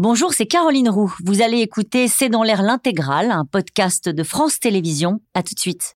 Bonjour, 0.00 0.34
c'est 0.34 0.46
Caroline 0.46 0.88
Roux. 0.88 1.14
Vous 1.24 1.40
allez 1.40 1.60
écouter 1.60 2.08
C'est 2.08 2.28
dans 2.28 2.42
l'air 2.42 2.62
l'intégrale, 2.62 3.30
un 3.30 3.44
podcast 3.44 4.08
de 4.08 4.24
France 4.24 4.58
Télévisions. 4.58 5.20
À 5.34 5.44
tout 5.44 5.54
de 5.54 5.60
suite. 5.60 5.94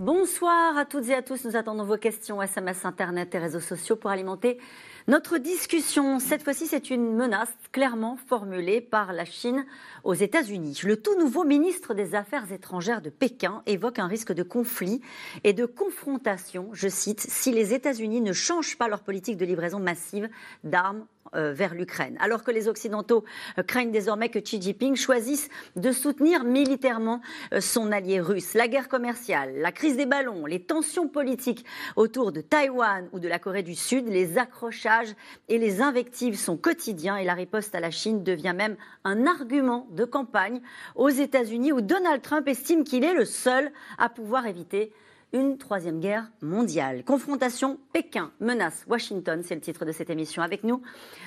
Bonsoir 0.00 0.76
à 0.78 0.84
toutes 0.84 1.08
et 1.10 1.14
à 1.14 1.22
tous. 1.22 1.44
Nous 1.44 1.54
attendons 1.54 1.84
vos 1.84 1.96
questions 1.96 2.42
SMS, 2.42 2.84
Internet 2.84 3.32
et 3.36 3.38
réseaux 3.38 3.60
sociaux 3.60 3.94
pour 3.94 4.10
alimenter 4.10 4.58
notre 5.06 5.36
discussion, 5.36 6.18
cette 6.18 6.42
fois-ci, 6.42 6.66
c'est 6.66 6.88
une 6.88 7.14
menace 7.14 7.52
clairement 7.72 8.16
formulée 8.26 8.80
par 8.80 9.12
la 9.12 9.26
Chine 9.26 9.66
aux 10.02 10.14
États-Unis. 10.14 10.80
Le 10.84 10.96
tout 10.96 11.18
nouveau 11.18 11.44
ministre 11.44 11.92
des 11.92 12.14
Affaires 12.14 12.50
étrangères 12.50 13.02
de 13.02 13.10
Pékin 13.10 13.62
évoque 13.66 13.98
un 13.98 14.06
risque 14.06 14.32
de 14.32 14.42
conflit 14.42 15.02
et 15.44 15.52
de 15.52 15.66
confrontation, 15.66 16.70
je 16.72 16.88
cite, 16.88 17.20
si 17.20 17.52
les 17.52 17.74
États-Unis 17.74 18.22
ne 18.22 18.32
changent 18.32 18.78
pas 18.78 18.88
leur 18.88 19.02
politique 19.02 19.36
de 19.36 19.44
livraison 19.44 19.78
massive 19.78 20.30
d'armes 20.62 21.04
vers 21.32 21.74
l'Ukraine. 21.74 22.16
Alors 22.20 22.44
que 22.44 22.50
les 22.50 22.68
Occidentaux 22.68 23.24
euh, 23.58 23.62
craignent 23.62 23.90
désormais 23.90 24.28
que 24.28 24.38
Xi 24.38 24.60
Jinping 24.60 24.96
choisisse 24.96 25.48
de 25.76 25.92
soutenir 25.92 26.44
militairement 26.44 27.20
euh, 27.52 27.60
son 27.60 27.92
allié 27.92 28.20
russe. 28.20 28.54
La 28.54 28.68
guerre 28.68 28.88
commerciale, 28.88 29.54
la 29.56 29.72
crise 29.72 29.96
des 29.96 30.06
ballons, 30.06 30.46
les 30.46 30.60
tensions 30.60 31.08
politiques 31.08 31.64
autour 31.96 32.32
de 32.32 32.40
Taïwan 32.40 33.08
ou 33.12 33.18
de 33.18 33.28
la 33.28 33.38
Corée 33.38 33.62
du 33.62 33.74
Sud, 33.74 34.08
les 34.08 34.38
accrochages 34.38 35.14
et 35.48 35.58
les 35.58 35.80
invectives 35.80 36.38
sont 36.38 36.56
quotidiens 36.56 37.16
et 37.16 37.24
la 37.24 37.34
riposte 37.34 37.74
à 37.74 37.80
la 37.80 37.90
Chine 37.90 38.22
devient 38.22 38.54
même 38.56 38.76
un 39.04 39.26
argument 39.26 39.86
de 39.90 40.04
campagne 40.04 40.60
aux 40.94 41.08
États-Unis 41.08 41.72
où 41.72 41.80
Donald 41.80 42.22
Trump 42.22 42.48
estime 42.48 42.84
qu'il 42.84 43.04
est 43.04 43.14
le 43.14 43.24
seul 43.24 43.70
à 43.98 44.08
pouvoir 44.08 44.46
éviter 44.46 44.92
une 45.34 45.58
troisième 45.58 45.98
guerre 45.98 46.30
mondiale. 46.42 47.02
Confrontation 47.02 47.80
Pékin, 47.92 48.30
menace 48.38 48.84
Washington, 48.88 49.42
c'est 49.44 49.56
le 49.56 49.60
titre 49.60 49.84
de 49.84 49.90
cette 49.90 50.08
émission. 50.08 50.42
Avec 50.42 50.62
nous 50.62 50.80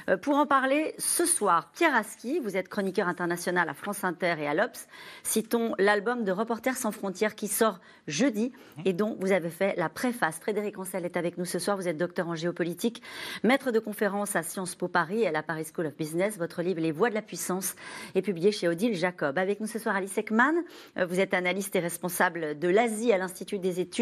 euh, 0.08 0.16
pour 0.16 0.38
en 0.38 0.46
parler 0.46 0.96
ce 0.98 1.26
soir, 1.26 1.72
Pierre 1.74 1.94
Aski, 1.94 2.40
vous 2.40 2.56
êtes 2.56 2.70
chroniqueur 2.70 3.10
international 3.10 3.68
à 3.68 3.74
France 3.74 4.06
Inter 4.06 4.36
et 4.40 4.48
à 4.48 4.54
l'Obs. 4.54 4.88
Citons 5.24 5.76
l'album 5.78 6.24
de 6.24 6.32
Reporters 6.32 6.78
sans 6.78 6.92
frontières 6.92 7.36
qui 7.36 7.50
sort 7.50 7.82
jeudi 8.08 8.54
et 8.86 8.94
dont 8.94 9.18
vous 9.20 9.34
avez 9.34 9.50
fait 9.50 9.76
la 9.76 9.90
préface. 9.90 10.40
Frédéric 10.40 10.80
Ancel 10.80 11.04
est 11.04 11.18
avec 11.18 11.38
nous 11.38 11.46
ce 11.46 11.60
soir. 11.60 11.76
Vous 11.76 11.90
êtes 11.90 11.98
docteur 11.98 12.30
en 12.30 12.36
géopolitique, 12.36 13.04
maître 13.44 13.72
de 13.72 13.80
conférences 13.80 14.38
à 14.38 14.44
Sciences 14.44 14.76
Po 14.76 14.88
Paris 14.88 15.24
et 15.24 15.28
à 15.28 15.32
la 15.34 15.44
Paris 15.44 15.66
School 15.66 15.86
of 15.86 15.98
Business. 15.98 16.38
Votre 16.38 16.62
livre 16.62 16.80
Les 16.80 16.94
Voix 16.94 17.10
de 17.10 17.16
la 17.16 17.22
puissance 17.22 17.76
est 18.16 18.22
publié 18.22 18.54
chez 18.54 18.70
Odile 18.70 18.96
Jacob. 18.96 19.38
Avec 19.38 19.60
nous 19.60 19.68
ce 19.68 19.80
soir, 19.80 19.98
Alice 19.98 20.18
Ekman. 20.18 20.56
Euh, 20.98 21.06
vous 21.06 21.20
êtes 21.20 21.34
analyste 21.34 21.76
et 21.76 21.80
responsable 21.80 22.58
de 22.58 22.70
l'Asie 22.70 23.12
à 23.12 23.18
l'Institut 23.18 23.60
des 23.60 23.82
études 23.82 23.97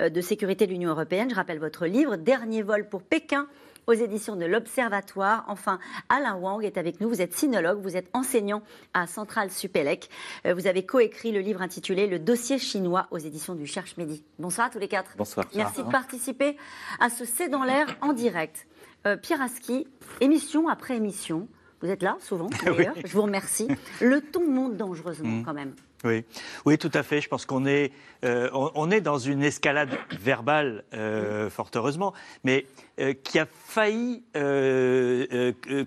euh, 0.00 0.08
de 0.08 0.20
sécurité 0.20 0.66
de 0.66 0.72
l'Union 0.72 0.90
européenne. 0.90 1.30
Je 1.30 1.34
rappelle 1.34 1.58
votre 1.58 1.86
livre, 1.86 2.16
Dernier 2.16 2.62
vol 2.62 2.88
pour 2.88 3.02
Pékin 3.02 3.46
aux 3.86 3.92
éditions 3.92 4.36
de 4.36 4.44
l'Observatoire. 4.44 5.44
Enfin, 5.48 5.78
Alain 6.08 6.36
Wang 6.36 6.62
est 6.64 6.76
avec 6.76 7.00
nous. 7.00 7.08
Vous 7.08 7.22
êtes 7.22 7.34
sinologue, 7.34 7.80
vous 7.80 7.96
êtes 7.96 8.10
enseignant 8.12 8.62
à 8.94 9.06
Centrale 9.06 9.50
Supélec. 9.50 10.10
Euh, 10.46 10.54
vous 10.54 10.66
avez 10.66 10.84
coécrit 10.84 11.32
le 11.32 11.40
livre 11.40 11.62
intitulé 11.62 12.06
Le 12.06 12.18
dossier 12.18 12.58
chinois 12.58 13.06
aux 13.10 13.18
éditions 13.18 13.54
du 13.54 13.66
Cherche 13.66 13.96
Midi. 13.96 14.22
Bonsoir 14.38 14.66
à 14.66 14.70
tous 14.70 14.78
les 14.78 14.88
quatre. 14.88 15.12
Bonsoir. 15.16 15.46
Merci 15.54 15.82
de 15.82 15.90
participer 15.90 16.56
à 17.00 17.08
ce 17.08 17.24
C'est 17.24 17.48
dans 17.48 17.64
l'air 17.64 17.96
en 18.02 18.12
direct. 18.12 18.66
Euh, 19.06 19.16
Pierre 19.16 19.40
Aski, 19.40 19.86
émission 20.20 20.68
après 20.68 20.96
émission. 20.96 21.48
Vous 21.80 21.90
êtes 21.90 22.02
là 22.02 22.16
souvent 22.20 22.48
d'ailleurs. 22.64 22.94
Je 23.04 23.12
vous 23.12 23.22
remercie. 23.22 23.68
Le 24.00 24.20
ton 24.20 24.48
monte 24.48 24.76
dangereusement 24.76 25.28
mmh. 25.28 25.44
quand 25.44 25.54
même. 25.54 25.74
Oui. 26.04 26.24
oui, 26.64 26.78
tout 26.78 26.90
à 26.94 27.02
fait. 27.02 27.20
Je 27.20 27.28
pense 27.28 27.44
qu'on 27.44 27.66
est, 27.66 27.90
euh, 28.24 28.48
on, 28.52 28.90
est 28.90 29.00
dans 29.00 29.18
une 29.18 29.42
escalade 29.42 29.90
verbale, 30.20 30.84
euh, 30.94 31.50
fort 31.50 31.70
heureusement, 31.74 32.14
mais 32.44 32.66
euh, 33.00 33.14
qui 33.14 33.38
a 33.40 33.46
failli 33.46 34.22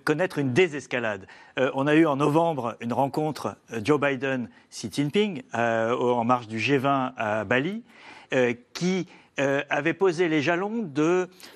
connaître 0.03 0.39
une 0.39 0.51
désescalade. 0.53 1.27
on 1.57 1.87
a 1.87 1.95
eu 1.95 2.05
en 2.05 2.17
novembre 2.17 2.75
une 2.81 2.93
rencontre 2.93 3.55
Joe 3.81 3.99
Biden-Xi 3.99 4.89
Jinping 4.91 5.43
en 5.53 6.23
marge 6.25 6.47
du 6.47 6.57
G20 6.57 7.13
à 7.15 7.45
Bali, 7.45 7.83
qui 8.73 9.07
avait 9.37 9.93
posé 9.93 10.27
les 10.27 10.41
jalons 10.41 10.89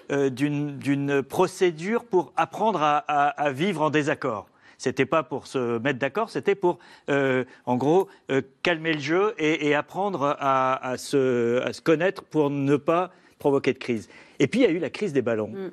d'une 0.09 1.23
procédure 1.23 2.05
pour 2.05 2.33
apprendre 2.35 2.81
à 2.81 3.51
vivre 3.51 3.81
en 3.81 3.89
désaccord. 3.89 4.47
C'était 4.77 5.05
pas 5.05 5.23
pour 5.23 5.47
se 5.47 5.79
mettre 5.79 5.99
d'accord, 5.99 6.29
c'était 6.29 6.55
pour, 6.55 6.79
euh, 7.09 7.43
en 7.65 7.75
gros, 7.75 8.07
euh, 8.29 8.41
calmer 8.63 8.93
le 8.93 8.99
jeu 8.99 9.33
et, 9.37 9.73
apprendre 9.75 10.35
à, 10.39 10.95
se, 10.97 11.81
connaître 11.81 12.23
pour 12.23 12.49
ne 12.49 12.75
pas 12.75 13.11
provoquer 13.39 13.73
de 13.73 13.77
crise. 13.77 14.09
Et 14.39 14.47
puis 14.47 14.61
il 14.61 14.63
y 14.63 14.67
a 14.67 14.71
eu 14.71 14.79
la 14.79 14.89
crise 14.89 15.13
des 15.13 15.21
ballons. 15.21 15.49
Mm. 15.49 15.71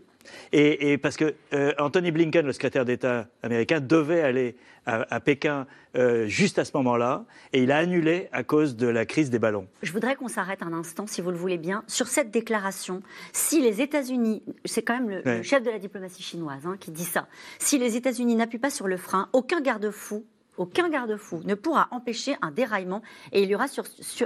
Et, 0.53 0.99
parce 0.99 1.17
que 1.17 1.35
euh, 1.53 1.73
Anthony 1.79 2.11
Blinken, 2.11 2.47
le 2.47 2.53
secrétaire 2.53 2.85
d'État 2.85 3.27
américain, 3.43 3.81
devait 3.81 4.23
aller 4.23 4.57
à, 4.85 5.21
Pékin 5.21 5.67
euh, 5.97 6.27
juste 6.27 6.59
à 6.59 6.65
ce 6.65 6.73
moment-là, 6.75 7.25
et 7.53 7.63
il 7.63 7.71
a 7.71 7.79
annulé 7.79 8.29
à 8.33 8.43
cause 8.43 8.77
de 8.77 8.89
la 8.89 9.07
crise 9.07 9.31
des 9.31 9.39
ballons. 9.39 9.69
Je 9.83 9.93
voudrais 9.93 10.17
qu'on 10.17 10.29
s'arrête 10.29 10.63
un 10.63 10.73
instant, 10.73 11.07
si 11.07 11.21
vous 11.21 11.31
le 11.31 11.37
voulez 11.37 11.59
bien, 11.59 11.85
sur 11.87 12.09
cette 12.09 12.33
déclaration. 12.33 13.03
Si 13.33 13.61
les 13.61 13.81
États-Unis, 13.81 14.43
c'est 14.65 14.83
quand 14.83 14.99
même 14.99 15.23
le, 15.25 15.43
chef 15.43 15.63
de 15.63 15.71
la 15.71 15.79
diplomatie 15.79 16.23
chinoise 16.23 16.67
hein, 16.67 16.77
qui 16.81 16.91
dit 16.91 17.05
ça, 17.05 17.29
si 17.61 17.79
les 17.79 17.97
États-Unis 17.97 18.35
n'appuient 18.35 18.59
pas 18.59 18.71
sur 18.71 18.89
le 18.89 18.97
frein, 18.97 19.29
aucun 19.33 19.61
garde-fou 19.61 20.25
aucun 20.59 20.91
garde-fou 20.91 21.41
ne 21.45 21.55
pourra 21.55 21.89
empêcher 21.93 22.37
un 22.43 22.51
déraillement 22.51 23.01
et 23.33 23.43
il 23.43 23.49
y 23.49 23.55
aura 23.55 23.67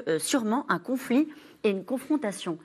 euh, 0.09 0.19
sûrement 0.19 0.67
un 0.69 0.81
conflit 0.81 1.29
et 1.63 1.71
une 1.71 1.85
confrontation. 1.85 2.59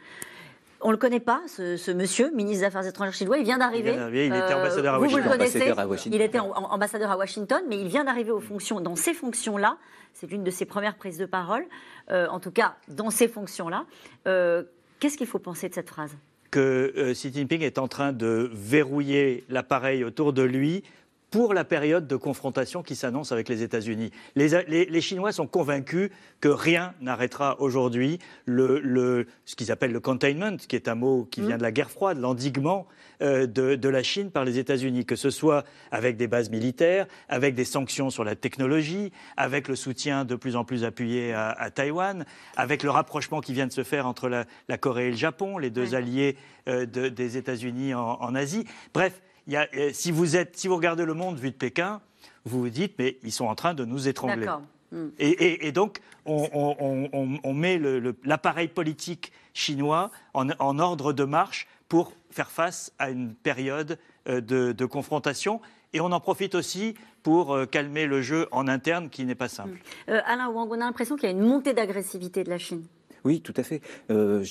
On 0.84 0.88
ne 0.88 0.94
le 0.94 0.98
connaît 0.98 1.20
pas, 1.20 1.42
ce, 1.48 1.92
monsieur, 1.92 2.32
ministre 2.32 2.60
des 2.60 2.64
Affaires 2.66 2.86
étrangères 2.86 3.14
chinois. 3.14 3.38
Il 3.38 3.44
vient 3.44 3.58
d'arriver. 3.58 3.96
Il, 4.12 4.26
était 4.26 4.36
euh, 4.36 4.58
ambassadeur 4.58 4.96
à 4.96 5.00
Washington. 5.00 5.22
Vous, 5.22 5.30
le 5.30 5.38
connaissez. 5.38 6.10
Il 6.12 6.22
était 6.22 6.40
ambassadeur 6.40 7.12
à 7.12 7.18
Washington, 7.18 7.62
mais 7.70 7.80
il 7.80 7.88
vient 7.88 8.04
d'arriver 8.04 8.32
aux 8.32 8.40
fonctions, 8.40 8.82
dans 8.82 8.96
ces 8.96 9.14
fonctions-là. 9.14 9.78
C'est 10.14 10.32
une 10.32 10.44
de 10.44 10.52
ses 10.52 10.66
premières 10.66 10.96
prises 10.96 11.18
de 11.18 11.26
parole. 11.26 11.66
Euh, 12.10 12.28
en 12.28 12.40
tout 12.40 12.52
cas, 12.52 12.76
dans 12.88 13.10
ces 13.10 13.28
fonctions-là. 13.28 13.86
Euh, 14.28 14.64
qu'est-ce 15.00 15.18
qu'il 15.18 15.28
faut 15.28 15.40
penser 15.40 15.70
de 15.70 15.74
cette 15.74 15.90
phrase? 15.90 16.16
Que 16.50 17.14
Xi 17.14 17.32
Jinping 17.32 17.62
est 17.62 17.78
en 17.78 17.88
train 17.88 18.12
de 18.12 18.50
verrouiller 18.52 19.46
l'appareil 19.50 20.04
autour 20.04 20.34
de 20.34 20.42
lui 20.42 20.84
pour 21.32 21.54
la 21.54 21.64
période 21.64 22.08
de 22.08 22.18
confrontation 22.18 22.84
qui 22.84 22.96
s'annonce 22.96 23.32
avec 23.32 23.48
les 23.48 23.64
États-Unis. 23.64 24.12
Les, 24.36 25.02
Chinois 25.02 25.32
sont 25.32 25.48
convaincus 25.48 26.12
que 26.42 26.50
rien 26.50 26.94
n'arrêtera 27.00 27.60
aujourd'hui 27.62 28.20
le, 28.46 29.26
ce 29.46 29.56
qu'ils 29.56 29.72
appellent 29.72 29.94
le 29.94 30.02
containment, 30.02 30.58
qui 30.58 30.76
est 30.76 30.90
un 30.90 30.96
mot 30.96 31.26
qui 31.32 31.40
vient 31.42 31.58
de 31.58 31.64
la 31.64 31.72
guerre 31.72 31.90
froide, 31.90 32.20
l'endiguement 32.20 32.86
euh, 33.22 33.48
de, 33.48 33.90
la 33.90 34.04
Chine 34.04 34.30
par 34.30 34.44
les 34.44 34.60
États-Unis, 34.60 35.06
que 35.06 35.16
ce 35.16 35.30
soit 35.30 35.64
avec 35.90 36.18
des 36.18 36.28
bases 36.28 36.50
militaires, 36.50 37.08
avec 37.30 37.56
des 37.56 37.66
sanctions 37.66 38.10
sur 38.10 38.26
la 38.26 38.36
technologie, 38.36 39.14
avec 39.38 39.70
le 39.70 39.78
soutien 39.78 40.26
de 40.26 40.36
plus 40.36 40.58
en 40.58 40.66
plus 40.66 40.84
appuyé 40.84 41.34
à, 41.34 41.70
Taïwan, 41.74 42.26
avec 42.58 42.84
le 42.84 42.90
rapprochement 42.90 43.40
qui 43.40 43.54
vient 43.54 43.68
de 43.68 43.72
se 43.72 43.84
faire 43.84 44.06
entre 44.06 44.28
la, 44.28 44.78
Corée 44.78 45.08
et 45.08 45.12
le 45.12 45.18
Japon, 45.18 45.58
les 45.58 45.70
deux 45.70 45.96
alliés 45.96 46.36
euh, 46.68 46.86
des 46.86 47.38
États-Unis 47.38 47.94
en, 47.94 48.18
en 48.20 48.36
Asie. 48.36 48.66
Bref, 48.94 49.22
euh, 49.50 49.90
si, 49.94 50.12
vous 50.12 50.36
êtes, 50.36 50.58
si 50.58 50.68
vous 50.68 50.76
regardez 50.76 51.06
le 51.06 51.14
monde 51.14 51.38
vu 51.38 51.52
de 51.52 51.56
Pékin, 51.56 52.02
vous 52.46 52.60
vous 52.62 52.70
dites, 52.70 52.96
mais 53.00 53.18
ils 53.24 53.32
sont 53.32 53.46
en 53.46 53.56
train 53.56 53.74
de 53.74 53.86
nous 53.86 54.08
étrangler. 54.08 54.48
Hmm. 54.92 55.08
Et, 55.20 55.72
donc, 55.72 56.00
on, 56.26 57.54
met 57.54 57.80
l'appareil 58.24 58.68
politique 58.68 59.32
chinois 59.54 60.12
en, 60.34 60.80
ordre 60.80 61.14
de 61.14 61.24
marche 61.24 61.68
pour 61.88 62.14
faire 62.30 62.52
face 62.52 62.92
à 63.00 63.10
une 63.10 63.34
période 63.34 63.98
euh, 64.28 64.42
de, 64.42 64.86
confrontation. 64.86 65.62
Et 65.94 66.02
on 66.02 66.12
en 66.12 66.20
profite 66.20 66.56
aussi 66.56 66.96
pour 67.24 67.54
euh, 67.54 67.66
calmer 67.66 68.06
le 68.06 68.22
jeu 68.22 68.48
en 68.52 68.68
interne 68.68 69.10
qui 69.10 69.26
n'est 69.26 69.36
pas 69.36 69.50
simple. 69.50 69.80
Hmm. 70.08 70.14
Alain 70.26 70.50
Wang, 70.50 70.70
on 70.72 70.76
a 70.76 70.78
l'impression 70.78 71.16
qu'il 71.16 71.26
y 71.30 71.32
a 71.32 71.36
une 71.36 71.46
montée 71.46 71.74
d'agressivité 71.74 72.44
de 72.44 72.50
la 72.50 72.58
Chine. 72.58 72.86
Oui, 73.24 73.42
tout 73.42 73.54
à 73.56 73.64
fait. 73.64 73.82
Euh, 74.10 74.44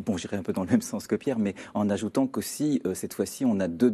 bon, 0.00 0.16
j'irai 0.16 0.36
un 0.36 0.42
peu 0.42 0.52
dans 0.52 0.64
le 0.64 0.70
même 0.70 0.82
sens 0.82 1.06
que 1.06 1.14
Pierre, 1.14 1.38
mais 1.38 1.54
en 1.74 1.88
ajoutant 1.88 2.26
qu'aussi, 2.26 2.82
euh, 2.84 2.94
cette 2.94 3.14
fois-ci, 3.14 3.44
on 3.44 3.60
a 3.60 3.68
deux, 3.68 3.90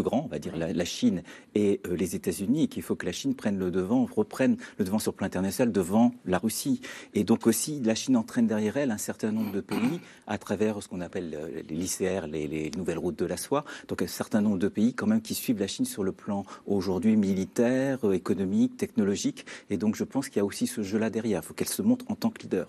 grands, 0.00 0.24
on 0.24 0.28
va 0.28 0.38
dire, 0.38 0.56
la, 0.56 0.84
Chine 0.84 1.22
et 1.54 1.80
euh, 1.86 1.96
les 1.96 2.16
États-Unis, 2.16 2.64
et 2.64 2.68
qu'il 2.68 2.82
faut 2.82 2.96
que 2.96 3.04
la 3.04 3.12
Chine 3.12 3.34
prenne 3.34 3.58
le 3.58 3.70
devant, 3.70 4.06
reprenne 4.06 4.56
le 4.78 4.84
devant 4.84 4.98
sur 4.98 5.12
le 5.12 5.16
plan 5.16 5.26
international 5.26 5.70
devant 5.70 6.12
la 6.24 6.38
Russie. 6.38 6.80
Et 7.14 7.24
donc 7.24 7.46
aussi, 7.46 7.80
la 7.80 7.94
Chine 7.94 8.16
entraîne 8.16 8.46
derrière 8.46 8.76
elle 8.78 8.90
un 8.90 8.98
certain 8.98 9.32
nombre 9.32 9.52
de 9.52 9.60
pays 9.60 10.00
à 10.26 10.38
travers 10.38 10.82
ce 10.82 10.88
qu'on 10.88 11.02
appelle 11.02 11.38
les 11.68 11.76
lycéaires, 11.76 12.26
les, 12.26 12.46
les, 12.46 12.70
nouvelles 12.76 12.98
routes 12.98 13.18
de 13.18 13.26
la 13.26 13.36
soie. 13.36 13.64
Donc 13.88 14.00
un 14.00 14.06
certain 14.06 14.40
nombre 14.40 14.58
de 14.58 14.68
pays 14.68 14.94
quand 14.94 15.06
même 15.06 15.20
qui 15.20 15.34
suivent 15.34 15.60
la 15.60 15.66
Chine 15.66 15.84
sur 15.84 16.04
le 16.04 16.12
plan 16.12 16.44
aujourd'hui 16.66 17.16
militaire, 17.16 17.98
économique, 18.12 18.76
technologique. 18.78 19.44
Et 19.68 19.76
donc 19.76 19.94
je 19.94 20.04
pense 20.04 20.28
qu'il 20.28 20.38
y 20.38 20.40
a 20.40 20.44
aussi 20.44 20.66
ce 20.66 20.82
jeu-là 20.82 21.10
derrière. 21.10 21.42
Il 21.42 21.46
faut 21.46 21.54
qu'elle 21.54 21.68
se 21.68 21.82
montre 21.82 22.06
en 22.08 22.14
tant 22.14 22.30
que 22.30 22.42
leader 22.42 22.61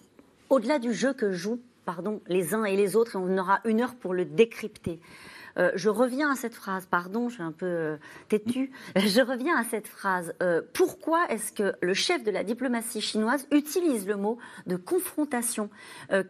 au-delà 0.54 0.78
du 0.78 0.94
jeu 0.94 1.14
que 1.14 1.32
jouent 1.32 1.62
les 2.28 2.54
uns 2.54 2.64
et 2.64 2.78
les 2.78 2.96
autres, 2.96 3.18
on 3.18 3.38
aura 3.38 3.60
une 3.66 3.82
heure 3.82 3.96
pour 3.96 4.14
le 4.14 4.24
décrypter. 4.24 5.00
Euh, 5.58 5.72
je 5.76 5.90
reviens 5.90 6.32
à 6.32 6.36
cette 6.36 6.56
phrase, 6.56 6.88
pardon, 6.90 7.30
je 7.30 7.36
suis 7.36 7.44
un 7.44 7.52
peu 7.52 7.66
euh, 7.66 7.98
têtue. 8.30 8.72
Je 8.96 9.22
reviens 9.22 9.58
à 9.58 9.64
cette 9.64 9.88
phrase. 9.88 10.34
Euh, 10.42 10.62
pourquoi 10.74 11.26
est-ce 11.30 11.52
que 11.52 11.76
le 11.82 11.94
chef 11.94 12.24
de 12.24 12.32
la 12.32 12.44
diplomatie 12.44 13.02
chinoise 13.02 13.46
utilise 13.52 14.08
le 14.08 14.16
mot 14.16 14.38
de 14.66 14.76
confrontation? 14.76 15.70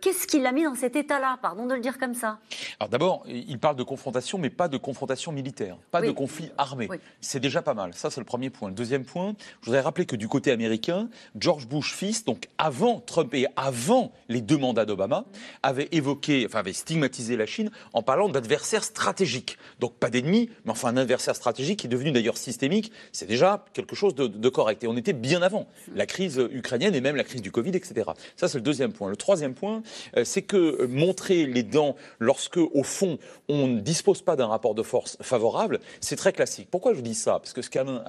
Qu'est-ce 0.01 0.27
qui 0.27 0.39
l'a 0.39 0.51
mis 0.51 0.63
dans 0.63 0.75
cet 0.75 0.95
état-là? 0.95 1.37
Pardon 1.41 1.65
de 1.65 1.73
le 1.73 1.79
dire 1.79 1.97
comme 1.97 2.13
ça. 2.13 2.39
Alors 2.79 2.89
d'abord, 2.89 3.23
il 3.27 3.59
parle 3.59 3.75
de 3.75 3.83
confrontation, 3.83 4.37
mais 4.37 4.49
pas 4.49 4.67
de 4.67 4.77
confrontation 4.77 5.31
militaire, 5.31 5.77
pas 5.91 6.01
de 6.01 6.11
conflit 6.11 6.51
armé. 6.57 6.89
C'est 7.21 7.39
déjà 7.39 7.61
pas 7.61 7.73
mal. 7.73 7.93
Ça, 7.93 8.09
c'est 8.09 8.21
le 8.21 8.25
premier 8.25 8.49
point. 8.49 8.69
Le 8.69 8.75
deuxième 8.75 9.05
point, 9.05 9.35
je 9.61 9.67
voudrais 9.67 9.81
rappeler 9.81 10.05
que 10.05 10.15
du 10.15 10.27
côté 10.27 10.51
américain, 10.51 11.09
George 11.37 11.67
Bush 11.67 11.93
fils, 11.93 12.25
donc 12.25 12.47
avant 12.57 12.99
Trump 12.99 13.33
et 13.33 13.47
avant 13.55 14.11
les 14.29 14.41
deux 14.41 14.57
mandats 14.57 14.85
d'Obama, 14.85 15.25
avait 15.61 15.89
évoqué, 15.91 16.45
enfin 16.47 16.59
avait 16.59 16.73
stigmatisé 16.73 17.35
la 17.35 17.45
Chine 17.45 17.71
en 17.93 18.03
parlant 18.03 18.29
d'adversaire 18.29 18.83
stratégique. 18.83 19.12
Donc 19.79 19.95
pas 19.95 20.09
d'ennemi, 20.09 20.49
mais 20.65 20.71
enfin 20.71 20.89
un 20.89 20.97
adversaire 20.97 21.35
stratégique 21.35 21.79
qui 21.79 21.87
est 21.87 21.89
devenu 21.89 22.11
d'ailleurs 22.11 22.37
systémique. 22.37 22.91
C'est 23.11 23.27
déjà 23.27 23.65
quelque 23.73 23.95
chose 23.95 24.15
de, 24.15 24.49
correct. 24.49 24.83
Et 24.83 24.87
on 24.87 24.97
était 24.97 25.13
bien 25.13 25.41
avant 25.41 25.67
la 25.95 26.05
crise 26.05 26.41
ukrainienne 26.51 26.95
et 26.95 27.01
même 27.01 27.15
la 27.15 27.23
crise 27.23 27.41
du 27.41 27.51
Covid, 27.51 27.71
etc. 27.71 28.11
Ça, 28.35 28.47
c'est 28.47 28.57
le 28.57 28.63
deuxième 28.63 28.93
point. 28.93 29.09
Le 29.09 29.15
troisième 29.15 29.53
point, 29.53 29.81
euh, 30.17 30.23
c'est 30.23 30.41
que 30.41 30.57
euh, 30.57 30.87
montrer 30.87 31.45
les 31.45 31.63
dents 31.63 31.95
lorsque, 32.19 32.57
au 32.57 32.83
fond, 32.83 33.17
on 33.49 33.67
ne 33.67 33.79
dispose 33.79 34.21
pas 34.21 34.35
d'un 34.35 34.47
rapport 34.47 34.75
de 34.75 34.83
force 34.83 35.17
favorable, 35.21 35.79
c'est 36.01 36.15
très 36.15 36.33
classique. 36.33 36.67
Pourquoi 36.69 36.93
je 36.93 37.01
dis 37.01 37.15
ça? 37.15 37.39
Parce 37.39 37.53
que 37.53 37.61
ce 37.61 37.69
qu'Alain 37.69 38.03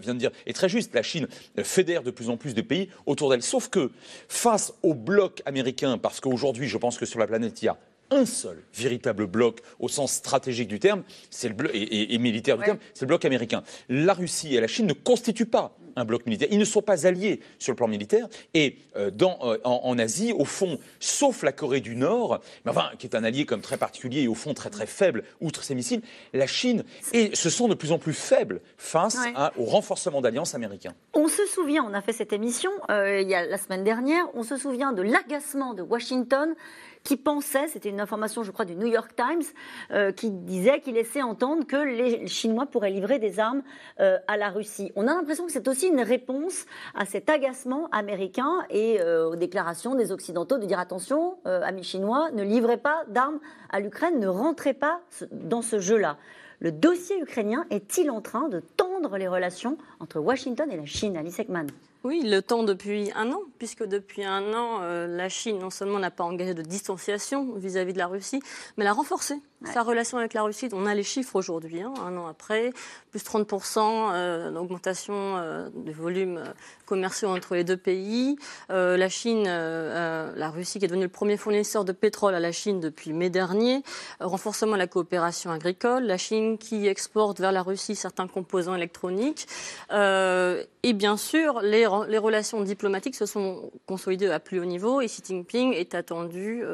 vient 0.00 0.14
de 0.14 0.18
dire 0.18 0.30
est 0.46 0.52
très 0.52 0.68
juste. 0.68 0.94
La 0.94 1.02
Chine 1.02 1.28
fédère 1.62 2.02
de 2.02 2.10
plus 2.10 2.30
en 2.30 2.36
plus 2.36 2.54
de 2.54 2.62
pays 2.62 2.88
autour 3.06 3.30
d'elle. 3.30 3.42
Sauf 3.42 3.68
que 3.68 3.90
face 4.28 4.72
au 4.82 4.94
bloc 4.94 5.42
américain, 5.46 5.98
parce 5.98 6.20
qu'aujourd'hui, 6.20 6.68
je 6.68 6.78
pense 6.78 6.98
que 6.98 7.06
sur 7.06 7.18
la 7.18 7.26
planète, 7.26 7.62
il 7.62 7.66
y 7.66 7.68
a 7.68 7.76
un 8.10 8.26
seul 8.26 8.62
véritable 8.74 9.26
bloc 9.26 9.60
au 9.78 9.88
sens 9.88 10.12
stratégique 10.12 10.68
du 10.68 10.78
terme, 10.78 11.02
c'est 11.30 11.48
le 11.48 11.54
bloc 11.54 11.70
et, 11.74 12.18
militaire 12.18 12.58
du 12.58 12.64
terme, 12.64 12.78
c'est 12.94 13.02
le 13.02 13.08
bloc 13.08 13.24
américain. 13.24 13.62
La 13.88 14.14
Russie 14.14 14.56
et 14.56 14.60
la 14.60 14.66
Chine 14.66 14.86
ne 14.86 14.92
constituent 14.92 15.46
pas 15.46 15.76
un 15.98 16.04
bloc 16.04 16.26
militaire. 16.26 16.48
Ils 16.50 16.58
ne 16.58 16.64
sont 16.64 16.82
pas 16.82 17.06
alliés 17.06 17.40
sur 17.58 17.72
le 17.72 17.76
plan 17.76 17.88
militaire. 17.88 18.28
Et 18.54 18.78
euh, 18.96 19.10
dans, 19.10 19.38
euh, 19.42 19.58
en, 19.64 19.98
Asie, 19.98 20.32
au 20.32 20.44
fond, 20.44 20.78
sauf 21.00 21.42
la 21.42 21.52
Corée 21.52 21.80
du 21.80 21.96
Nord, 21.96 22.40
mais 22.64 22.70
enfin, 22.70 22.90
qui 22.98 23.06
est 23.06 23.16
un 23.16 23.24
allié 23.24 23.44
comme 23.44 23.60
très 23.60 23.76
particulier 23.76 24.22
et 24.22 24.28
au 24.28 24.34
fond 24.34 24.54
très 24.54 24.70
très 24.70 24.86
faible, 24.86 25.24
outre 25.40 25.62
ses 25.62 25.74
missiles, 25.74 26.02
la 26.32 26.46
Chine 26.46 26.84
et 27.12 27.34
se 27.34 27.50
sent 27.50 27.68
de 27.68 27.74
plus 27.74 27.92
en 27.92 27.98
plus 27.98 28.12
faible 28.12 28.60
face 28.76 29.18
au 29.56 29.64
renforcement 29.64 30.20
d'alliances 30.20 30.54
américains. 30.54 30.94
On 31.14 31.28
se 31.28 31.44
souvient, 31.46 31.84
on 31.84 31.94
a 31.94 32.00
fait 32.00 32.12
cette 32.12 32.32
émission 32.32 32.70
euh, 32.90 33.20
il 33.20 33.28
y 33.28 33.34
a 33.34 33.46
la 33.46 33.58
semaine 33.58 33.84
dernière, 33.84 34.24
on 34.34 34.42
se 34.42 34.56
souvient 34.56 34.92
de 34.92 35.02
l'agacement 35.02 35.74
de 35.74 35.82
Washington 35.82 36.54
qui 37.04 37.16
pensait, 37.16 37.68
c'était 37.68 37.88
une 37.90 38.00
information 38.00 38.42
je 38.42 38.50
crois 38.50 38.64
du 38.64 38.76
New 38.76 38.86
York 38.86 39.14
Times, 39.16 39.42
euh, 39.90 40.12
qui 40.12 40.30
disait, 40.30 40.80
qui 40.80 40.92
laissait 40.92 41.22
entendre 41.22 41.66
que 41.66 41.76
les 41.76 42.26
Chinois 42.26 42.66
pourraient 42.66 42.90
livrer 42.90 43.18
des 43.18 43.40
armes 43.40 43.62
euh, 44.00 44.18
à 44.26 44.36
la 44.36 44.50
Russie. 44.50 44.92
On 44.96 45.06
a 45.06 45.14
l'impression 45.14 45.46
que 45.46 45.52
c'est 45.52 45.68
aussi 45.68 45.88
une 45.88 46.00
réponse 46.00 46.66
à 46.94 47.04
cet 47.04 47.30
agacement 47.30 47.88
américain 47.92 48.64
et 48.70 49.00
euh, 49.00 49.30
aux 49.30 49.36
déclarations 49.36 49.94
des 49.94 50.12
Occidentaux 50.12 50.58
de 50.58 50.66
dire 50.66 50.78
attention, 50.78 51.38
amis 51.44 51.82
chinois, 51.82 52.30
ne 52.32 52.42
livrez 52.42 52.76
pas 52.76 53.04
d'armes 53.08 53.40
à 53.70 53.80
l'Ukraine, 53.80 54.18
ne 54.18 54.28
rentrez 54.28 54.74
pas 54.74 55.00
dans 55.32 55.62
ce 55.62 55.78
jeu-là. 55.78 56.18
Le 56.60 56.72
dossier 56.72 57.20
ukrainien 57.20 57.66
est-il 57.70 58.10
en 58.10 58.20
train 58.20 58.48
de 58.48 58.60
tendre 58.60 59.16
les 59.16 59.28
relations 59.28 59.78
entre 60.00 60.18
Washington 60.18 60.70
et 60.70 60.76
la 60.76 60.86
Chine, 60.86 61.16
Alice 61.16 61.38
Ekman? 61.38 61.68
Oui, 62.04 62.22
le 62.24 62.42
temps 62.42 62.62
depuis 62.62 63.10
un 63.16 63.32
an, 63.32 63.40
puisque 63.58 63.84
depuis 63.84 64.24
un 64.24 64.54
an, 64.54 64.80
euh, 64.82 65.06
la 65.08 65.28
Chine 65.28 65.58
non 65.58 65.70
seulement 65.70 65.98
n'a 65.98 66.10
pas 66.10 66.24
engagé 66.24 66.54
de 66.54 66.62
distanciation 66.62 67.54
vis-à-vis 67.56 67.92
de 67.92 67.98
la 67.98 68.06
Russie, 68.06 68.40
mais 68.76 68.84
l'a 68.84 68.92
renforcée 68.92 69.40
sa 69.64 69.82
relation 69.82 70.18
avec 70.18 70.34
la 70.34 70.42
Russie, 70.42 70.68
on 70.72 70.86
a 70.86 70.94
les 70.94 71.02
chiffres 71.02 71.34
aujourd'hui, 71.34 71.82
hein, 71.82 71.92
un 72.04 72.16
an 72.16 72.28
après, 72.28 72.72
plus 73.10 73.20
30% 73.20 73.80
euh, 74.12 74.50
d'augmentation 74.52 75.14
euh, 75.16 75.68
du 75.74 75.92
volume 75.92 76.38
euh, 76.38 76.44
commerciaux 76.86 77.28
entre 77.28 77.56
les 77.56 77.64
deux 77.64 77.76
pays. 77.76 78.36
la 78.68 79.08
Chine, 79.08 79.44
la 79.44 80.50
Russie 80.50 80.78
qui 80.78 80.84
est 80.84 80.88
devenue 80.88 81.02
le 81.02 81.08
premier 81.10 81.36
fournisseur 81.36 81.84
de 81.84 81.92
pétrole 81.92 82.34
à 82.34 82.40
la 82.40 82.52
Chine 82.52 82.80
depuis 82.80 83.12
mai 83.12 83.30
dernier. 83.30 83.82
renforcement 84.20 84.72
de 84.72 84.78
la 84.78 84.86
coopération 84.86 85.50
agricole. 85.50 86.04
La 86.04 86.16
Chine 86.16 86.56
qui 86.56 86.86
exporte 86.86 87.40
vers 87.40 87.52
la 87.52 87.62
Russie 87.62 87.94
certains 87.94 88.26
composants 88.26 88.74
électroniques. 88.74 89.46
et 89.90 90.92
bien 90.94 91.16
sûr, 91.18 91.60
les, 91.60 91.86
les, 92.08 92.18
relations 92.18 92.62
diplomatiques 92.62 93.16
se 93.16 93.26
sont 93.26 93.70
consolidées 93.86 94.30
à 94.30 94.40
plus 94.40 94.58
haut 94.60 94.64
niveau 94.64 95.02
et 95.02 95.06
Xi 95.06 95.22
Jinping 95.26 95.74
est 95.74 95.94
attendu 95.94 96.64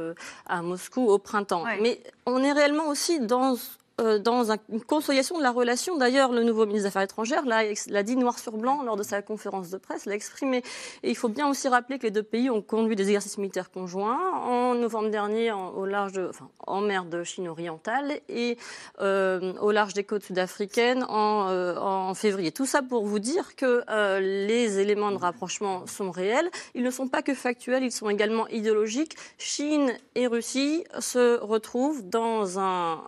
à 0.47 0.63
Moscou 0.63 1.11
au 1.11 1.19
printemps. 1.19 1.65
Mais 1.81 2.01
on 2.27 2.43
est 2.43 2.53
réellement 2.53 2.74
aussi 2.83 3.21
dans 3.21 3.57
euh, 4.01 4.19
dans 4.19 4.51
une 4.51 4.81
consolidation 4.83 5.39
de 5.39 5.43
la 5.45 5.53
relation. 5.53 5.97
D'ailleurs, 5.97 6.33
le 6.33 6.43
nouveau 6.43 6.67
ministre 6.67 6.83
des 6.83 6.89
Affaires 6.89 7.03
étrangères 7.03 7.45
l'a 7.47 8.03
dit 8.03 8.17
noir 8.17 8.41
sur 8.41 8.57
blanc 8.57 8.83
lors 8.83 8.97
de 8.97 9.05
sa 9.05 9.23
conférence 9.23 9.71
de 9.71 9.79
presse, 9.79 10.07
l'a 10.07 10.17
exprimé. 10.17 10.65
Et 11.05 11.11
il 11.11 11.15
faut 11.15 11.29
bien 11.29 11.49
aussi 11.49 11.69
rappeler 11.69 12.01
que 12.01 12.03
les 12.03 12.11
deux 12.11 12.25
pays 12.25 12.51
ont 12.51 12.61
conduit 12.61 12.97
des 12.97 13.05
exercices 13.05 13.39
militaires 13.39 13.71
conjoints 13.71 14.19
en 14.43 14.75
novembre 14.75 15.11
dernier 15.11 15.53
en, 15.53 15.69
au 15.69 15.87
large 15.87 16.21
en 16.67 16.81
mer 16.81 17.05
de 17.05 17.23
Chine 17.23 17.47
orientale 17.47 18.19
et 18.29 18.59
euh, 19.01 19.53
au 19.61 19.71
large 19.71 19.95
des 19.95 20.03
côtes 20.03 20.25
sud-africaines 20.25 21.05
en, 21.09 21.49
euh, 21.51 21.77
en, 21.77 22.15
février. 22.15 22.51
Tout 22.51 22.67
ça 22.67 22.83
pour 22.83 23.07
vous 23.07 23.21
dire 23.21 23.55
que 23.55 23.85
les 24.19 24.81
éléments 24.81 25.13
de 25.13 25.19
rapprochement 25.19 25.87
sont 25.87 26.11
réels. 26.11 26.51
Ils 26.75 26.83
ne 26.83 26.91
sont 26.91 27.07
pas 27.07 27.23
que 27.23 27.35
factuels, 27.35 27.85
ils 27.85 27.93
sont 27.93 28.11
également 28.11 28.49
idéologiques. 28.49 29.17
Chine 29.39 29.93
et 30.17 30.27
Russie 30.27 30.85
se 30.99 31.39
retrouvent 31.39 32.03
dans 32.09 32.59
un 32.59 33.05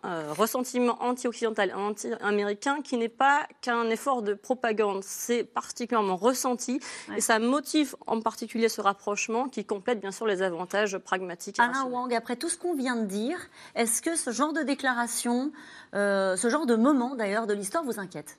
anti-occidental, 1.01 1.73
anti-américain, 1.75 2.83
qui 2.83 2.97
n'est 2.97 3.09
pas 3.09 3.47
qu'un 3.61 3.89
effort 3.91 4.23
de 4.23 4.35
propagande. 4.35 5.03
C'est 5.05 5.45
particulièrement 5.45 6.17
ressenti 6.17 6.81
et 7.17 7.21
ça 7.21 7.39
motive 7.39 7.97
en 8.07 8.21
particulier 8.21 8.69
ce 8.69 8.81
rapprochement 8.81 9.49
qui 9.49 9.65
complète 9.65 10.01
bien 10.01 10.13
sûr 10.13 10.27
les 10.27 10.43
avantages 10.43 10.99
pragmatiques. 10.99 11.59
Alain 11.59 11.85
Wang, 11.85 12.13
après 12.15 12.37
tout 12.37 12.49
ce 12.49 12.57
qu'on 12.57 12.75
vient 12.75 12.97
de 12.97 13.07
dire, 13.07 13.39
est-ce 13.75 14.03
que 14.03 14.17
ce 14.17 14.31
genre 14.31 14.53
de 14.53 14.63
déclaration, 14.63 15.53
euh, 15.95 16.37
ce 16.37 16.49
genre 16.49 16.67
de 16.67 16.77
moment 16.77 17.15
d'ailleurs 17.15 17.47
de 17.47 17.55
l'histoire 17.55 17.85
vous 17.85 17.99
inquiète? 17.99 18.39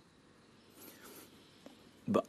Bah, 2.07 2.24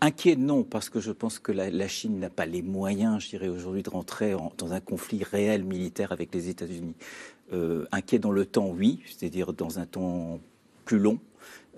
Inquiet, 0.00 0.36
non, 0.36 0.62
parce 0.62 0.90
que 0.90 1.00
je 1.00 1.10
pense 1.10 1.40
que 1.40 1.50
la, 1.50 1.88
Chine 1.88 2.20
n'a 2.20 2.30
pas 2.30 2.46
les 2.46 2.62
moyens, 2.62 3.20
je 3.20 3.30
dirais, 3.30 3.48
aujourd'hui 3.48 3.82
de 3.82 3.90
rentrer 3.90 4.36
dans 4.56 4.72
un 4.72 4.80
conflit 4.80 5.24
réel 5.24 5.64
militaire 5.64 6.12
avec 6.12 6.32
les 6.32 6.48
États-Unis. 6.48 6.94
Euh, 7.52 7.86
inquiet 7.92 8.18
dans 8.18 8.30
le 8.30 8.44
temps, 8.44 8.68
oui, 8.68 9.00
c'est-à-dire 9.06 9.52
dans 9.52 9.78
un 9.78 9.86
temps 9.86 10.38
plus 10.84 10.98
long, 10.98 11.18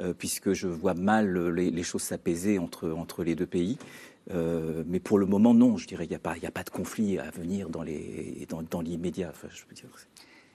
euh, 0.00 0.12
puisque 0.12 0.52
je 0.52 0.66
vois 0.66 0.94
mal 0.94 1.48
les, 1.50 1.82
choses 1.84 2.02
s'apaiser 2.02 2.58
entre, 2.58 2.90
entre 2.90 3.22
les 3.22 3.36
deux 3.36 3.46
pays. 3.46 3.78
Euh, 4.32 4.82
mais 4.86 4.98
pour 4.98 5.18
le 5.18 5.26
moment, 5.26 5.54
non, 5.54 5.76
je 5.76 5.86
dirais, 5.86 6.06
il 6.06 6.08
n'y 6.08 6.16
a, 6.16 6.20
pas, 6.20 6.34
a 6.42 6.50
pas 6.50 6.64
de 6.64 6.70
conflit 6.70 7.18
à 7.18 7.30
venir 7.30 7.68
dans 7.68 7.82
l'immédiat. 7.82 9.28
Dans, 9.28 9.48
je 9.48 9.64
peux 9.64 9.74
dire. 9.74 9.88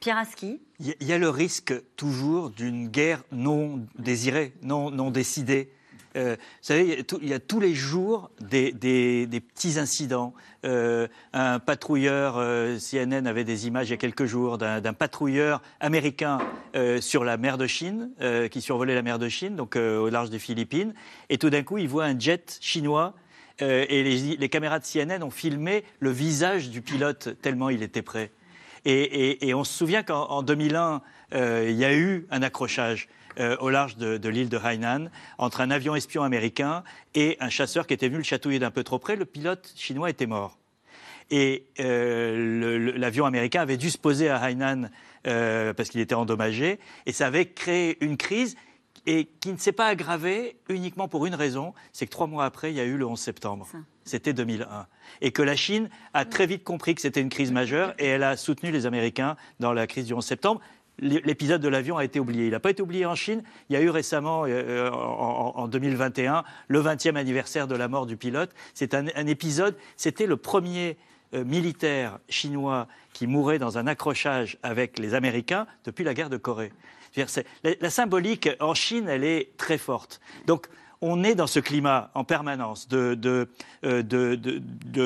Pierre 0.01 0.17
Aski 0.17 0.59
Il 0.79 1.07
y 1.07 1.13
a 1.13 1.17
le 1.17 1.29
risque 1.29 1.73
toujours 1.95 2.49
d'une 2.49 2.89
guerre 2.89 3.23
non 3.31 3.85
désirée, 3.97 4.53
non, 4.61 4.91
non 4.91 5.11
décidée. 5.11 5.69
Euh, 6.15 6.35
vous 6.37 6.43
savez, 6.61 7.05
il 7.21 7.27
y, 7.27 7.33
a 7.33 7.39
tous 7.39 7.59
les 7.59 7.73
jours 7.73 8.29
des, 8.39 8.71
petits 8.73 9.79
incidents. 9.79 10.33
Euh, 10.65 11.07
un 11.33 11.59
patrouilleur, 11.59 12.35
euh, 12.37 12.77
CNN 12.77 13.27
avait 13.27 13.43
des 13.43 13.67
images 13.67 13.89
il 13.89 13.91
y 13.91 13.93
a 13.93 13.97
quelques 13.97 14.25
jours 14.25 14.57
d'un 14.57 14.93
patrouilleur 14.93 15.61
américain 15.79 16.39
sur 16.99 17.23
la 17.23 17.37
mer 17.37 17.57
de 17.57 17.67
Chine, 17.67 18.11
qui 18.51 18.61
survolait 18.61 18.95
la 18.95 19.01
mer 19.01 19.19
de 19.19 19.29
Chine, 19.29 19.55
donc 19.55 19.75
au 19.75 20.09
large 20.09 20.29
des 20.29 20.39
Philippines. 20.39 20.93
Et 21.29 21.37
tout 21.37 21.49
d'un 21.49 21.63
coup, 21.63 21.77
il 21.77 21.87
voit 21.87 22.05
un 22.05 22.17
jet 22.19 22.57
chinois. 22.61 23.13
et 23.59 24.03
les, 24.37 24.49
caméras 24.49 24.79
de 24.79 24.85
CNN 24.85 25.23
ont 25.23 25.31
filmé 25.31 25.83
le 25.99 26.09
visage 26.09 26.69
du 26.69 26.81
pilote 26.81 27.29
tellement 27.41 27.69
il 27.69 27.81
était 27.83 28.01
prêt. 28.01 28.31
Et, 28.83 29.47
et 29.47 29.53
on 29.53 29.63
se 29.63 29.73
souvient 29.73 30.03
qu'en 30.03 30.43
2001, 30.43 31.01
il 31.33 31.71
y 31.71 31.85
a 31.85 31.95
eu 31.95 32.27
un 32.29 32.41
accrochage. 32.41 33.07
Euh, 33.39 33.57
au 33.59 33.69
large 33.69 33.97
de, 33.97 34.29
l'île 34.29 34.47
de 34.47 34.57
Hainan 34.57 35.09
entre 35.37 35.59
un 35.59 35.69
avion 35.69 35.93
espion 35.95 36.23
américain 36.23 36.83
et 37.15 37.35
un 37.41 37.49
chasseur 37.49 37.85
qui 37.85 37.93
était 37.93 38.07
venu 38.07 38.19
le 38.19 38.23
chatouiller 38.23 38.59
d'un 38.59 38.71
peu 38.71 38.83
trop 38.83 38.97
près. 38.97 39.15
Le 39.15 39.25
pilote 39.25 39.73
chinois 39.75 40.09
était 40.09 40.25
mort. 40.25 40.57
Et 41.31 41.65
euh, 41.79 42.93
l'avion 42.95 43.25
américain 43.25 43.61
avait 43.61 43.77
dû 43.77 43.89
se 43.89 43.97
poser 43.97 44.29
à 44.29 44.37
Hainan 44.37 44.89
euh, 45.27 45.73
parce 45.73 45.89
qu'il 45.89 45.99
était 45.99 46.15
endommagé. 46.15 46.79
Et 47.05 47.11
ça 47.11 47.27
avait 47.27 47.47
créé 47.47 47.97
une 48.03 48.15
crise 48.15 48.55
et 49.07 49.25
qui 49.39 49.51
ne 49.51 49.57
s'est 49.57 49.71
pas 49.71 49.87
aggravée 49.87 50.57
uniquement 50.69 51.07
pour 51.07 51.25
une 51.25 51.35
raison, 51.35 51.73
c'est 51.93 52.05
que 52.05 52.11
trois 52.11 52.27
mois 52.27 52.45
après, 52.45 52.71
il 52.71 52.75
y 52.75 52.79
a 52.79 52.85
eu 52.85 52.97
le 52.97 53.05
11 53.05 53.19
septembre. 53.19 53.67
C'était 54.03 54.33
2001. 54.33 54.87
Et 55.21 55.31
que 55.31 55.41
la 55.41 55.55
Chine 55.55 55.89
a 56.13 56.25
très 56.25 56.47
vite 56.47 56.63
compris 56.63 56.95
que 56.95 57.01
c'était 57.01 57.21
une 57.21 57.29
crise 57.29 57.51
majeure 57.51 57.93
et 57.99 58.05
elle 58.05 58.23
a 58.23 58.37
soutenu 58.37 58.71
les 58.71 58.85
Américains 58.85 59.35
dans 59.59 59.73
la 59.73 59.87
crise 59.87 60.05
du 60.05 60.13
11 60.13 60.25
septembre 60.25 60.61
l'épisode 60.99 61.61
de 61.61 61.67
l'avion 61.67 61.97
a 61.97 62.03
été 62.03 62.19
oublié. 62.19 62.45
Il 62.45 62.51
n'a 62.51 62.59
pas 62.59 62.69
été 62.69 62.81
oublié 62.81 63.05
en 63.05 63.15
Chine. 63.15 63.43
Il 63.69 63.73
y 63.73 63.75
a 63.75 63.81
eu 63.81 63.89
récemment, 63.89 64.43
euh, 64.45 64.89
en, 64.89 65.67
2021, 65.67 66.43
le 66.67 66.81
20e 66.81 67.15
anniversaire 67.15 67.67
de 67.67 67.75
la 67.75 67.87
mort 67.87 68.05
du 68.05 68.17
pilote. 68.17 68.51
C'est 68.73 68.93
un, 68.93 69.05
épisode, 69.27 69.75
c'était 69.97 70.27
le 70.27 70.37
premier 70.37 70.97
militaire 71.33 72.19
chinois 72.29 72.87
qui 73.11 73.27
mourait 73.27 73.59
dans 73.59 73.77
un 73.77 73.87
accrochage 73.87 74.57
avec 74.63 74.99
les 74.99 75.13
Américains 75.13 75.67
depuis 75.83 76.05
la 76.05 76.13
guerre 76.13 76.29
de 76.29 76.37
Corée. 76.37 76.71
La, 77.63 77.89
symbolique 77.89 78.49
en 78.59 78.73
Chine, 78.73 79.07
elle 79.07 79.23
est 79.23 79.55
très 79.57 79.77
forte. 79.77 80.19
Donc, 80.47 80.67
on 81.01 81.23
est 81.23 81.35
dans 81.35 81.47
ce 81.47 81.59
climat 81.59 82.11
en 82.13 82.23
permanence 82.23 82.87
de, 82.87 83.47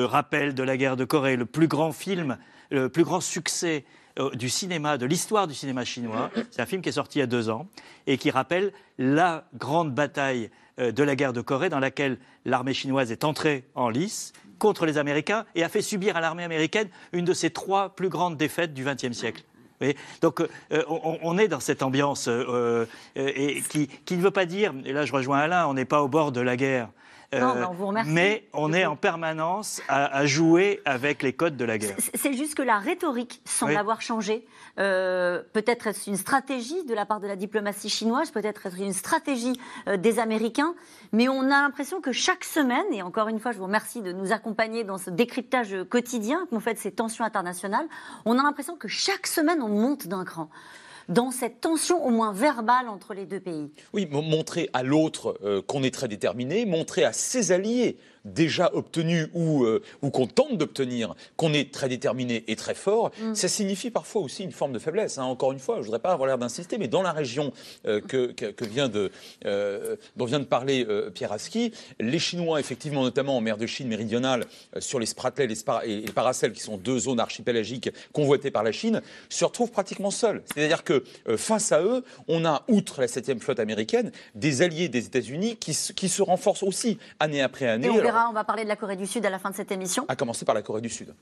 rappel 0.04 0.54
de 0.54 0.62
la 0.62 0.76
guerre 0.76 0.96
de 0.96 1.04
Corée, 1.04 1.36
le 1.36 1.46
plus 1.46 1.68
grand 1.68 1.92
film, 1.92 2.38
le 2.70 2.88
plus 2.88 3.04
grand 3.04 3.20
succès 3.20 3.84
euh, 4.18 4.30
du 4.30 4.48
cinéma, 4.48 4.98
de 4.98 5.06
l'histoire 5.06 5.46
du 5.46 5.54
cinéma 5.54 5.84
chinois. 5.84 6.30
C'est 6.50 6.60
un 6.60 6.66
film 6.66 6.82
qui 6.82 6.88
est 6.88 6.92
sorti 6.92 7.18
il 7.18 7.20
y 7.20 7.24
a 7.24 7.26
deux 7.26 7.48
ans 7.48 7.68
et 8.06 8.18
qui 8.18 8.30
rappelle 8.30 8.72
la 8.98 9.44
grande 9.54 9.94
bataille 9.94 10.50
euh, 10.78 10.90
de 10.90 11.02
la 11.02 11.14
guerre 11.14 11.32
de 11.32 11.40
Corée 11.40 11.68
dans 11.68 11.78
laquelle 11.78 12.18
l'armée 12.44 12.74
chinoise 12.74 13.12
est 13.12 13.24
entrée 13.24 13.64
en 13.74 13.88
lice 13.88 14.32
contre 14.58 14.84
les 14.84 14.98
Américains 14.98 15.46
et 15.54 15.62
a 15.62 15.68
fait 15.68 15.82
subir 15.82 16.16
à 16.16 16.20
l'armée 16.20 16.44
américaine 16.44 16.88
une 17.12 17.24
de 17.24 17.32
ses 17.32 17.50
trois 17.50 17.90
plus 17.90 18.08
grandes 18.08 18.36
défaites 18.36 18.74
du 18.74 18.84
XXe 18.84 19.12
siècle. 19.12 19.44
Donc 20.20 20.40
euh, 20.40 20.82
on, 20.88 21.38
est 21.38 21.48
dans 21.48 21.60
cette 21.60 21.82
ambiance 21.82 22.28
et 23.16 23.62
qui, 23.70 23.86
qui, 23.86 24.16
ne 24.18 24.20
veut 24.20 24.30
pas 24.30 24.44
dire, 24.44 24.74
et 24.84 24.92
là 24.92 25.06
je 25.06 25.12
rejoins 25.14 25.38
Alain, 25.38 25.66
on 25.68 25.72
n'est 25.72 25.86
pas 25.86 26.02
au 26.02 26.08
bord 26.08 26.32
de 26.32 26.42
la 26.42 26.58
guerre. 26.58 26.90
Euh, 27.32 27.66
mais 28.06 28.48
on 28.52 28.72
est 28.72 28.84
en 28.86 28.96
permanence 28.96 29.80
à, 29.88 30.26
jouer 30.26 30.80
avec 30.84 31.22
les 31.22 31.32
codes 31.32 31.56
de 31.56 31.64
la 31.64 31.78
guerre. 31.78 31.96
C'est 32.14 32.32
juste 32.32 32.56
que 32.56 32.62
la 32.62 32.78
rhétorique 32.78 33.40
semble 33.44 33.76
avoir 33.76 34.02
changé. 34.02 34.44
Euh, 34.78 35.40
peut-être 35.52 35.86
est-ce 35.86 36.10
une 36.10 36.16
stratégie 36.16 36.84
de 36.86 36.94
la 36.94 37.06
part 37.06 37.20
de 37.20 37.28
la 37.28 37.36
diplomatie 37.36 37.88
chinoise, 37.88 38.32
peut-être 38.32 38.66
est-ce 38.66 38.76
une 38.78 38.92
stratégie 38.92 39.52
euh, 39.86 39.96
des 39.96 40.18
Américains, 40.18 40.74
mais 41.12 41.28
on 41.28 41.42
a 41.42 41.62
l'impression 41.62 42.00
que 42.00 42.10
chaque 42.10 42.44
semaine, 42.44 42.86
et 42.92 43.02
encore 43.02 43.28
une 43.28 43.38
fois, 43.38 43.52
je 43.52 43.58
vous 43.58 43.64
remercie 43.64 44.02
de 44.02 44.12
nous 44.12 44.32
accompagner 44.32 44.82
dans 44.82 44.98
ce 44.98 45.10
décryptage 45.10 45.76
quotidien 45.88 46.46
qu'on 46.50 46.60
fait 46.60 46.74
de 46.74 46.78
ces 46.78 46.92
tensions 46.92 47.24
internationales, 47.24 47.86
on 48.24 48.38
a 48.38 48.42
l'impression 48.42 48.76
que 48.76 48.88
chaque 48.88 49.28
semaine, 49.28 49.62
on 49.62 49.68
monte 49.68 50.08
d'un 50.08 50.24
cran 50.24 50.48
dans 51.10 51.30
cette 51.30 51.60
tension 51.60 52.04
au 52.06 52.10
moins 52.10 52.32
verbale 52.32 52.88
entre 52.88 53.12
les 53.12 53.26
deux 53.26 53.40
pays. 53.40 53.70
Oui, 53.92 54.06
montrer 54.10 54.70
à 54.72 54.82
l'autre 54.82 55.38
euh, 55.44 55.60
qu'on 55.60 55.82
est 55.82 55.92
très 55.92 56.08
déterminé, 56.08 56.64
montrer 56.64 57.04
à 57.04 57.12
ses 57.12 57.52
alliés 57.52 57.98
déjà 58.24 58.70
obtenu 58.74 59.28
ou, 59.34 59.64
euh, 59.64 59.82
ou 60.02 60.10
qu'on 60.10 60.26
tente 60.26 60.58
d'obtenir, 60.58 61.14
qu'on 61.36 61.52
est 61.52 61.72
très 61.72 61.88
déterminé 61.88 62.44
et 62.48 62.56
très 62.56 62.74
fort, 62.74 63.10
mm. 63.20 63.34
ça 63.34 63.48
signifie 63.48 63.90
parfois 63.90 64.22
aussi 64.22 64.44
une 64.44 64.52
forme 64.52 64.72
de 64.72 64.78
faiblesse. 64.78 65.18
Hein. 65.18 65.24
Encore 65.24 65.52
une 65.52 65.58
fois, 65.58 65.76
je 65.76 65.80
ne 65.80 65.84
voudrais 65.86 66.00
pas 66.00 66.12
avoir 66.12 66.26
l'air 66.26 66.38
d'insister, 66.38 66.78
mais 66.78 66.88
dans 66.88 67.02
la 67.02 67.12
région 67.12 67.52
euh, 67.86 68.00
que, 68.00 68.26
que, 68.32 68.64
vient 68.64 68.88
de, 68.88 69.10
euh, 69.46 69.96
dont 70.16 70.24
vient 70.24 70.38
de 70.38 70.44
parler 70.44 70.86
Pierre 71.14 71.32
Aski, 71.32 71.72
les 71.98 72.18
Chinois, 72.18 72.60
effectivement, 72.60 73.02
notamment 73.02 73.36
en 73.36 73.40
mer 73.40 73.56
de 73.56 73.66
Chine 73.66 73.88
méridionale, 73.88 74.46
sur 74.78 74.98
les 74.98 75.06
Spratlais 75.06 75.48
et 75.84 75.96
les 76.00 76.12
Paracels, 76.12 76.52
qui 76.52 76.60
sont 76.60 76.76
deux 76.76 76.98
zones 76.98 77.20
archipélagiques 77.20 77.90
convoitées 78.12 78.50
par 78.50 78.62
la 78.62 78.72
Chine, 78.72 79.02
se 79.28 79.44
retrouvent 79.44 79.70
pratiquement 79.70 80.10
seuls. 80.10 80.42
C'est-à-dire 80.54 80.84
que 80.84 81.04
face 81.36 81.72
à 81.72 81.82
eux, 81.82 82.04
on 82.28 82.44
a, 82.44 82.64
outre 82.68 83.00
la 83.00 83.06
7e 83.06 83.40
flotte 83.40 83.60
américaine, 83.60 84.12
des 84.34 84.62
alliés 84.62 84.88
des 84.88 85.06
États-Unis 85.06 85.56
qui, 85.56 85.76
qui, 85.94 86.08
se 86.08 86.22
renforcent 86.22 86.62
aussi 86.62 86.98
année 87.18 87.42
après 87.42 87.66
année 87.66 87.88
on 88.28 88.32
va 88.32 88.44
parler 88.44 88.64
de 88.64 88.68
la 88.68 88.76
Corée 88.76 88.96
du 88.96 89.06
Sud 89.06 89.24
à 89.26 89.30
la 89.30 89.38
fin 89.38 89.50
de 89.50 89.54
cette 89.54 89.72
émission. 89.72 90.04
À 90.08 90.16
commencer 90.16 90.44
par 90.44 90.54
la 90.54 90.62
Corée 90.62 90.80
du 90.80 90.88
Sud. 90.88 91.14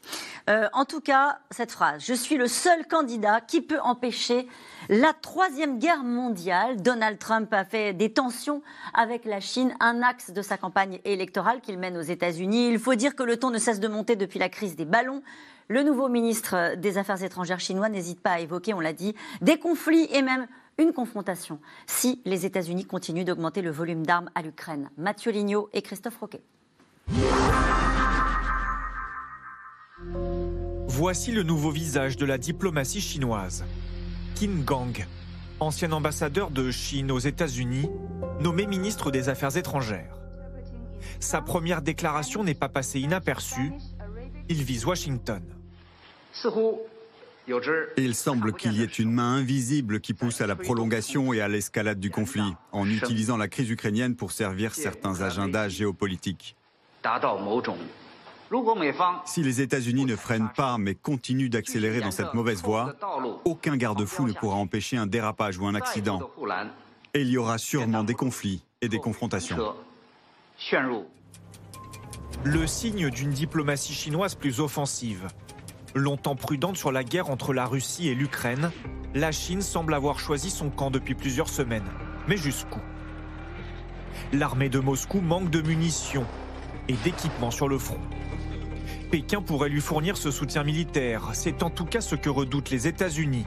Euh, 0.49 0.68
en 0.73 0.85
tout 0.85 1.00
cas, 1.00 1.38
cette 1.50 1.73
phrase 1.73 2.04
Je 2.04 2.14
suis 2.14 2.37
le 2.37 2.49
seul 2.49 2.87
candidat 2.87 3.40
qui 3.40 3.61
peut 3.61 3.80
empêcher 3.80 4.49
la 4.88 5.12
troisième 5.12 5.78
guerre 5.78 6.04
mondiale. 6.04 6.80
Donald 6.83 7.18
Trump 7.18 7.52
a 7.52 7.64
fait 7.64 7.92
des 7.92 8.12
tensions 8.12 8.62
avec 8.95 9.25
la 9.25 9.40
Chine, 9.40 9.75
un 9.80 10.02
axe 10.02 10.30
de 10.30 10.42
sa 10.42 10.57
campagne 10.57 11.00
électorale 11.04 11.61
qu'il 11.61 11.78
mène 11.78 11.97
aux 11.97 12.02
États-Unis. 12.02 12.68
Il 12.68 12.78
faut 12.78 12.95
dire 12.95 13.14
que 13.14 13.23
le 13.23 13.37
ton 13.37 13.50
ne 13.50 13.59
cesse 13.59 13.80
de 13.80 13.88
monter 13.88 14.16
depuis 14.16 14.38
la 14.38 14.49
crise 14.49 14.76
des 14.76 14.85
ballons. 14.85 15.23
Le 15.68 15.83
nouveau 15.83 16.09
ministre 16.09 16.76
des 16.76 16.97
Affaires 16.97 17.23
étrangères 17.23 17.61
chinois 17.61 17.90
n'hésite 17.90 18.21
pas 18.21 18.33
à 18.33 18.40
évoquer, 18.40 18.73
on 18.73 18.80
l'a 18.80 18.95
dit, 18.95 19.14
des 19.42 19.59
conflits 19.59 20.09
et 20.12 20.23
même 20.23 20.47
une 20.78 20.92
confrontation 20.92 21.61
si 21.87 22.23
les 22.25 22.47
États-Unis 22.47 22.87
continuent 22.87 23.25
d'augmenter 23.25 23.61
le 23.61 23.71
volume 23.71 24.07
d'armes 24.07 24.30
à 24.35 24.42
l'Ukraine. 24.42 24.88
Mathieu 24.97 25.30
Lignot 25.30 25.68
et 25.75 25.83
Christophe 25.83 26.16
Roquet. 26.16 26.42
Voici 30.99 31.31
le 31.31 31.45
nouveau 31.45 31.71
visage 31.71 32.17
de 32.17 32.26
la 32.26 32.38
diplomatie 32.38 33.00
chinoise. 33.00 33.64
Qin 34.35 34.64
Gang, 34.64 35.07
ancien 35.61 35.93
ambassadeur 35.93 36.50
de 36.50 36.73
Chine 36.73 37.12
aux 37.12 37.21
États-Unis, 37.21 37.88
nommé 38.40 38.67
ministre 38.67 39.12
des 39.12 39.28
Affaires 39.28 39.57
étrangères. 39.57 40.19
Sa 41.21 41.40
première 41.40 41.83
déclaration 41.83 42.43
n'est 42.43 42.57
pas 42.57 42.69
passée 42.69 42.99
inaperçue. 42.99 43.71
Il 44.49 44.64
vise 44.64 44.87
Washington. 44.87 45.40
Il 47.97 48.14
semble 48.17 48.52
qu'il 48.55 48.73
y 48.73 48.83
ait 48.83 48.87
une 48.87 49.12
main 49.12 49.37
invisible 49.37 50.00
qui 50.00 50.14
pousse 50.14 50.40
à 50.40 50.49
la 50.49 50.57
prolongation 50.57 51.33
et 51.33 51.40
à 51.40 51.47
l'escalade 51.47 52.00
du 52.00 52.11
conflit, 52.11 52.57
en 52.73 52.90
utilisant 52.90 53.37
la 53.37 53.47
crise 53.47 53.71
ukrainienne 53.71 54.17
pour 54.17 54.33
servir 54.33 54.75
certains 54.75 55.23
agendas 55.23 55.69
géopolitiques. 55.69 56.57
Si 59.25 59.43
les 59.43 59.61
États-Unis 59.61 60.05
ne 60.05 60.17
freinent 60.17 60.50
pas 60.55 60.78
mais 60.78 60.95
continuent 60.95 61.50
d'accélérer 61.50 62.00
dans 62.00 62.11
cette 62.11 62.35
mauvaise 62.35 62.62
voie, 62.62 62.95
aucun 63.45 63.76
garde-fou 63.76 64.26
ne 64.26 64.33
pourra 64.33 64.57
empêcher 64.57 64.97
un 64.97 65.07
dérapage 65.07 65.59
ou 65.59 65.67
un 65.67 65.75
accident. 65.75 66.21
Et 67.14 67.23
il 67.23 67.28
y 67.28 67.37
aura 67.37 67.59
sûrement 67.59 68.05
des 68.05 68.14
conflits 68.14 68.62
et 68.81 68.88
des 68.88 68.99
confrontations. 68.99 69.75
Le 72.45 72.67
signe 72.67 73.11
d'une 73.11 73.31
diplomatie 73.31 73.93
chinoise 73.93 74.35
plus 74.35 74.61
offensive. 74.61 75.26
Longtemps 75.95 76.37
prudente 76.37 76.76
sur 76.76 76.93
la 76.93 77.02
guerre 77.02 77.31
entre 77.31 77.52
la 77.52 77.67
Russie 77.67 78.09
et 78.09 78.14
l'Ukraine, 78.14 78.71
la 79.14 79.33
Chine 79.33 79.62
semble 79.62 79.95
avoir 79.95 80.21
choisi 80.21 80.50
son 80.50 80.71
camp 80.71 80.90
depuis 80.90 81.14
plusieurs 81.14 81.49
semaines. 81.49 81.88
Mais 82.28 82.37
jusqu'où? 82.37 82.81
L'armée 84.33 84.69
de 84.69 84.78
Moscou 84.78 85.21
manque 85.21 85.50
de 85.50 85.62
munitions 85.62 86.26
et 86.88 86.95
d'équipements 86.95 87.50
sur 87.50 87.69
le 87.69 87.78
front. 87.78 88.00
Pékin 89.10 89.40
pourrait 89.40 89.70
lui 89.70 89.80
fournir 89.80 90.18
ce 90.18 90.30
soutien 90.30 90.64
militaire. 90.64 91.30
C'est 91.32 91.62
en 91.62 91.70
tout 91.70 91.86
cas 91.86 92.02
ce 92.02 92.14
que 92.14 92.28
redoutent 92.28 92.70
les 92.70 92.86
États-Unis 92.86 93.46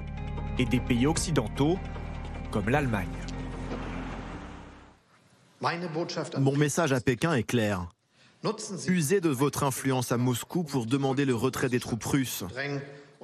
et 0.57 0.65
des 0.65 0.79
pays 0.79 1.05
occidentaux 1.05 1.77
comme 2.49 2.69
l'Allemagne. 2.69 3.07
Mon 6.39 6.55
message 6.57 6.91
à 6.93 6.99
Pékin 6.99 7.33
est 7.33 7.43
clair. 7.43 7.87
Usez 8.87 9.21
de 9.21 9.29
votre 9.29 9.63
influence 9.63 10.11
à 10.11 10.17
Moscou 10.17 10.63
pour 10.63 10.87
demander 10.87 11.25
le 11.25 11.35
retrait 11.35 11.69
des 11.69 11.79
troupes 11.79 12.03
russes 12.03 12.43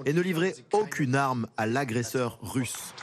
et 0.05 0.13
ne 0.13 0.21
livrez 0.21 0.53
aucune 0.73 1.15
arme 1.15 1.47
à 1.57 1.65
l'agresseur 1.65 2.37
russe. 2.43 2.93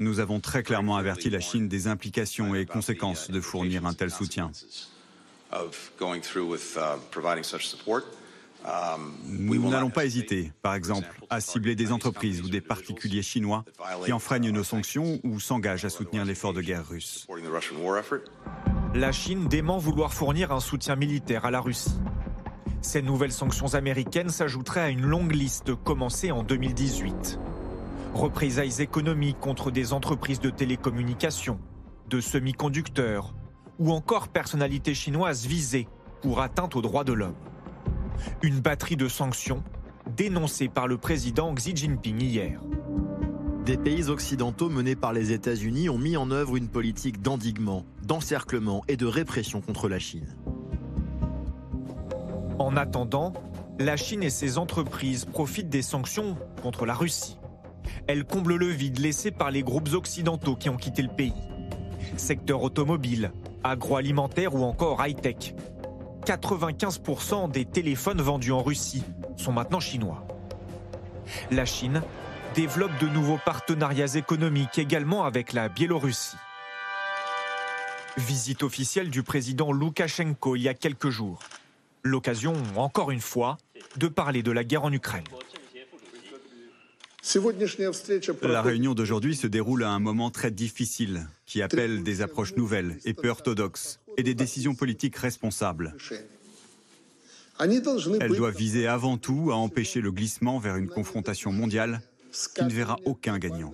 Nous 0.00 0.18
avons 0.18 0.40
très 0.40 0.64
clairement 0.64 0.96
averti 0.96 1.30
la 1.30 1.38
Chine 1.38 1.68
des 1.68 1.86
implications 1.86 2.56
et 2.56 2.66
conséquences 2.66 3.30
de 3.30 3.40
fournir 3.40 3.86
un 3.86 3.94
tel 3.94 4.10
soutien. 4.10 4.50
Nous 9.24 9.70
n'allons 9.70 9.90
pas 9.90 10.04
hésiter, 10.04 10.52
par 10.62 10.74
exemple, 10.74 11.08
à 11.30 11.40
cibler 11.40 11.74
des 11.74 11.92
entreprises 11.92 12.42
ou 12.42 12.48
des 12.48 12.60
particuliers 12.60 13.22
chinois 13.22 13.64
qui 14.04 14.12
enfreignent 14.12 14.50
nos 14.50 14.64
sanctions 14.64 15.18
ou 15.24 15.40
s'engagent 15.40 15.84
à 15.84 15.90
soutenir 15.90 16.24
l'effort 16.24 16.52
de 16.52 16.60
guerre 16.60 16.86
russe. 16.86 17.26
La 18.94 19.12
Chine 19.12 19.48
dément 19.48 19.78
vouloir 19.78 20.12
fournir 20.12 20.52
un 20.52 20.60
soutien 20.60 20.96
militaire 20.96 21.44
à 21.44 21.50
la 21.50 21.60
Russie. 21.60 21.98
Ces 22.82 23.02
nouvelles 23.02 23.32
sanctions 23.32 23.74
américaines 23.74 24.30
s'ajouteraient 24.30 24.80
à 24.80 24.88
une 24.88 25.06
longue 25.06 25.34
liste 25.34 25.74
commencée 25.74 26.30
en 26.30 26.42
2018 26.42 27.38
représailles 28.14 28.82
économiques 28.82 29.38
contre 29.38 29.70
des 29.70 29.92
entreprises 29.92 30.40
de 30.40 30.50
télécommunications, 30.50 31.60
de 32.08 32.20
semi-conducteurs 32.20 33.34
ou 33.80 33.92
encore 33.92 34.28
personnalités 34.28 34.94
chinoises 34.94 35.46
visées 35.46 35.88
pour 36.20 36.40
atteinte 36.40 36.76
aux 36.76 36.82
droits 36.82 37.02
de 37.02 37.14
l'homme. 37.14 37.34
Une 38.42 38.60
batterie 38.60 38.96
de 38.96 39.08
sanctions 39.08 39.64
dénoncée 40.16 40.68
par 40.68 40.86
le 40.86 40.98
président 40.98 41.52
Xi 41.54 41.74
Jinping 41.74 42.20
hier. 42.20 42.60
Des 43.64 43.78
pays 43.78 44.08
occidentaux 44.08 44.68
menés 44.68 44.96
par 44.96 45.12
les 45.12 45.32
États-Unis 45.32 45.88
ont 45.88 45.98
mis 45.98 46.16
en 46.16 46.30
œuvre 46.30 46.56
une 46.56 46.68
politique 46.68 47.22
d'endiguement, 47.22 47.84
d'encerclement 48.02 48.82
et 48.88 48.96
de 48.96 49.06
répression 49.06 49.60
contre 49.60 49.88
la 49.88 49.98
Chine. 49.98 50.36
En 52.58 52.76
attendant, 52.76 53.32
la 53.78 53.96
Chine 53.96 54.22
et 54.22 54.30
ses 54.30 54.58
entreprises 54.58 55.24
profitent 55.24 55.70
des 55.70 55.82
sanctions 55.82 56.36
contre 56.62 56.84
la 56.84 56.94
Russie. 56.94 57.38
Elle 58.06 58.24
comble 58.24 58.56
le 58.56 58.66
vide 58.66 58.98
laissé 58.98 59.30
par 59.30 59.50
les 59.50 59.62
groupes 59.62 59.92
occidentaux 59.94 60.56
qui 60.56 60.68
ont 60.68 60.76
quitté 60.76 61.00
le 61.00 61.08
pays. 61.08 61.32
Secteur 62.16 62.62
automobile, 62.62 63.32
agroalimentaire 63.64 64.54
ou 64.54 64.64
encore 64.64 65.04
high-tech. 65.04 65.54
95% 66.24 67.50
des 67.50 67.64
téléphones 67.64 68.20
vendus 68.20 68.52
en 68.52 68.62
Russie 68.62 69.04
sont 69.36 69.52
maintenant 69.52 69.80
chinois. 69.80 70.26
La 71.50 71.64
Chine 71.64 72.02
développe 72.54 72.96
de 73.00 73.06
nouveaux 73.08 73.38
partenariats 73.44 74.16
économiques 74.16 74.78
également 74.78 75.24
avec 75.24 75.52
la 75.52 75.68
Biélorussie. 75.68 76.36
Visite 78.16 78.62
officielle 78.62 79.10
du 79.10 79.22
président 79.22 79.72
Loukachenko 79.72 80.56
il 80.56 80.62
y 80.62 80.68
a 80.68 80.74
quelques 80.74 81.10
jours. 81.10 81.38
L'occasion, 82.02 82.54
encore 82.76 83.10
une 83.10 83.20
fois, 83.20 83.58
de 83.96 84.08
parler 84.08 84.42
de 84.42 84.52
la 84.52 84.64
guerre 84.64 84.84
en 84.84 84.92
Ukraine. 84.92 85.24
La 88.42 88.62
réunion 88.62 88.94
d'aujourd'hui 88.94 89.36
se 89.36 89.46
déroule 89.46 89.84
à 89.84 89.90
un 89.90 89.98
moment 89.98 90.30
très 90.30 90.50
difficile, 90.50 91.28
qui 91.44 91.60
appelle 91.60 92.02
des 92.02 92.22
approches 92.22 92.56
nouvelles 92.56 92.98
et 93.04 93.12
peu 93.12 93.28
orthodoxes, 93.28 94.00
et 94.16 94.22
des 94.22 94.34
décisions 94.34 94.74
politiques 94.74 95.16
responsables. 95.16 95.94
Elle 97.60 98.36
doit 98.36 98.50
viser 98.50 98.86
avant 98.86 99.18
tout 99.18 99.50
à 99.52 99.54
empêcher 99.54 100.00
le 100.00 100.12
glissement 100.12 100.58
vers 100.58 100.76
une 100.76 100.88
confrontation 100.88 101.52
mondiale 101.52 102.00
qui 102.54 102.64
ne 102.64 102.70
verra 102.70 102.96
aucun 103.04 103.38
gagnant. 103.38 103.72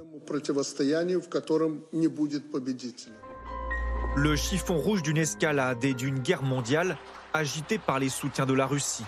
Le 4.16 4.34
chiffon 4.34 4.78
rouge 4.78 5.02
d'une 5.02 5.18
escalade 5.18 5.84
et 5.84 5.94
d'une 5.94 6.18
guerre 6.18 6.42
mondiale 6.42 6.96
agitée 7.32 7.78
par 7.78 8.00
les 8.00 8.08
soutiens 8.08 8.46
de 8.46 8.54
la 8.54 8.66
Russie, 8.66 9.04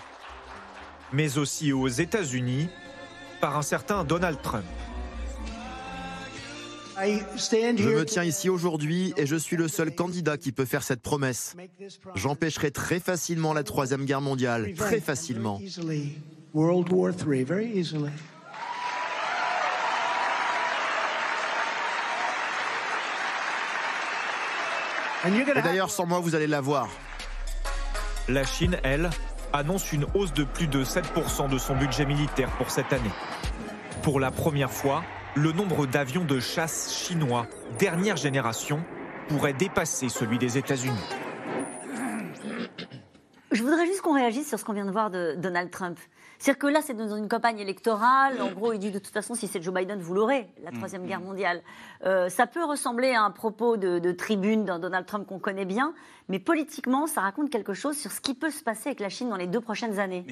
mais 1.11 1.37
aussi 1.37 1.73
aux 1.73 1.87
États-Unis 1.87 2.69
par 3.39 3.57
un 3.57 3.61
certain 3.61 4.03
Donald 4.03 4.41
Trump. 4.41 4.65
Je 7.01 7.89
me 7.89 8.03
tiens 8.03 8.23
ici 8.23 8.49
aujourd'hui 8.49 9.13
et 9.15 9.25
je 9.25 9.35
suis 9.35 9.55
le 9.55 9.67
seul 9.67 9.95
candidat 9.95 10.37
qui 10.37 10.51
peut 10.51 10.65
faire 10.65 10.83
cette 10.83 11.01
promesse. 11.01 11.55
J'empêcherai 12.15 12.71
très 12.71 12.99
facilement 12.99 13.53
la 13.53 13.63
Troisième 13.63 14.05
Guerre 14.05 14.21
mondiale, 14.21 14.73
très 14.73 14.99
facilement. 14.99 15.61
Et 25.25 25.61
d'ailleurs, 25.61 25.89
sans 25.89 26.05
moi, 26.05 26.19
vous 26.19 26.35
allez 26.35 26.47
la 26.47 26.61
voir. 26.61 26.89
La 28.27 28.43
Chine, 28.43 28.77
elle, 28.83 29.09
annonce 29.53 29.91
une 29.91 30.05
hausse 30.13 30.33
de 30.33 30.43
plus 30.43 30.67
de 30.67 30.83
7% 30.83 31.49
de 31.49 31.57
son 31.57 31.75
budget 31.75 32.05
militaire 32.05 32.49
pour 32.57 32.69
cette 32.69 32.93
année. 32.93 33.11
Pour 34.03 34.19
la 34.19 34.31
première 34.31 34.71
fois, 34.71 35.03
le 35.35 35.51
nombre 35.51 35.85
d'avions 35.85 36.25
de 36.25 36.39
chasse 36.39 36.93
chinois 36.93 37.45
dernière 37.77 38.17
génération 38.17 38.83
pourrait 39.27 39.53
dépasser 39.53 40.09
celui 40.09 40.37
des 40.37 40.57
États-Unis. 40.57 40.95
Je 43.51 43.63
voudrais 43.63 43.85
juste 43.85 44.01
qu'on 44.01 44.13
réagisse 44.13 44.47
sur 44.47 44.59
ce 44.59 44.65
qu'on 44.65 44.73
vient 44.73 44.85
de 44.85 44.91
voir 44.91 45.09
de 45.09 45.35
Donald 45.37 45.71
Trump. 45.71 45.99
C'est-à-dire 46.39 46.59
que 46.59 46.67
là, 46.67 46.79
c'est 46.81 46.93
dans 46.93 47.15
une 47.15 47.27
campagne 47.27 47.59
électorale. 47.59 48.41
En 48.41 48.49
gros, 48.51 48.71
il 48.71 48.79
dit 48.79 48.91
de 48.91 48.99
toute 48.99 49.13
façon, 49.13 49.35
si 49.35 49.47
c'est 49.47 49.61
Joe 49.61 49.73
Biden, 49.73 49.99
vous 49.99 50.13
l'aurez, 50.13 50.47
la 50.63 50.71
Troisième 50.71 51.03
mm, 51.03 51.07
Guerre 51.07 51.19
mondiale. 51.19 51.61
Euh, 52.05 52.29
ça 52.29 52.47
peut 52.47 52.63
ressembler 52.63 53.11
à 53.11 53.23
un 53.23 53.31
propos 53.31 53.75
de, 53.75 54.11
tribune 54.13 54.63
d'un 54.63 54.79
Donald 54.79 55.05
Trump 55.05 55.27
qu'on 55.27 55.37
connaît 55.37 55.65
bien, 55.65 55.93
mais 56.29 56.39
politiquement, 56.39 57.07
ça 57.07 57.21
raconte 57.21 57.49
quelque 57.49 57.73
chose 57.73 57.97
sur 57.97 58.11
ce 58.11 58.21
qui 58.21 58.33
peut 58.33 58.51
se 58.51 58.63
passer 58.63 58.87
avec 58.87 59.01
la 59.01 59.09
Chine 59.09 59.29
dans 59.29 59.35
les 59.35 59.47
deux 59.47 59.59
prochaines 59.59 59.99
années. 59.99 60.25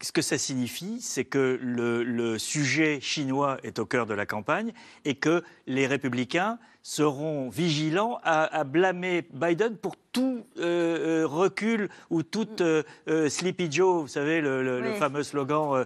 Ce 0.00 0.12
que 0.12 0.22
ça 0.22 0.38
signifie, 0.38 1.00
c'est 1.02 1.24
que 1.24 1.58
le 1.60 2.38
sujet 2.38 3.00
chinois 3.02 3.58
est 3.62 3.78
au 3.78 3.84
cœur 3.84 4.06
de 4.06 4.14
la 4.14 4.24
campagne 4.24 4.72
et 5.04 5.16
que 5.16 5.44
les 5.66 5.86
républicains 5.86 6.58
seront 6.86 7.48
vigilants 7.48 8.20
à, 8.22 8.62
blâmer 8.62 9.24
Biden 9.32 9.76
pour 9.76 9.96
tout 10.12 10.46
euh, 10.58 11.22
euh, 11.24 11.26
recul 11.26 11.88
ou 12.10 12.22
toute 12.22 12.60
euh, 12.60 12.84
Sleepy 13.28 13.72
Joe, 13.72 14.02
vous 14.02 14.08
savez, 14.08 14.40
le, 14.40 14.94
fameux 14.96 15.24
slogan, 15.24 15.84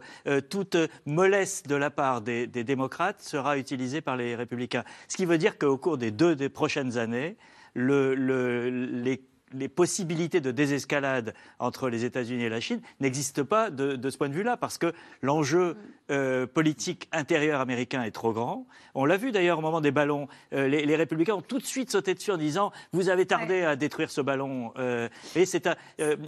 toute 0.50 0.76
mollesse 1.06 1.62
de 1.62 1.74
la 1.74 1.88
part 1.88 2.20
des, 2.20 2.46
démocrates 2.46 3.22
sera 3.22 3.56
utilisée 3.56 4.02
par 4.02 4.18
les 4.18 4.36
républicains. 4.36 4.84
Ce 5.08 5.16
qui 5.16 5.24
veut 5.24 5.38
dire 5.38 5.56
qu'au 5.56 5.78
cours 5.78 5.96
des 5.96 6.10
deux 6.10 6.36
des 6.36 6.50
prochaines 6.50 6.98
années, 6.98 7.38
le, 7.72 8.68
les 8.68 9.22
les 9.52 9.68
possibilités 9.68 10.40
de 10.40 10.50
désescalade 10.50 11.34
entre 11.58 11.88
les 11.88 12.04
États-Unis 12.04 12.44
et 12.44 12.48
la 12.48 12.60
Chine 12.60 12.80
n'existent 13.00 13.44
pas 13.44 13.70
de, 13.70 14.10
ce 14.10 14.16
point 14.16 14.28
de 14.28 14.34
vue-là, 14.34 14.56
parce 14.56 14.78
que 14.78 14.92
l'enjeu 15.22 15.76
euh, 16.10 16.46
politique 16.46 17.08
intérieur 17.12 17.60
américain 17.60 18.02
est 18.02 18.10
trop 18.10 18.32
grand. 18.32 18.66
On 18.94 19.04
l'a 19.04 19.16
vu 19.16 19.32
d'ailleurs 19.32 19.58
au 19.58 19.62
moment 19.62 19.80
des 19.80 19.90
ballons. 19.90 20.28
Euh, 20.52 20.68
les, 20.68 20.96
républicains 20.96 21.34
ont 21.34 21.42
tout 21.42 21.58
de 21.58 21.66
suite 21.66 21.90
sauté 21.90 22.14
dessus 22.14 22.30
en 22.30 22.36
disant 22.36 22.72
Vous 22.92 23.08
avez 23.08 23.26
tardé 23.26 23.62
à 23.62 23.76
détruire 23.76 24.10
ce 24.10 24.20
ballon. 24.20 24.72
Euh, 24.78 25.08
et 25.34 25.46
c'est 25.46 25.68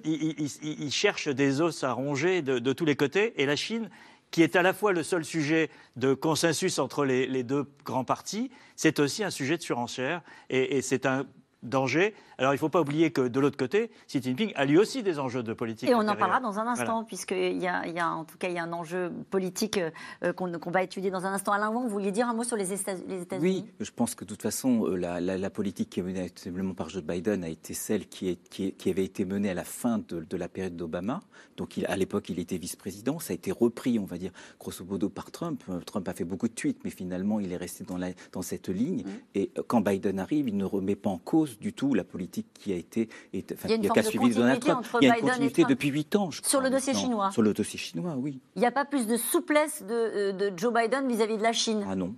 ils, 0.05 0.93
cherchent 0.93 1.29
des 1.29 1.61
os 1.61 1.85
à 1.85 1.93
ronger 1.93 2.43
de, 2.43 2.73
tous 2.73 2.85
les 2.85 2.97
côtés. 2.97 3.41
Et 3.41 3.47
la 3.47 3.57
Chine 3.57 3.88
qui 4.31 4.42
est 4.42 4.57
à 4.57 4.62
la 4.62 4.73
fois 4.73 4.94
le 4.94 5.03
seul 5.03 5.27
sujet 5.27 5.68
de 5.96 6.14
consensus 6.14 6.79
entre 6.79 7.05
les, 7.05 7.42
deux 7.42 7.66
grands 7.85 8.05
partis, 8.05 8.51
c'est 8.77 8.99
aussi 8.99 9.23
un 9.23 9.31
sujet 9.31 9.59
de 9.59 9.62
surenchère. 9.62 10.23
et 10.49 10.81
c'est 10.81 11.05
un 11.05 11.27
danger. 11.62 12.14
Alors 12.38 12.53
il 12.53 12.57
ne 12.57 12.61
faut 12.61 12.68
pas 12.68 12.81
oublier 12.81 13.11
que 13.11 13.29
de 13.29 13.40
l'autre 13.40 13.57
côté, 13.57 13.90
Xi 14.09 14.20
Jinping 14.20 14.53
a 14.57 14.64
lui 14.64 14.79
aussi 14.79 15.03
des 15.03 15.18
enjeux 15.18 15.42
de 15.42 15.53
politique. 15.53 15.88
Et 15.88 15.94
on 15.94 16.01
en 16.01 16.16
parlera 16.16 16.40
dans 16.40 16.59
un 16.59 16.66
instant, 16.66 17.05
puisqu'il 17.05 17.62
y, 17.62 17.68
a, 17.68 17.87
y 17.87 17.98
a 17.98 18.11
en 18.11 18.25
tout 18.25 18.38
cas 18.38 18.48
il 18.48 18.55
y 18.55 18.59
a 18.59 18.64
un 18.64 18.72
enjeu 18.72 19.12
politique 19.31 19.79
euh, 20.22 20.33
qu'on 20.33 20.70
va 20.70 20.83
étudier 20.83 21.11
dans 21.11 21.27
un 21.27 21.33
instant. 21.33 21.53
Alain 21.53 21.70
Wang, 21.70 21.85
vous 21.85 21.90
vouliez 21.90 22.12
dire 22.12 22.29
un 22.29 22.35
mot 22.35 22.44
sur 22.44 22.57
les 22.57 22.72
États-Unis? 22.72 23.27
Oui, 23.40 23.64
je 23.81 23.90
pense 23.90 24.14
que 24.14 24.25
de 24.25 24.31
toute 24.31 24.42
façon, 24.42 24.87
euh, 24.87 24.96
la, 24.96 25.51
politique 25.51 25.90
qui 25.90 26.01
est 26.01 26.03
menée 26.03 26.22
actuellement 26.22 26.75
par 26.75 26.88
Joe 26.88 27.03
Biden 27.03 27.44
a 27.44 27.48
été 27.48 27.75
celle 27.75 28.09
qui, 28.09 28.37
qui, 28.37 28.90
avait 28.90 29.05
été 29.05 29.25
menée 29.25 29.51
à 29.51 29.55
la 29.55 29.64
fin 29.64 29.98
de, 30.09 30.37
la 30.37 30.48
période 30.48 30.77
d'Obama. 30.77 31.20
Donc 31.57 31.79
à 31.87 31.96
l'époque, 31.96 32.29
il 32.29 32.38
était 32.38 32.57
vice-président. 32.57 33.18
Ça 33.18 33.33
a 33.33 33.35
été 33.35 33.53
repris, 33.53 33.98
on 33.98 34.05
va 34.05 34.18
dire, 34.18 34.33
grosso 34.59 34.85
modo 34.85 35.09
par 35.09 35.31
Trump. 35.31 35.62
Euh, 35.68 35.81
Trump 35.81 36.09
a 36.09 36.14
fait 36.14 36.25
beaucoup 36.25 36.48
de 36.48 36.55
tweets, 36.55 36.83
mais 36.85 36.90
finalement, 36.90 37.38
il 37.38 37.53
est 37.53 37.57
resté 37.57 37.85
dans, 37.85 37.98
la, 37.98 38.09
dans 38.33 38.42
cette 38.42 38.68
ligne. 38.68 39.03
Mmh. 39.03 39.11
Et 39.35 39.51
quand 39.66 39.81
Biden 39.81 40.18
arrive, 40.18 40.48
il 40.48 40.57
ne 40.57 40.64
remet 40.64 40.96
pas 40.96 41.11
en 41.11 41.18
cause 41.18 41.52
du 41.61 41.73
tout 41.73 41.95
la 41.95 42.05
politique 42.05 42.47
qui 42.55 42.73
a 42.73 42.77
été, 42.77 43.09
enfin, 43.53 43.69
il 43.69 43.85
y 43.85 43.88
a, 43.88 44.03
suivi 44.03 44.35
Donald 44.35 44.61
Trump. 44.61 44.87
Il 45.01 45.09
y 45.09 45.11
a 45.11 45.19
une 45.19 45.25
continuité 45.29 45.65
depuis 45.65 45.88
huit 45.88 46.15
ans. 46.17 46.31
Je 46.31 46.43
Sur 46.43 46.61
le 46.61 46.71
dossier 46.71 46.95
chinois. 46.95 47.31
Sur 47.31 47.43
le 47.43 47.55
dossier 47.55 47.79
chinois, 47.79 48.15
oui. 48.17 48.41
Il 48.57 48.61
n'y 48.61 48.67
a 48.67 48.73
pas 48.73 48.85
plus 48.85 49.07
de 49.07 49.17
souplesse 49.17 49.83
de, 49.83 49.95
euh, 49.95 50.33
de 50.33 50.53
Joe 50.57 50.73
Biden 50.73 51.09
vis-à-vis 51.09 51.38
de 51.38 51.43
la 51.43 51.53
Chine. 51.53 51.85
Ah 51.88 51.97
non. 51.97 52.15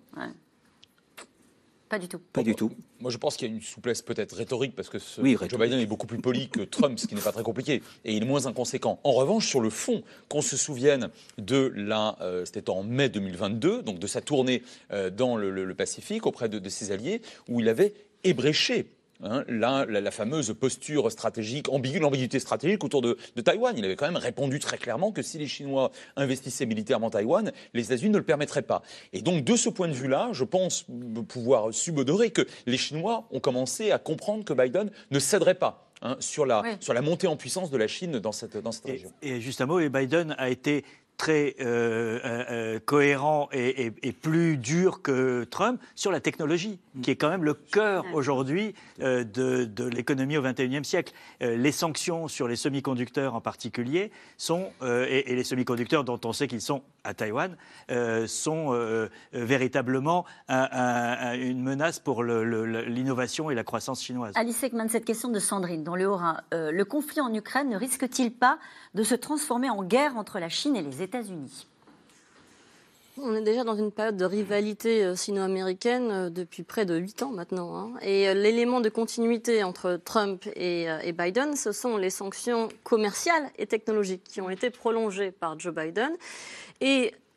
Pas 1.88 1.98
du 1.98 2.08
tout. 2.08 2.20
Pas 2.32 2.42
du 2.42 2.54
tout. 2.54 2.72
Moi, 2.98 3.10
je 3.10 3.18
pense 3.18 3.36
qu'il 3.36 3.46
y 3.46 3.52
a 3.52 3.54
une 3.54 3.60
souplesse 3.60 4.02
peut-être 4.02 4.34
rhétorique 4.34 4.74
parce 4.74 4.88
que 4.88 4.98
Joe 4.98 5.60
Biden 5.60 5.78
est 5.78 5.86
beaucoup 5.86 6.06
plus 6.06 6.18
poli 6.18 6.48
que 6.48 6.62
Trump, 6.62 6.98
ce 6.98 7.06
qui 7.06 7.14
n'est 7.14 7.20
pas 7.20 7.30
très 7.30 7.42
compliqué, 7.42 7.82
et 8.04 8.16
il 8.16 8.22
est 8.22 8.26
moins 8.26 8.46
inconséquent. 8.46 8.98
En 9.04 9.12
revanche, 9.12 9.46
sur 9.46 9.60
le 9.60 9.70
fond, 9.70 10.02
qu'on 10.28 10.40
se 10.40 10.56
souvienne 10.56 11.10
de 11.38 11.72
la, 11.76 12.16
euh, 12.20 12.44
c'était 12.46 12.70
en 12.70 12.82
mai 12.82 13.10
2022, 13.10 13.82
donc 13.82 13.98
de 13.98 14.06
sa 14.06 14.20
tournée 14.20 14.62
euh, 14.90 15.10
dans 15.10 15.36
le, 15.36 15.74
Pacifique 15.74 16.26
auprès 16.26 16.48
de, 16.48 16.58
de 16.58 16.68
ses 16.68 16.90
alliés, 16.90 17.20
où 17.48 17.60
il 17.60 17.68
avait 17.68 17.94
ébréché 18.24 18.86
Hein, 19.22 19.44
la, 19.48 20.10
fameuse 20.10 20.54
posture 20.58 21.10
stratégique, 21.10 21.68
l'ambiguïté 21.68 22.38
stratégique 22.40 22.82
autour 22.82 23.00
de, 23.00 23.16
Taïwan. 23.42 23.74
Il 23.78 23.84
avait 23.84 23.96
quand 23.96 24.06
même 24.06 24.16
répondu 24.16 24.58
très 24.58 24.76
clairement 24.76 25.12
que 25.12 25.22
si 25.22 25.38
les 25.38 25.46
Chinois 25.46 25.92
investissaient 26.16 26.66
militairement 26.66 27.10
Taïwan, 27.10 27.52
les 27.74 27.84
États-Unis 27.84 28.10
ne 28.10 28.18
le 28.18 28.24
permettraient 28.24 28.62
pas. 28.62 28.82
Et 29.12 29.22
donc, 29.22 29.44
de 29.44 29.56
ce 29.56 29.68
point 29.68 29.88
de 29.88 29.92
vue-là, 29.92 30.30
je 30.32 30.44
pense 30.44 30.86
pouvoir 31.28 31.72
subodorer 31.72 32.30
que 32.30 32.46
les 32.66 32.76
Chinois 32.76 33.26
ont 33.30 33.40
commencé 33.40 33.92
à 33.92 33.98
comprendre 33.98 34.44
que 34.44 34.52
Biden 34.52 34.90
ne 35.10 35.18
céderait 35.18 35.54
pas. 35.54 35.80
Hein, 36.02 36.16
sur, 36.20 36.44
la, 36.44 36.62
sur 36.80 36.92
la 36.92 37.00
montée 37.00 37.28
en 37.28 37.36
puissance 37.36 37.70
de 37.70 37.78
la 37.78 37.86
Chine 37.86 38.18
dans 38.18 38.32
cette, 38.32 38.58
dans 38.58 38.72
cette 38.72 38.84
région. 38.84 39.10
Et, 39.22 39.40
juste 39.40 39.62
un 39.62 39.66
mot, 39.66 39.80
et 39.80 39.88
Biden 39.88 40.34
a 40.36 40.50
été 40.50 40.84
très 41.16 41.54
euh, 41.60 42.18
euh, 42.24 42.44
euh, 42.50 42.80
cohérent 42.84 43.48
et, 43.52 43.92
plus 44.22 44.56
dur 44.56 45.02
que 45.02 45.44
Trump 45.44 45.80
sur 45.94 46.10
la 46.10 46.20
technologie, 46.20 46.78
mm. 46.94 47.00
qui 47.02 47.10
est 47.10 47.16
quand 47.16 47.28
même 47.28 47.44
le 47.44 47.54
cœur 47.54 48.04
aujourd'hui 48.12 48.74
de, 48.98 49.88
l'économie 49.88 50.36
au 50.36 50.42
XXIe 50.42 50.84
siècle. 50.84 51.12
les 51.40 51.72
sanctions 51.72 52.28
sur 52.28 52.48
les 52.48 52.56
semi-conducteurs 52.56 53.34
en 53.34 53.40
particulier 53.40 54.10
sont, 54.38 54.70
et, 54.82 55.34
les 55.34 55.44
semi-conducteurs 55.44 56.04
dont 56.04 56.20
on 56.24 56.32
sait 56.32 56.46
qu'ils 56.46 56.60
sont 56.60 56.82
à 57.02 57.12
Taïwan, 57.14 57.56
sont 58.26 59.08
véritablement 59.32 60.24
une 60.48 61.62
menace 61.62 61.98
pour 61.98 62.24
l'innovation 62.24 63.50
et 63.50 63.54
la 63.54 63.64
croissance 63.64 64.02
chinoise. 64.02 64.32
Alice 64.36 64.62
Ekman, 64.62 64.88
cette 64.88 65.04
question 65.04 65.28
de 65.28 65.38
Sandrine 65.38 65.84
dans 65.84 65.96
le 65.96 66.08
Haut-Rhin. 66.08 66.40
le 66.52 66.84
conflit 66.84 67.20
en 67.20 67.32
Ukraine 67.34 67.68
ne 67.68 67.76
risque-t-il 67.76 68.32
pas 68.32 68.58
de 68.94 69.02
se 69.02 69.14
transformer 69.14 69.70
en 69.70 69.82
guerre 69.82 70.16
entre 70.16 70.38
la 70.38 70.48
Chine 70.48 70.76
et 70.76 70.82
les 70.82 71.02
États-Unis. 71.02 71.66
On 73.16 73.32
est 73.36 73.42
déjà 73.42 73.62
dans 73.62 73.76
une 73.76 73.92
période 73.92 74.16
de 74.16 74.24
rivalité 74.24 75.04
euh, 75.04 75.14
sino-américaine 75.14 76.10
euh, 76.10 76.30
depuis 76.30 76.64
près 76.64 76.84
de 76.84 76.96
huit 76.96 77.22
ans 77.22 77.30
maintenant. 77.30 77.76
Hein. 77.76 77.92
Et 78.02 78.28
euh, 78.28 78.34
l'élément 78.34 78.80
de 78.80 78.88
continuité 78.88 79.62
entre 79.62 80.00
Trump 80.04 80.44
et, 80.56 80.88
Biden, 81.12 81.54
ce 81.54 81.70
sont 81.70 81.96
les 81.96 82.10
sanctions 82.10 82.68
commerciales 82.82 83.50
et 83.56 83.66
technologiques 83.66 84.24
qui 84.24 84.40
ont 84.40 84.50
été 84.50 84.70
prolongées 84.70 85.30
par 85.30 85.58
Joe 85.60 85.72
Biden. 85.72 86.10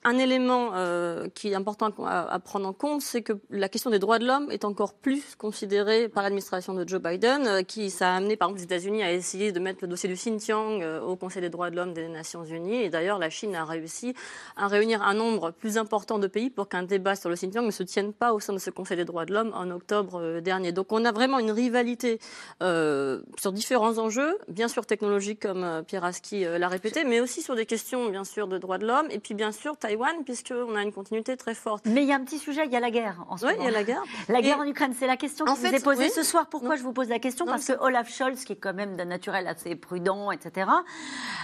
Un 0.08 0.18
élément 0.20 0.72
euh, 0.74 1.28
qui 1.36 1.50
est 1.50 1.56
important 1.56 1.92
à, 2.06 2.40
prendre 2.40 2.66
en 2.66 2.72
compte, 2.72 3.02
c'est 3.02 3.22
que 3.22 3.34
la 3.50 3.68
question 3.68 3.90
des 3.90 4.00
droits 4.00 4.20
de 4.20 4.26
l'homme 4.26 4.50
est 4.52 4.64
encore 4.64 4.94
plus 4.94 5.36
considérée 5.36 6.08
par 6.08 6.24
l'administration 6.24 6.74
de 6.74 6.88
Joe 6.88 7.02
Biden, 7.02 7.46
euh, 7.46 7.62
qui 7.62 7.90
ça 7.90 8.14
a 8.14 8.16
amené 8.16 8.38
par 8.38 8.48
exemple 8.48 8.60
les 8.60 8.64
États-Unis 8.64 9.04
à 9.04 9.12
essayer 9.12 9.52
de 9.52 9.60
mettre 9.60 9.80
le 9.82 9.90
dossier 9.90 10.08
du 10.08 10.16
Xinjiang 10.16 10.82
euh, 10.82 11.02
au 11.02 11.18
Conseil 11.18 11.42
des 11.42 11.50
droits 11.50 11.70
de 11.72 11.76
l'homme 11.76 11.94
des 11.94 12.08
Nations 12.08 12.46
Unies. 12.46 12.84
Et 12.84 12.90
d'ailleurs, 12.90 13.20
la 13.20 13.30
Chine 13.30 13.54
a 13.54 13.66
réussi 13.66 14.14
à 14.56 14.68
réunir 14.68 15.02
un 15.02 15.14
nombre 15.14 15.52
plus 15.52 15.78
important 15.78 16.20
de 16.20 16.28
pays 16.28 16.50
pour 16.50 16.70
qu'un 16.70 16.84
débat 16.84 17.18
sur 17.18 17.28
le 17.28 17.36
Xinjiang 17.36 17.66
ne 17.66 17.72
se 17.72 17.84
tienne 17.84 18.14
pas 18.14 18.32
au 18.32 18.40
sein 18.40 18.54
de 18.54 18.60
ce 18.60 18.70
Conseil 18.70 18.96
des 18.96 19.06
droits 19.06 19.26
de 19.26 19.34
l'homme 19.34 19.52
en 19.56 19.70
octobre 19.72 20.40
dernier. 20.40 20.72
Donc 20.72 20.94
on 20.94 21.04
a 21.04 21.12
vraiment 21.12 21.40
une 21.40 21.52
rivalité 21.52 22.20
sur 22.62 23.52
différents 23.52 23.98
enjeux, 23.98 24.38
bien 24.48 24.70
sûr 24.70 24.86
technologiques 24.86 25.42
comme 25.42 25.84
Pierre 25.86 26.06
Aski 26.06 26.46
l'a 26.46 26.68
répété, 26.70 27.04
mais 27.04 27.20
aussi 27.20 27.42
sur 27.42 27.56
des 27.56 27.66
questions 27.66 28.10
bien 28.10 28.24
sûr 28.24 28.48
de 28.48 28.58
droits 28.58 28.78
de 28.78 28.88
l'homme 28.88 29.08
et 29.10 29.20
puis 29.20 29.34
bien 29.34 29.52
sûr 29.52 29.76
Taïwan, 29.76 29.97
puisqu'on 30.24 30.76
a 30.76 30.84
une 30.84 30.92
continuité 30.92 31.38
très 31.38 31.54
forte. 31.54 31.86
Mais 31.86 32.04
il 32.04 32.08
y 32.08 32.12
a 32.12 32.16
un 32.16 32.24
petit 32.24 32.40
sujet, 32.40 32.66
il 32.66 32.72
y 32.72 32.76
a 32.76 32.80
la 32.80 32.92
guerre 32.92 33.24
en 33.30 33.38
ce 33.38 33.46
oui, 33.46 33.54
moment. 33.54 33.64
il 33.64 33.72
y 33.72 33.76
a 33.76 33.78
la 33.78 33.84
guerre. 33.84 34.04
La 34.30 34.42
guerre 34.42 34.60
en 34.60 34.66
Ukraine, 34.66 34.94
c'est 34.98 35.08
la 35.08 35.18
question 35.18 35.46
qui 35.46 35.60
vous 35.60 35.66
est 35.66 35.84
posée 35.84 36.10
ce 36.10 36.24
soir. 36.24 36.48
Pourquoi 36.48 36.76
je 36.76 36.84
vous 36.84 36.94
pose 36.94 37.10
la 37.10 37.20
question? 37.20 37.46
Parce 37.46 37.66
que 37.66 37.74
Olaf 37.80 38.14
Scholz, 38.14 38.44
qui 38.44 38.54
est 38.54 38.58
quand 38.58 38.74
même 38.74 38.96
d'un 38.96 39.06
naturel 39.06 39.48
assez 39.48 39.76
prudent, 39.76 40.32
etc., 40.32 40.70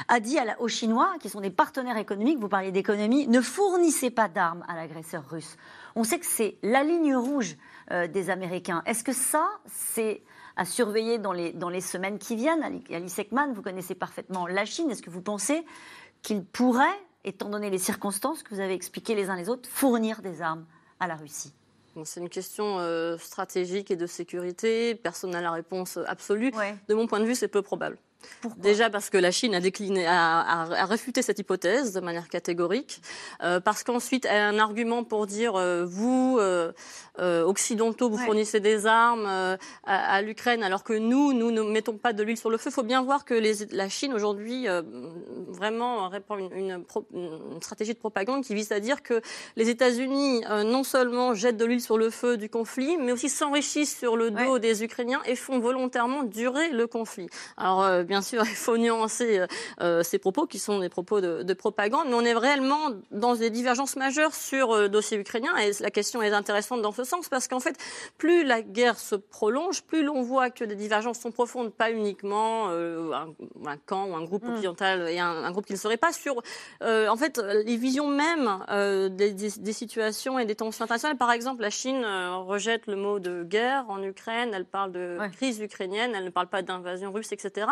a 0.08 0.20
dit 0.20 0.38
aux 0.60 0.68
Chinois, 0.68 1.13
qui 1.20 1.30
sont 1.30 1.42
des 1.42 1.50
partenaires 1.50 1.98
économiques, 1.98 2.39
vous 2.39 2.50
parliez 2.50 2.72
d'économie, 2.72 3.28
ne 3.28 3.42
fournissez 3.42 4.10
pas 4.10 4.28
d'armes 4.28 4.63
à 4.68 4.76
l'agresseur 4.76 5.24
russe. 5.30 5.58
On 5.96 6.04
sait 6.04 6.20
que 6.20 6.26
c'est 6.26 6.58
la 6.63 6.84
ligne 6.84 7.16
rouge 7.16 7.56
euh, 7.92 8.08
des 8.08 8.30
Américains. 8.30 8.82
Est-ce 8.86 9.04
que 9.04 9.13
ça, 9.13 9.48
c'est 9.66 10.24
à 10.56 10.66
surveiller 10.66 11.20
dans 11.20 11.34
les, 11.34 11.54
dans 11.54 11.70
les 11.70 11.82
semaines 11.82 12.20
qui 12.20 12.36
viennent? 12.36 12.63
Alice 12.92 13.20
Ekman, 13.20 13.54
vous 13.54 13.62
connaissez 13.62 13.96
parfaitement 13.96 14.48
la 14.48 14.66
Chine. 14.66 14.89
Est-ce 14.89 15.02
que 15.02 15.10
vous 15.10 15.22
pensez 15.22 15.66
qu'il 16.22 16.44
pourrait 16.44 17.00
étant 17.23 17.49
donné 17.49 17.69
les 17.69 17.77
circonstances 17.77 18.43
que 18.43 18.53
vous 18.53 18.59
avez 18.59 18.73
expliquées 18.73 19.15
les 19.15 19.29
uns 19.29 19.36
les 19.36 19.49
autres, 19.49 19.69
fournir 19.69 20.21
des 20.21 20.41
armes 20.41 20.65
à 20.99 21.07
la 21.07 21.15
Russie 21.15 21.53
c'est 22.03 22.19
une 22.19 22.29
question 22.29 22.79
euh, 22.79 23.17
stratégique 23.17 23.91
et 23.91 23.95
de 23.95 24.07
sécurité. 24.07 24.95
Personne 24.95 25.31
n'a 25.31 25.41
la 25.41 25.51
réponse 25.51 25.99
absolue. 26.07 26.51
De 26.88 26.93
mon 26.93 27.07
point 27.07 27.19
de 27.19 27.25
vue, 27.25 27.36
c'est 27.36 27.47
peu 27.47 27.62
probable. 27.62 27.97
Déjà 28.57 28.89
parce 28.89 29.09
que 29.09 29.17
la 29.17 29.31
Chine 29.31 29.55
a 29.55 29.59
décliné, 29.59 30.05
a, 30.07 30.65
réfuté 30.86 31.21
cette 31.21 31.39
hypothèse 31.39 31.93
de 31.93 31.99
manière 31.99 32.27
catégorique, 32.27 33.01
euh, 33.41 33.59
parce 33.59 33.83
qu'ensuite 33.83 34.25
elle 34.25 34.41
a 34.41 34.47
un 34.47 34.59
argument 34.59 35.03
pour 35.03 35.27
dire 35.27 35.55
euh, 35.55 35.86
vous 35.86 36.38
euh, 36.39 36.71
occidentaux 37.19 38.09
vous 38.09 38.17
fournissez 38.17 38.59
des 38.59 38.86
armes 38.86 39.57
à, 39.83 40.21
l'Ukraine 40.21 40.63
alors 40.63 40.83
que 40.83 40.93
nous 40.93 41.33
nous 41.33 41.51
ne 41.51 41.62
mettons 41.62 41.97
pas 41.97 42.13
de 42.13 42.23
l'huile 42.23 42.38
sur 42.38 42.49
le 42.49 42.57
feu. 42.57 42.69
Il 42.69 42.73
faut 42.73 42.83
bien 42.83 43.03
voir 43.03 43.25
que 43.25 43.33
les, 43.33 43.65
la 43.71 43.89
Chine 43.89 44.13
aujourd'hui 44.13 44.67
vraiment 45.47 46.09
répand 46.09 46.39
une, 46.39 46.83
une, 47.13 47.62
stratégie 47.62 47.93
de 47.93 47.99
propagande 47.99 48.43
qui 48.43 48.55
vise 48.55 48.71
à 48.71 48.79
dire 48.79 49.03
que 49.03 49.21
les 49.55 49.69
États-Unis 49.69 50.43
non 50.65 50.83
seulement 50.83 51.33
jettent 51.33 51.57
de 51.57 51.65
l'huile 51.65 51.81
sur 51.81 51.97
le 51.97 52.09
feu 52.09 52.38
du 52.38 52.49
conflit, 52.49 52.97
mais 52.97 53.12
aussi 53.12 53.29
s'enrichissent 53.29 53.97
sur 53.97 54.15
le 54.17 54.31
dos 54.31 54.59
des 54.59 54.83
Ukrainiens 54.83 55.21
et 55.25 55.36
font 55.36 55.59
volontairement 55.59 56.23
durer 56.23 56.69
le 56.69 56.88
conflit. 56.88 57.27
Alors 57.57 58.03
bien 58.03 58.12
sûr, 58.21 58.43
il 58.45 58.56
faut 58.56 58.78
nuancer 58.78 59.39
euh, 59.39 59.47
euh, 59.82 60.04
ces 60.04 60.19
propos 60.19 60.45
qui 60.45 60.60
sont 60.60 60.80
des 60.80 60.89
propos 60.89 61.21
de, 61.21 61.54
propagande, 61.54 62.08
mais 62.08 62.15
on 62.15 62.26
est 62.26 62.34
réellement 62.34 62.89
dans 63.12 63.36
des 63.36 63.49
divergences 63.49 63.95
majeures 63.95 64.34
sur 64.34 64.76
le 64.76 64.84
euh, 64.84 64.88
dossier 64.88 65.17
ukrainien 65.17 65.56
et 65.58 65.71
la 65.80 65.91
question 65.91 66.21
est 66.21 66.32
intéressante 66.32 66.82
dans 66.82 66.91
ce 66.91 67.04
sens 67.04 67.30
parce 67.30 67.47
qu'en 67.47 67.60
fait, 67.60 67.78
plus 68.17 68.43
la 68.43 68.62
guerre 68.62 68.97
se 68.97 69.15
prolonge, 69.15 69.84
plus 69.84 70.04
l'on 70.04 70.21
voit 70.21 70.49
que 70.49 70.63
des 70.63 70.76
divergences 70.76 71.19
sont 71.19 71.32
profondes, 71.32 71.71
pas 71.73 71.91
uniquement 71.91 72.69
un, 72.69 73.78
camp 73.86 74.08
ou 74.08 74.15
un 74.15 74.23
groupe 74.23 74.43
mm. 74.43 74.54
occidental 74.54 75.10
et 75.10 75.19
un, 75.19 75.52
groupe 75.52 75.65
qui 75.65 75.73
ne 75.73 75.78
serait 75.78 75.97
pas 75.97 76.12
sur, 76.12 76.41
en 76.82 77.17
fait, 77.17 77.38
les 77.65 77.78
visions 77.78 78.08
même 78.08 78.60
des, 79.15 79.73
situations 79.73 80.39
et 80.39 80.45
des 80.45 80.56
tensions 80.56 80.84
internationales. 80.84 81.17
Par 81.17 81.32
exemple, 81.32 81.62
la 81.62 81.69
Chine 81.69 82.06
rejette 82.06 82.88
le 82.88 82.95
mot 82.95 83.19
de 83.19 83.43
guerre 83.43 83.86
en 83.89 84.02
Ukraine, 84.04 84.52
elle 84.54 84.65
parle 84.65 84.91
de 84.91 85.17
crise 85.34 85.60
ukrainienne, 85.60 86.13
elle 86.15 86.26
ne 86.26 86.30
parle 86.30 86.47
pas 86.47 86.62
d'invasion 86.62 87.12
russe, 87.12 87.32
etc. 87.32 87.67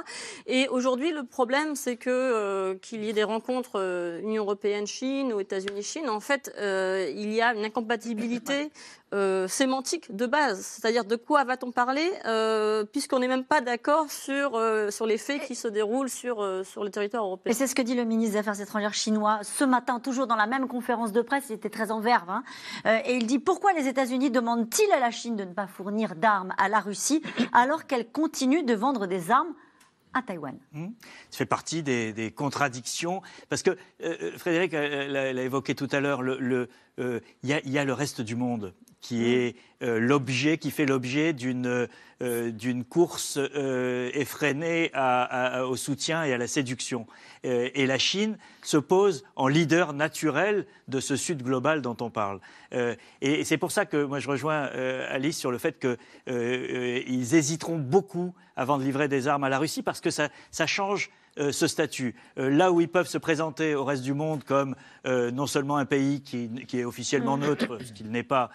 Et 0.45 0.67
aujourd'hui, 0.67 1.11
le 1.11 1.23
problème, 1.23 1.75
c'est 1.75 1.97
que 1.97 2.09
euh, 2.09 2.75
qu'il 2.75 3.03
y 3.03 3.09
ait 3.09 3.13
des 3.13 3.23
rencontres 3.23 3.79
euh, 3.79 4.21
Union 4.21 4.43
européenne-Chine 4.43 5.33
ou 5.33 5.39
États-Unis-Chine, 5.39 6.09
en 6.09 6.19
fait, 6.19 6.53
euh, 6.57 7.11
il 7.15 7.31
y 7.31 7.41
a 7.41 7.53
une 7.53 7.65
incompatibilité 7.65 8.71
sémantique 9.49 10.15
de 10.15 10.25
base. 10.25 10.61
C'est-à-dire 10.61 11.03
de 11.03 11.17
quoi 11.17 11.43
va-t-on 11.43 11.73
parler, 11.73 12.09
puisqu'on 12.93 13.19
n'est 13.19 13.27
même 13.27 13.43
pas 13.43 13.59
d'accord 13.59 14.09
sur, 14.09 14.57
sur 14.89 15.05
les 15.05 15.17
faits 15.17 15.41
qui 15.41 15.53
se 15.53 15.67
déroulent 15.67 16.09
sur, 16.09 16.37
sur 16.63 16.85
le 16.85 16.89
territoire 16.89 17.25
européen. 17.25 17.51
Et 17.51 17.53
c'est 17.53 17.67
ce 17.67 17.75
que 17.75 17.81
dit 17.81 17.93
le 17.93 18.05
ministre 18.05 18.35
des 18.35 18.39
Affaires 18.39 18.61
étrangères 18.61 18.93
chinois 18.93 19.39
ce 19.43 19.65
matin, 19.65 19.99
toujours 19.99 20.27
dans 20.27 20.37
la 20.37 20.47
même 20.47 20.69
conférence 20.69 21.11
de 21.11 21.21
presse, 21.21 21.47
il 21.49 21.55
était 21.55 21.69
très 21.69 21.91
en 21.91 21.99
verve, 21.99 22.29
hein, 22.29 22.43
et 23.03 23.15
il 23.15 23.27
dit 23.27 23.39
pourquoi 23.39 23.73
les 23.73 23.89
États-Unis 23.89 24.31
demandent-ils 24.31 24.93
à 24.93 24.99
la 25.01 25.11
Chine 25.11 25.35
de 25.35 25.43
ne 25.43 25.51
pas 25.51 25.67
fournir 25.67 26.15
d'armes 26.15 26.53
à 26.57 26.69
la 26.69 26.79
Russie 26.79 27.21
alors 27.51 27.87
qu'elle 27.87 28.09
continue 28.09 28.63
de 28.63 28.73
vendre 28.73 29.07
des 29.07 29.29
armes 29.29 29.53
à 30.13 30.21
Taïwan. 30.21 30.57
Mmh. 30.73 30.87
Ça 31.29 31.37
fait 31.37 31.45
partie 31.45 31.83
des, 31.83 32.33
contradictions, 32.35 33.21
parce 33.49 33.63
que 33.63 33.71
euh, 33.71 33.75
euh, 34.01 34.37
Frédéric 34.37 34.73
l'a 34.73 35.31
évoqué 35.43 35.75
tout 35.75 35.87
à 35.91 35.99
l'heure, 35.99 36.21
le, 36.21 36.69
euh, 36.99 37.19
y, 37.43 37.77
a 37.77 37.85
le 37.85 37.93
reste 37.93 38.21
du 38.21 38.35
monde 38.35 38.73
qui 38.99 39.19
mmh. 39.19 39.23
est 39.23 39.55
l'objet, 39.81 40.57
qui 40.57 40.69
fait 40.69 40.85
l'objet 40.85 41.33
d'une 41.33 41.87
d'une 42.19 42.83
course 42.83 43.39
effrénée 44.13 44.91
au 45.65 45.75
soutien 45.75 46.23
et 46.23 46.33
à 46.33 46.37
la 46.37 46.45
séduction. 46.45 47.07
et 47.43 47.87
la 47.87 47.97
Chine 47.97 48.37
se 48.61 48.77
pose 48.77 49.23
en 49.35 49.47
leader 49.47 49.93
naturel 49.93 50.67
de 50.87 50.99
ce 50.99 51.15
Sud 51.15 51.41
global 51.41 51.81
dont 51.81 51.97
on 51.99 52.11
parle. 52.11 52.39
et 53.21 53.43
c'est 53.43 53.57
pour 53.57 53.71
ça 53.71 53.87
que 53.87 54.03
moi 54.03 54.19
je 54.19 54.29
rejoins 54.29 54.65
Alice 55.09 55.39
sur 55.39 55.49
le 55.49 55.57
fait 55.57 55.79
qu'ils 55.79 57.33
hésiteront 57.33 57.79
beaucoup 57.79 58.35
avant 58.55 58.77
de 58.77 58.83
livrer 58.83 59.07
des 59.07 59.27
armes 59.27 59.43
à 59.43 59.49
la 59.49 59.57
Russie 59.57 59.81
parce 59.81 59.99
que 59.99 60.11
ça, 60.11 60.29
ça 60.51 60.67
change 60.67 61.09
euh, 61.39 61.53
ce 61.53 61.65
statut. 61.65 62.13
Euh, 62.37 62.49
là 62.49 62.73
où 62.73 62.81
ils 62.81 62.89
peuvent 62.89 63.07
se 63.07 63.17
présenter 63.17 63.73
au 63.73 63.85
reste 63.85 64.03
du 64.03 64.13
monde 64.13 64.43
comme 64.43 64.75
euh, 65.07 65.31
non 65.31 65.47
seulement 65.47 65.77
un 65.77 65.85
pays 65.85 66.21
qui, 66.21 66.49
est 66.73 66.83
officiellement 66.83 67.37
mm. 67.37 67.41
neutre, 67.41 67.77
ce 67.85 67.93
qu'il 67.93 68.11
n'est 68.11 68.23
pas, 68.23 68.49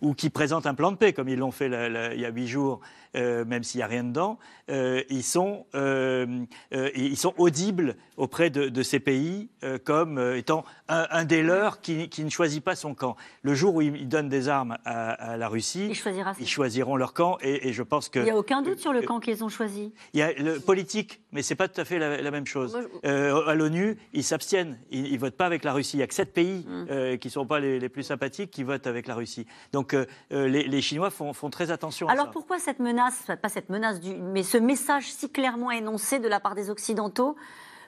ou 0.00 0.14
qui 0.14 0.30
présente 0.30 0.66
un 0.66 0.74
plan 0.74 0.92
de 0.92 0.96
paix, 0.96 1.12
comme 1.12 1.28
ils 1.28 1.38
l'ont 1.38 1.50
fait 1.50 1.66
il 1.66 2.20
y 2.20 2.24
a 2.24 2.30
huit 2.30 2.48
jours, 2.48 2.80
même 3.14 3.62
s'il 3.62 3.78
n'y 3.78 3.82
a 3.82 3.86
rien 3.86 4.04
dedans, 4.04 4.38
ils, 4.68 5.22
sont, 5.22 5.66
ils 5.74 7.16
sont 7.16 7.34
audibles 7.38 7.96
auprès 8.16 8.50
de, 8.50 8.82
ces 8.82 9.00
pays 9.00 9.48
comme 9.84 10.18
étant 10.36 10.64
un, 10.88 11.24
des 11.24 11.42
leurs 11.42 11.80
qui, 11.80 12.08
ne 12.18 12.30
choisit 12.30 12.62
pas 12.62 12.76
son 12.76 12.94
camp. 12.94 13.16
Le 13.42 13.54
jour 13.54 13.74
où 13.74 13.82
ils 13.82 14.08
donnent 14.08 14.28
des 14.28 14.48
armes 14.48 14.76
à, 14.84 15.36
la 15.36 15.48
Russie, 15.48 15.92
ils 16.38 16.48
choisiront 16.48 16.96
leur 16.96 17.12
camp, 17.12 17.38
et, 17.40 17.72
je 17.72 17.82
pense 17.82 18.08
que... 18.08 18.18
Il 18.20 18.24
n'y 18.24 18.30
a 18.30 18.36
aucun 18.36 18.62
doute 18.62 18.78
sur 18.78 18.92
le 18.92 19.02
camp 19.02 19.20
qu'ils 19.20 19.42
ont 19.44 19.48
choisi. 19.48 19.92
Il 20.12 20.20
y 20.20 20.22
a 20.22 20.32
le 20.32 20.60
politique, 20.60 21.20
mais 21.32 21.42
c'est 21.42 21.54
pas 21.54 21.68
tout 21.68 21.80
à 21.80 21.84
fait 21.84 21.98
la, 21.98 22.30
même 22.30 22.46
chose. 22.46 22.78
Euh, 23.04 23.46
à 23.46 23.54
l'ONU, 23.54 23.96
ils 24.12 24.24
s'abstiennent. 24.24 24.78
Ils 24.90 25.12
ne 25.12 25.18
votent 25.18 25.36
pas 25.36 25.46
avec 25.46 25.64
la 25.64 25.72
Russie. 25.72 25.96
Il 25.96 25.98
n'y 25.98 26.04
a 26.04 26.06
que 26.06 26.14
sept 26.14 26.32
pays 26.32 26.66
euh, 26.68 27.16
qui 27.16 27.28
ne 27.28 27.32
sont 27.32 27.46
pas 27.46 27.60
les, 27.60 27.88
plus 27.88 28.02
sympathiques 28.02 28.50
qui 28.50 28.62
votent 28.62 28.86
avec 28.86 29.06
la 29.06 29.14
Russie. 29.14 29.46
Donc 29.72 29.94
euh, 29.94 30.06
les, 30.30 30.80
Chinois 30.80 31.10
font, 31.10 31.32
très 31.50 31.70
attention 31.70 32.08
Alors 32.08 32.24
à 32.24 32.26
ça. 32.26 32.32
pourquoi 32.32 32.58
cette 32.58 32.78
menace, 32.78 32.99
pas 33.40 33.48
cette 33.48 33.68
menace, 33.68 34.00
mais 34.18 34.42
ce 34.42 34.58
message 34.58 35.12
si 35.12 35.30
clairement 35.30 35.70
énoncé 35.70 36.18
de 36.18 36.28
la 36.28 36.40
part 36.40 36.54
des 36.54 36.70
Occidentaux. 36.70 37.36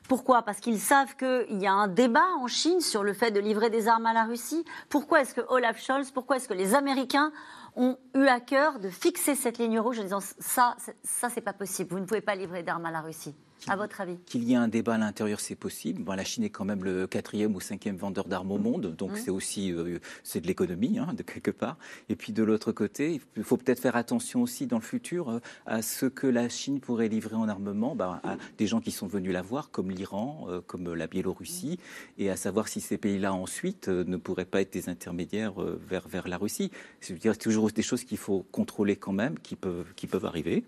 Pourquoi? 0.09 0.43
Parce 0.43 0.61
qu'ils 0.61 0.81
savent 0.81 1.17
qu'il 1.17 1.61
y 1.61 1.67
a 1.67 1.73
un 1.73 1.89
débat 1.89 2.27
en 2.41 2.47
Chine 2.49 2.81
sur 2.81 3.03
le 3.03 3.13
fait 3.13 3.31
de 3.31 3.41
livrer 3.41 3.71
des 3.71 3.89
armes 3.89 4.07
à 4.07 4.13
la 4.13 4.25
Russie. 4.25 4.65
Pourquoi 4.89 5.23
est-ce 5.23 5.35
que 5.35 5.41
Olaf 5.49 5.81
Scholz, 5.81 6.11
pourquoi 6.11 6.37
est-ce 6.37 6.49
que 6.49 6.55
les 6.55 6.75
Américains 6.75 7.33
ont 7.77 7.97
eu 8.15 8.27
à 8.27 8.41
cœur 8.41 8.79
de 8.81 8.89
fixer 8.89 9.35
cette 9.35 9.59
ligne 9.59 9.79
rouge 9.79 10.01
en 10.01 10.03
disant 10.03 10.21
ça, 10.21 10.77
ça 11.03 11.29
c'est 11.31 11.41
pas 11.41 11.53
possible, 11.53 11.91
vous 11.91 12.01
ne 12.01 12.05
pouvez 12.05 12.21
pas 12.21 12.35
livrer 12.35 12.63
d'armes 12.63 12.87
à 12.87 12.91
la 12.91 13.01
Russie? 13.01 13.35
À 13.69 13.77
votre 13.77 14.01
avis 14.01 14.19
Qu'il 14.27 14.45
y 14.45 14.53
ait 14.53 14.57
un 14.57 14.69
débat 14.69 14.95
à 14.95 14.99
l'intérieur, 14.99 15.41
c'est 15.41 15.55
possible. 15.55 16.03
la 16.15 16.25
Chine 16.25 16.45
est 16.45 16.51
quand 16.51 16.65
même 16.65 16.85
le 16.85 17.07
quatrième 17.07 17.55
ou 17.55 17.61
cinquième 17.61 17.97
vendeur 17.97 18.27
d'armes 18.27 18.53
au 18.53 18.59
monde, 18.59 18.95
donc 18.97 19.13
mmh. 19.13 19.17
c'est 19.17 19.31
aussi 19.31 19.73
euh, 19.73 19.99
c'est 20.23 20.41
de 20.41 20.47
l'économie 20.47 20.99
hein, 20.99 21.15
de 21.15 21.23
quelque 21.23 21.51
part. 21.51 21.77
Et 22.09 22.17
puis 22.17 22.33
de 22.33 22.43
l'autre 22.43 22.73
côté, 22.73 23.21
il 23.37 23.45
faut 23.45 23.57
peut-être 23.57 23.81
faire 23.81 23.97
attention 23.97 24.43
aussi 24.43 24.67
dans 24.67 24.79
le 24.79 24.83
futur 24.83 25.31
euh, 25.31 25.41
à 25.67 25.83
ce 25.83 26.07
que 26.07 26.27
la 26.27 26.49
Chine 26.49 26.81
pourrait 26.81 27.09
livrer 27.09 27.37
en 27.37 27.49
armement 27.49 27.95
bah, 27.95 28.21
à 28.25 28.37
des 28.59 28.67
gens 28.67 28.81
qui 28.81 28.91
sont 28.91 29.07
venus 29.07 29.33
la 29.33 29.43
voir, 29.43 29.71
comme 29.71 29.91
l'Iran, 29.91 30.47
euh, 30.49 30.61
comme 30.61 30.93
la 30.95 31.07
Biélorussie, 31.07 31.79
et 32.19 32.31
à 32.31 32.37
savoir 32.37 32.69
si 32.69 32.81
ces 32.81 32.99
pays-là 32.99 33.33
ensuite 33.33 33.89
ne 33.89 34.17
pourraient 34.17 34.45
pas 34.45 34.61
être 34.61 34.73
des 34.73 34.89
intermédiaires 34.89 35.55
vers 35.61 36.09
vers 36.09 36.29
la 36.29 36.39
Russie. 36.39 36.71
C'est 37.01 37.39
toujours 37.39 37.71
des 37.71 37.83
choses 37.83 38.05
qu'il 38.05 38.19
faut 38.19 38.45
contrôler 38.51 38.97
quand 38.97 39.13
même, 39.13 39.39
qui 39.39 39.57
peuvent 39.57 39.93
qui 39.95 40.07
peuvent 40.07 40.25
arriver. 40.25 40.65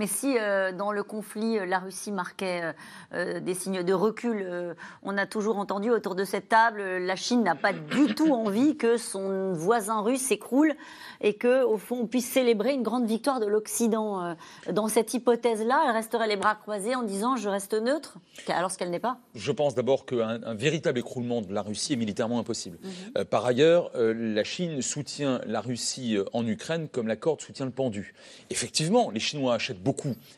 Mais 0.00 0.06
si 0.06 0.38
euh, 0.38 0.72
dans 0.72 0.92
le 0.92 1.02
conflit, 1.02 1.58
euh, 1.58 1.66
la 1.66 1.78
Russie 1.78 2.10
marquait 2.10 2.72
euh, 3.12 3.38
des 3.38 3.52
signes 3.52 3.82
de 3.82 3.92
recul, 3.92 4.74
on 5.02 5.18
a 5.18 5.26
toujours 5.26 5.58
entendu 5.58 5.90
autour 5.90 6.14
de 6.14 6.24
cette 6.24 6.48
table, 6.48 6.80
la 6.80 7.16
Chine 7.16 7.42
n'a 7.42 7.54
pas 7.54 7.74
du 7.74 8.14
tout 8.14 8.32
envie 8.32 8.78
que 8.78 8.96
son 8.96 9.52
voisin 9.52 10.00
russe 10.00 10.22
s'écroule 10.22 10.72
et 11.20 11.34
que, 11.34 11.64
au 11.64 11.76
fond, 11.76 11.98
on 12.02 12.06
puisse 12.06 12.24
célébrer 12.24 12.72
une 12.72 12.82
grande 12.82 13.04
victoire 13.04 13.40
de 13.40 13.46
l'Occident. 13.46 14.36
Dans 14.72 14.88
cette 14.88 15.12
hypothèse-là, 15.12 15.84
elle 15.86 15.92
resterait 15.92 16.28
les 16.28 16.36
bras 16.36 16.54
croisés 16.54 16.94
en 16.94 17.02
disant 17.02 17.36
je 17.36 17.50
reste 17.50 17.74
neutre, 17.74 18.16
alors 18.48 18.74
qu'elle 18.74 18.90
n'est 18.90 19.00
pas. 19.00 19.18
Je 19.34 19.52
pense 19.52 19.74
d'abord 19.74 20.06
qu'un 20.06 20.42
un 20.42 20.54
véritable 20.54 20.98
écroulement 20.98 21.42
de 21.42 21.52
la 21.52 21.60
Russie 21.60 21.92
est 21.92 21.96
militairement 21.96 22.38
impossible. 22.38 22.78
Mhm. 22.82 23.24
par 23.24 23.44
ailleurs, 23.44 23.90
la 23.94 24.44
Chine 24.44 24.80
soutient 24.80 25.42
la 25.44 25.60
Russie 25.60 26.16
en 26.32 26.46
Ukraine 26.46 26.88
comme 26.88 27.06
la 27.06 27.16
corde 27.16 27.42
soutient 27.42 27.66
le 27.66 27.72
pendu. 27.72 28.14
Effectivement, 28.48 29.10
les 29.10 29.20
Chinois 29.20 29.54
achètent 29.54 29.82
beaucoup 29.82 29.89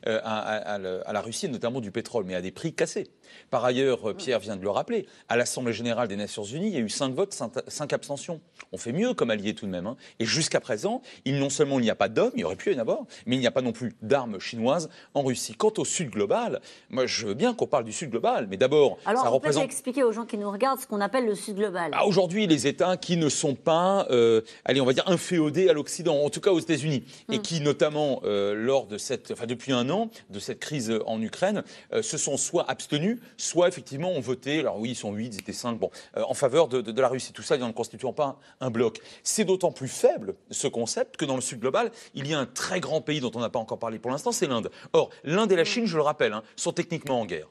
euh, 0.07 0.21
à, 0.25 0.79
la 0.79 1.21
Russie, 1.21 1.49
notamment 1.49 1.81
du 1.81 1.91
pétrole, 1.91 2.25
mais 2.25 2.35
à 2.35 2.43
des 2.43 2.51
prix 2.51 2.73
cassés. 2.75 3.09
Par 3.51 3.65
ailleurs, 3.65 4.11
euh, 4.11 4.15
Pierre 4.15 4.41
vient 4.41 4.57
de 4.57 4.63
le 4.63 4.71
rappeler, 4.71 5.07
à 5.29 5.37
l'Assemblée 5.37 5.73
générale 5.73 6.09
des 6.09 6.17
Nations 6.17 6.45
unies, 6.45 6.69
il 6.69 6.75
y 6.75 6.77
a 6.77 6.81
eu 6.81 6.89
cinq 6.89 7.15
votes, 7.15 7.33
cinq, 7.69 7.93
abstentions. 7.93 8.41
On 8.73 8.79
fait 8.79 8.93
mieux 8.93 9.15
comme 9.15 9.31
allié 9.31 9.55
tout 9.55 9.67
de 9.67 9.71
même. 9.71 9.87
Hein. 9.87 9.97
Et 10.19 10.25
jusqu'à 10.25 10.61
présent, 10.61 11.03
il, 11.25 11.39
non 11.39 11.51
seulement 11.51 11.79
il 11.79 11.83
n'y 11.83 11.91
a 11.91 11.95
pas 11.95 12.09
d'hommes, 12.09 12.33
il 12.35 12.41
y 12.41 12.45
aurait 12.45 12.57
pu 12.57 12.73
y 12.73 12.77
en 12.77 12.79
avoir, 12.79 13.01
mais 13.27 13.37
il 13.37 13.41
n'y 13.41 13.47
a 13.47 13.51
pas 13.51 13.63
non 13.63 13.73
plus 13.73 13.95
d'armes 14.03 14.39
chinoises 14.39 14.89
en 15.15 15.23
Russie. 15.23 15.55
Quant 15.55 15.73
au 15.79 15.85
Sud 15.85 16.11
global, 16.11 16.61
moi 16.91 17.07
je 17.07 17.27
veux 17.27 17.35
bien 17.35 17.55
qu'on 17.55 17.67
parle 17.67 17.85
du 17.85 17.93
Sud 17.93 18.11
global, 18.11 18.47
mais 18.51 18.57
d'abord, 18.57 18.99
Alors, 19.05 19.23
ça 19.23 19.31
on 19.31 19.35
représente. 19.35 19.65
Peut 19.65 19.67
expliquer 19.67 20.03
aux 20.03 20.13
gens 20.13 20.25
qui 20.25 20.39
nous 20.39 20.51
regardent 20.51 20.81
ce 20.81 20.87
qu'on 20.87 21.01
appelle 21.01 21.27
le 21.27 21.35
Sud 21.35 21.57
global. 21.57 21.91
Bah, 21.93 22.03
aujourd'hui, 22.07 22.47
les 22.47 22.67
États 22.67 22.97
qui 22.97 23.17
ne 23.17 23.29
sont 23.29 23.55
pas, 23.55 24.07
euh, 24.11 24.43
allez, 24.65 24.81
on 24.81 24.87
va 24.87 24.93
dire 24.93 25.09
inféodés 25.09 25.69
à 25.69 25.73
l'Occident, 25.73 26.23
en 26.23 26.31
tout 26.31 26.41
cas 26.41 26.51
aux 26.51 26.61
États-Unis, 26.61 27.05
et 27.31 27.39
hmm. 27.39 27.43
qui 27.43 27.61
notamment 27.61 28.21
euh, 28.25 28.55
lors 28.55 28.87
de 28.87 28.99
cette, 28.99 29.31
enfin 29.33 29.47
depuis 29.47 29.73
un 29.73 29.91
an, 29.91 30.11
de 30.31 30.39
cette 30.39 30.61
crise 30.61 30.93
en 31.07 31.21
Ukraine, 31.21 31.63
se 32.01 32.17
sont 32.17 32.37
soit 32.37 32.69
abstenus, 32.71 33.19
soit 33.37 33.69
effectivement 33.69 34.11
ont 34.11 34.21
voté, 34.21 34.61
alors 34.61 34.79
oui, 34.79 34.91
ils 34.91 34.97
sont 34.97 35.13
8, 35.13 35.35
ils 35.35 35.41
étaient 35.41 35.53
5, 35.53 35.79
bon, 35.79 35.91
euh, 36.17 36.23
en 36.29 36.35
faveur 36.35 36.69
de, 36.69 37.01
la 37.01 37.09
Russie. 37.09 37.33
Tout 37.33 37.43
ça, 37.43 37.57
en 37.57 37.69
ne 37.69 37.73
constituant 37.73 38.13
pas 38.13 38.39
un, 38.61 38.71
bloc. 38.71 39.01
C'est 39.23 39.45
d'autant 39.45 39.73
plus 39.73 39.89
faible, 39.89 40.35
ce 40.51 40.69
concept, 40.69 41.17
que 41.17 41.25
dans 41.25 41.35
le 41.35 41.41
Sud 41.41 41.61
global, 41.61 41.91
il 42.15 42.27
y 42.27 42.35
a 42.35 42.39
un 42.39 42.47
très 42.47 42.81
grand 42.81 43.01
pays 43.01 43.21
dont 43.21 43.33
on 43.35 43.41
n'a 43.41 43.51
pas 43.51 43.59
encore 43.59 43.79
parlé 43.79 43.99
pour 43.99 44.11
l'instant, 44.11 44.33
c'est 44.33 44.47
l'Inde. 44.47 44.71
Or, 44.93 45.11
l'Inde 45.25 45.53
et 45.53 45.57
la 45.57 45.65
Chine, 45.65 45.87
je 45.87 45.97
le 45.97 46.03
rappelle, 46.03 46.33
hein, 46.33 46.43
sont 46.57 46.73
techniquement 46.73 47.21
en 47.21 47.27
guerre. 47.27 47.49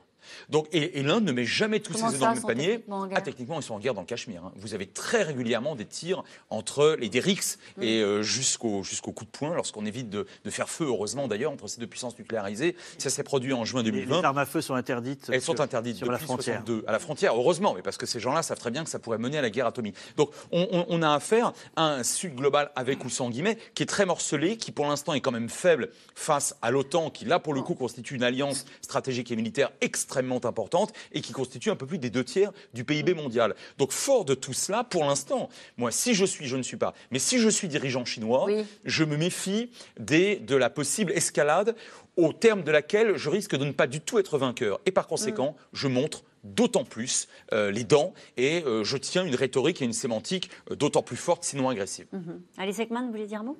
Donc, 0.50 0.68
et, 0.72 1.02
l'Inde 1.04 1.24
ne 1.24 1.32
met 1.32 1.46
jamais 1.46 1.80
tous 1.80 1.94
ses 1.94 2.04
œufs 2.04 2.20
dans 2.20 2.30
le 2.30 2.36
même 2.36 2.44
panier. 2.44 2.84
Ah, 3.14 3.22
techniquement, 3.22 3.60
ils 3.60 3.64
sont 3.64 3.76
en 3.76 3.80
guerre 3.80 3.94
dans 3.94 4.02
le 4.02 4.08
Cachemire. 4.08 4.46
Hein. 4.46 4.52
Vous 4.56 4.74
avez 4.74 4.88
très 4.88 5.24
régulièrement 5.24 5.76
des 5.76 5.86
tirs 5.86 6.24
entre 6.50 6.96
les 7.00 7.10
Derricks 7.10 7.58
mm. 7.78 7.84
et 7.84 8.02
euh, 8.02 8.22
jusqu'au 8.22 8.84
jusqu'au 8.84 9.12
coup 9.12 9.26
de 9.26 9.30
poing, 9.30 9.54
lorsqu'on 9.56 9.86
évite 9.86 10.10
de, 10.10 10.26
faire 10.50 10.70
feu, 10.70 10.86
heureusement 10.86 11.28
d'ailleurs, 11.28 11.52
entre 11.52 11.68
ces 11.68 11.80
deux 11.80 11.88
puissances 11.88 12.18
nucléarisées. 12.18 12.76
Ça 12.98 13.10
s'est 13.10 13.24
produit 13.24 13.54
en 13.54 13.66
juin 13.66 13.84
2020. 13.84 14.18
Les, 14.18 14.26
armes 14.26 14.38
à 14.38 14.46
feu 14.46 14.62
sont 14.62 14.76
interdites. 14.76 15.30
Elles 15.32 15.42
sont 15.42 15.60
interdites 15.60 15.98
sur 15.98 16.12
la 16.12 16.18
frontière. 16.18 16.64
à 16.88 16.92
la 16.92 17.00
frontière, 17.00 17.36
heureusement, 17.36 17.74
mais 17.74 17.82
parce 17.82 17.98
que 17.98 18.06
ces 18.06 18.20
gens-là 18.20 18.44
savent 18.44 18.60
très 18.60 18.72
bien 18.72 18.84
que 18.84 18.90
ça 18.90 19.00
pourrait 19.00 19.18
mener 19.18 19.38
à 19.38 19.42
la 19.42 19.50
guerre 19.50 19.68
atomique. 19.68 19.96
Donc, 20.18 20.32
on, 20.52 21.02
a 21.02 21.14
affaire 21.14 21.54
à 21.76 21.96
un 21.96 22.04
Sud 22.04 22.36
global 22.36 22.72
avec 22.76 23.04
ou 23.06 23.10
sans 23.10 23.30
guillemets 23.30 23.58
qui 23.74 23.84
est 23.84 23.88
très 23.88 24.06
morcelé, 24.06 24.58
qui 24.58 24.72
pour 24.72 24.88
l'instant 24.88 25.14
est 25.14 25.22
quand 25.22 25.32
même 25.32 25.50
faible 25.50 25.90
face 26.16 26.56
à 26.62 26.72
l'OTAN, 26.72 27.10
qui 27.10 27.26
là 27.26 27.40
pour 27.40 27.54
le 27.54 27.62
coup 27.62 27.76
constitue 27.76 28.16
une 28.16 28.24
alliance 28.24 28.66
stratégique 28.82 29.32
et 29.32 29.36
militaire 29.36 29.72
extrêmement 29.82 30.21
importante 30.46 30.94
et 31.12 31.22
qui 31.22 31.34
constitue 31.34 31.70
un 31.70 31.76
peu 31.76 31.86
plus 31.86 31.98
des 31.98 32.10
deux 32.10 32.24
tiers 32.24 32.52
du 32.74 32.84
PIB 32.84 33.14
mondial. 33.14 33.56
Donc 33.78 33.92
fort 33.92 34.26
de 34.26 34.34
tout 34.34 34.54
cela, 34.54 34.84
pour 34.84 35.04
l'instant, 35.04 35.50
moi, 35.78 35.92
si 35.92 36.14
je 36.14 36.26
suis, 36.26 36.48
je 36.48 36.58
ne 36.58 36.64
suis 36.64 36.78
pas, 36.78 36.94
mais 37.12 37.20
si 37.20 37.40
je 37.40 37.50
suis 37.50 37.68
dirigeant 37.68 38.06
chinois, 38.06 38.48
je 38.86 39.04
me 39.04 39.18
méfie 39.18 39.72
des, 40.00 40.38
de 40.38 40.56
la 40.56 40.70
possible 40.70 41.12
escalade 41.12 41.76
au 42.18 42.34
terme 42.34 42.64
de 42.64 42.72
laquelle 42.72 43.18
je 43.18 43.30
risque 43.30 43.56
de 43.56 43.66
ne 43.66 43.72
pas 43.72 43.88
du 43.88 44.02
tout 44.02 44.20
être 44.20 44.38
vainqueur. 44.38 44.80
Et 44.86 44.92
par 44.92 45.08
conséquent, 45.08 45.52
mm. 45.52 45.66
je 45.74 45.88
montre 45.88 46.24
d'autant 46.44 46.84
plus 46.84 47.28
euh, 47.54 47.72
les 47.72 47.84
dents 47.84 48.14
et 48.38 48.64
euh, 48.66 48.84
je 48.84 48.98
tiens 48.98 49.26
une 49.26 49.36
rhétorique 49.36 49.82
et 49.82 49.86
une 49.86 49.94
sémantique 49.94 50.50
euh, 50.70 50.76
d'autant 50.76 51.04
plus 51.04 51.18
forte, 51.18 51.44
sinon 51.44 51.70
agressive. 51.70 52.08
Mm-hmm. 52.14 52.40
Alice 52.58 52.80
Ekman, 52.80 53.06
vous 53.06 53.12
voulez 53.12 53.28
dire 53.28 53.42
un 53.42 53.44
mot? 53.44 53.58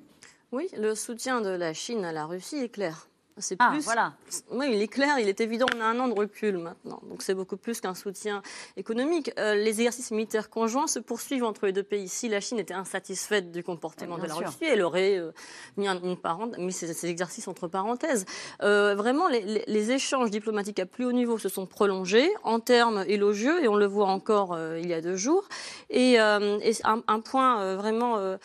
Oui, 0.50 0.68
le 0.76 0.94
soutien 0.94 1.40
de 1.40 1.48
la 1.48 1.72
Chine 1.72 2.04
à 2.04 2.12
la 2.12 2.26
Russie 2.26 2.56
est 2.56 2.68
clair. 2.68 3.08
C'est 3.38 3.56
ah, 3.58 3.70
plus. 3.70 3.84
Voilà. 3.84 4.12
Oui, 4.50 4.70
il 4.72 4.82
est 4.82 4.88
clair, 4.88 5.18
il 5.18 5.28
est 5.28 5.40
évident, 5.40 5.66
on 5.74 5.80
a 5.80 5.84
un 5.84 5.98
an 5.98 6.08
de 6.08 6.14
recul 6.14 6.58
maintenant. 6.58 7.00
Donc 7.08 7.22
c'est 7.22 7.34
beaucoup 7.34 7.56
plus 7.56 7.80
qu'un 7.80 7.94
soutien 7.94 8.42
économique. 8.76 9.32
Euh, 9.38 9.54
les 9.54 9.80
exercices 9.80 10.10
militaires 10.10 10.50
conjoints 10.50 10.86
se 10.86 10.98
poursuivent 10.98 11.44
entre 11.44 11.66
les 11.66 11.72
deux 11.72 11.82
pays. 11.82 12.08
Si 12.08 12.28
la 12.28 12.40
Chine 12.40 12.58
était 12.58 12.74
insatisfaite 12.74 13.50
du 13.50 13.64
comportement 13.64 14.18
de 14.18 14.26
la 14.26 14.34
Russie, 14.34 14.64
elle 14.64 14.82
aurait 14.82 15.18
euh, 15.18 15.32
mis, 15.76 15.88
une 15.88 16.16
mis 16.58 16.72
ces, 16.72 17.06
exercices 17.06 17.48
entre 17.48 17.68
parenthèses. 17.68 18.26
Euh, 18.62 18.94
vraiment, 18.94 19.28
les, 19.28 19.90
échanges 19.92 20.30
diplomatiques 20.30 20.78
à 20.78 20.86
plus 20.86 21.04
haut 21.04 21.12
niveau 21.12 21.38
se 21.38 21.48
sont 21.48 21.66
prolongés 21.66 22.30
en 22.44 22.60
termes 22.60 23.04
élogieux, 23.08 23.62
et 23.64 23.68
on 23.68 23.74
le 23.74 23.86
voit 23.86 24.06
encore 24.06 24.56
il 24.78 24.86
y 24.86 24.94
a 24.94 25.00
deux 25.00 25.16
jours. 25.16 25.48
Et, 25.90 26.18
un, 26.18 27.20
point 27.24 27.76
vraiment 27.76 28.36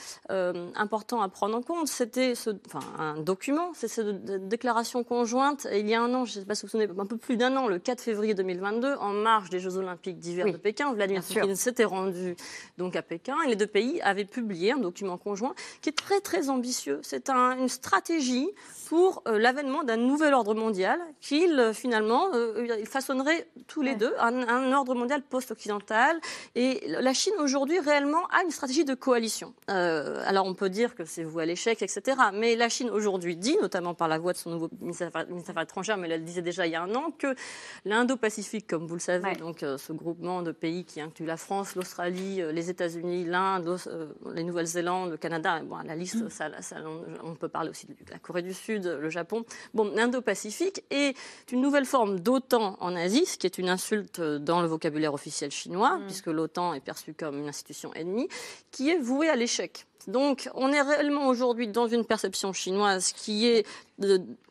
important 0.76 1.22
à 1.22 1.30
prendre 1.30 1.56
en 1.58 1.62
compte, 1.62 1.88
c'était 1.88 2.34
enfin, 2.68 2.80
un 2.98 3.20
document, 3.20 3.72
c'est 3.74 3.88
cette 3.88 4.48
déclaration 4.48 4.77
conjointe 5.08 5.68
il 5.72 5.88
y 5.88 5.96
a 5.96 6.02
un 6.02 6.14
an, 6.14 6.26
je 6.26 6.36
ne 6.36 6.42
sais 6.42 6.46
pas 6.46 6.56
si 6.56 6.62
vous 6.62 6.68
vous 6.68 6.72
souvenez, 6.80 6.90
un 7.00 7.06
peu 7.06 7.18
plus 7.18 7.38
d'un 7.38 7.56
an, 7.58 7.68
le 7.68 7.80
4 7.80 8.02
février 8.02 8.34
2022, 8.34 8.96
en 8.96 9.14
marge 9.14 9.50
des 9.50 9.60
Jeux 9.60 9.78
Olympiques 9.78 10.20
d'hiver 10.20 10.46
de 10.46 10.58
Pékin. 10.58 10.94
Vladimir 10.94 11.24
Poutine 11.24 11.56
s'était 11.56 11.86
rendu 11.86 12.36
donc 12.78 12.96
à 12.96 13.02
Pékin 13.02 13.36
et 13.46 13.50
les 13.50 13.56
deux 13.56 13.68
pays 13.68 14.02
avaient 14.02 14.26
publié 14.26 14.72
un 14.72 14.78
document 14.78 15.18
conjoint 15.18 15.54
qui 15.82 15.90
est 15.90 15.98
très 15.98 16.20
très 16.22 16.50
ambitieux. 16.50 17.00
C'est 17.04 17.30
une 17.30 17.70
stratégie 17.70 18.50
pour 18.88 19.22
euh, 19.28 19.38
l'avènement 19.38 19.84
d'un 19.84 19.98
nouvel 19.98 20.34
ordre 20.34 20.54
mondial 20.54 21.00
qu'ils 21.20 21.60
euh, 21.60 21.74
finalement 21.74 22.30
euh, 22.34 22.86
façonneraient 22.86 23.48
tous 23.68 23.82
les 23.82 23.96
deux 23.96 24.14
un, 24.20 24.72
ordre 24.72 24.96
mondial 24.96 25.22
post-occidental. 25.22 26.20
Et 26.56 26.82
la 26.88 27.14
Chine 27.14 27.34
aujourd'hui 27.40 27.80
réellement 27.80 28.26
a 28.28 28.44
une 28.44 28.52
stratégie 28.52 28.86
de 28.86 28.94
coalition. 28.94 29.54
alors 29.68 30.46
on 30.46 30.54
peut 30.54 30.70
dire 30.70 30.96
que 30.96 31.06
c'est 31.06 31.24
vous 31.24 31.40
à 31.40 31.46
l'échec, 31.46 31.82
etc. 31.82 32.18
Mais 32.34 32.56
la 32.56 32.70
Chine 32.70 32.90
aujourd'hui 32.90 33.36
dit, 33.36 33.58
notamment 33.62 33.94
par 33.94 34.08
la 34.08 34.18
voix 34.20 34.34
de 34.34 34.38
son 34.38 34.52
nouveau 34.52 34.67
ministre 34.82 35.06
des 35.06 35.50
Affaires 35.50 35.64
étrangères, 35.64 35.98
mais 35.98 36.10
elle 36.10 36.22
le 36.22 36.26
disait 36.26 36.42
déjà 36.42 36.66
il 36.66 36.72
y 36.72 36.76
a 36.76 36.84
un 36.84 36.94
an, 36.96 37.12
que 37.18 37.36
l'Indo-Pacifique, 37.86 38.68
comme 38.68 38.88
vous 38.88 38.96
le 38.96 39.00
savez, 39.00 39.36
donc 39.36 39.60
ce 39.60 39.94
groupement 39.94 40.42
de 40.42 40.52
pays 40.52 40.86
qui 40.86 41.02
inclut 41.02 41.26
la 41.26 41.38
France, 41.38 41.76
l'Australie, 41.76 42.42
les 42.52 42.70
États-Unis, 42.70 43.26
l'Inde, 43.26 43.78
les 44.34 44.44
Nouvelle-Zélande, 44.44 45.12
le 45.12 45.18
Canada, 45.18 45.62
bon, 45.62 45.78
la 45.86 45.96
liste, 45.96 46.24
mm. 46.24 46.30
ça, 46.30 46.50
on 47.24 47.36
peut 47.36 47.50
parler 47.50 47.70
aussi 47.70 47.88
de 47.88 47.94
la 48.12 48.20
Corée 48.20 48.42
du 48.42 48.54
Sud 48.54 48.86
le 48.86 49.10
Japon. 49.10 49.46
Bon, 49.74 49.92
l'Indo-Pacifique 49.94 50.84
est 50.90 51.18
une 51.52 51.62
nouvelle 51.62 51.86
forme 51.86 52.20
d'OTAN 52.20 52.78
en 52.80 52.96
Asie, 52.96 53.26
ce 53.26 53.38
qui 53.38 53.48
est 53.48 53.58
une 53.58 53.70
insulte 53.70 54.22
dans 54.22 54.62
le 54.62 54.68
vocabulaire 54.68 55.14
officiel 55.14 55.52
chinois, 55.52 55.98
mm. 55.98 56.06
puisque 56.06 56.28
l'OTAN 56.28 56.74
est 56.74 56.82
perçue 56.82 57.14
comme 57.14 57.38
une 57.40 57.48
institution 57.48 57.94
ennemie, 57.94 58.28
qui 58.72 58.90
est 58.90 59.00
vouée 59.00 59.30
à 59.30 59.36
l'échec. 59.36 59.86
Donc, 60.08 60.50
on 60.56 60.72
est 60.72 60.82
réellement 60.82 61.28
aujourd'hui 61.28 61.68
dans 61.68 61.88
une 61.88 62.06
perception 62.06 62.54
chinoise 62.54 63.12
qui 63.12 63.48
est 63.48 63.68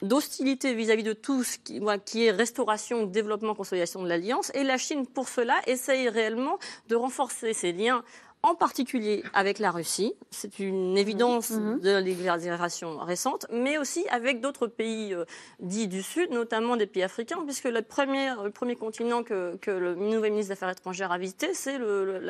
d'hostilité 0.02 0.74
vis-à-vis 0.74 1.02
de 1.02 1.14
tout 1.14 1.44
ce 1.44 1.56
qui, 1.58 2.24
est 2.24 2.30
restauration, 2.30 3.06
développement, 3.06 3.54
consolidation 3.54 4.02
de 4.02 4.08
l'alliance. 4.08 4.52
Et 4.54 4.64
la 4.64 4.76
Chine, 4.76 5.06
pour 5.06 5.28
cela, 5.28 5.54
essaye 5.66 6.08
réellement 6.08 6.58
de 6.88 6.96
renforcer 6.96 7.54
ses 7.54 7.72
liens 7.72 8.04
en 8.42 8.54
particulier 8.54 9.24
avec 9.34 9.58
la 9.58 9.70
Russie, 9.70 10.14
c'est 10.30 10.58
une 10.58 10.96
évidence. 10.96 11.50
Mhm. 11.50 11.80
de 11.80 11.96
l'exagération 11.98 12.98
récente, 12.98 13.46
mais 13.52 13.78
aussi 13.78 14.06
avec 14.08 14.40
d'autres 14.40 14.66
pays 14.66 15.14
euh, 15.14 15.24
dits 15.60 15.88
du 15.88 16.02
Sud, 16.02 16.30
notamment 16.30 16.76
des 16.76 16.86
pays 16.86 17.02
africains, 17.02 17.38
puisque 17.44 17.64
le 17.64 17.82
premier, 17.82 18.32
le 18.42 18.50
premier 18.50 18.76
continent 18.76 19.22
que, 19.22 19.56
que 19.56 19.70
le 19.70 19.94
nouveau 19.94 20.22
ministre 20.24 20.48
des 20.48 20.52
Affaires 20.52 20.70
étrangères 20.70 21.12
a 21.12 21.18
visité, 21.18 21.54
c'est 21.54 21.78
mhm. 21.78 22.20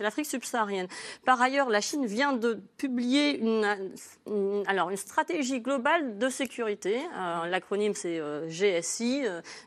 l'Afrique 0.00 0.26
subsaharienne. 0.26 0.88
Par 1.24 1.40
ailleurs, 1.40 1.68
la 1.68 1.80
Chine 1.80 2.06
vient 2.06 2.32
de 2.32 2.58
publier 2.76 3.38
une, 3.38 3.66
alors 4.66 4.90
une 4.90 4.96
stratégie 4.96 5.60
globale 5.60 6.18
de 6.18 6.28
sécurité. 6.28 6.98
Euh, 7.16 7.46
l'acronyme, 7.46 7.94
c'est 7.94 8.18
euh, 8.18 8.48
GSI, 8.48 9.24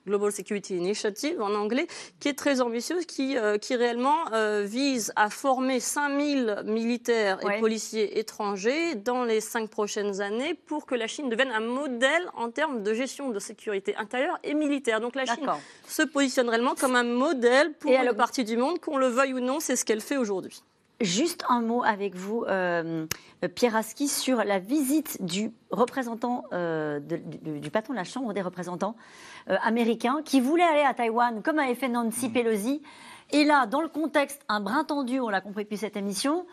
Global 0.07 0.31
Security 0.31 0.75
Initiative 0.77 1.41
en 1.41 1.53
anglais, 1.53 1.88
qui 2.19 2.29
est 2.29 2.38
très 2.38 2.62
ambitieuse, 2.62 3.05
qui, 3.05 3.35
qui 3.62 3.75
réellement 3.75 4.25
vise 4.63 5.12
à 5.15 5.29
former 5.29 5.79
5000 5.99 6.63
militaires 6.65 7.39
et 7.45 7.59
policiers 7.59 8.19
étrangers 8.19 8.95
dans 8.95 9.25
les 9.25 9.41
cinq 9.41 9.69
prochaines 9.69 10.21
années 10.21 10.53
pour 10.53 10.85
que 10.85 10.95
la 10.95 11.07
Chine 11.07 11.29
devienne 11.29 11.51
un 11.51 11.59
modèle 11.59 12.29
en 12.35 12.51
termes 12.51 12.83
de 12.83 12.93
gestion 12.93 13.31
de 13.31 13.39
sécurité 13.39 13.95
intérieure 13.97 14.39
et 14.43 14.53
militaire. 14.53 15.01
Donc 15.01 15.15
la 15.15 15.25
Chine 15.25 15.45
se 15.88 16.03
positionne 16.03 16.47
réellement 16.47 16.75
comme 16.75 16.95
un 16.95 17.03
modèle 17.03 17.73
pour 17.73 17.91
la 17.91 18.13
partie 18.13 18.45
du 18.45 18.55
monde, 18.55 18.79
qu'on 18.79 18.97
le 18.97 19.07
veuille 19.07 19.33
ou 19.33 19.41
non, 19.41 19.59
c'est 19.59 19.75
ce 19.75 19.83
qu'elle 19.83 20.01
fait 20.01 20.17
aujourd'hui. 20.17 20.63
Juste 21.01 21.45
un 21.47 21.62
mot 21.62 21.83
avec 21.83 22.15
vous, 22.15 22.43
euh, 22.47 23.05
Pierre 23.55 23.75
Aski, 23.77 24.09
sur 24.09 24.43
la 24.43 24.59
visite 24.59 25.23
du 25.23 25.51
représentant, 25.71 26.43
euh, 26.51 26.99
du, 26.99 27.71
patron 27.71 27.93
de 27.93 27.97
la 27.97 28.03
Chambre 28.03 28.33
des 28.33 28.41
représentants 28.41 28.95
euh, 29.49 29.55
américains, 29.63 30.21
qui 30.25 30.41
voulait 30.41 30.63
aller 30.63 30.83
à 30.83 30.93
Taïwan, 30.93 31.41
comme 31.41 31.59
avait 31.59 31.75
fait 31.75 31.88
Nancy 31.88 32.27
mmh. 32.27 32.33
Pelosi. 32.33 32.81
Et 33.31 33.43
là, 33.43 33.65
dans 33.65 33.81
le 33.81 33.87
contexte 33.87 34.41
un 34.49 34.59
brin 34.59 34.83
tendu, 34.83 35.19
on 35.19 35.29
l'a 35.29 35.41
compris 35.41 35.63
depuis 35.63 35.77
cette 35.77 35.97
émission, 35.97 36.45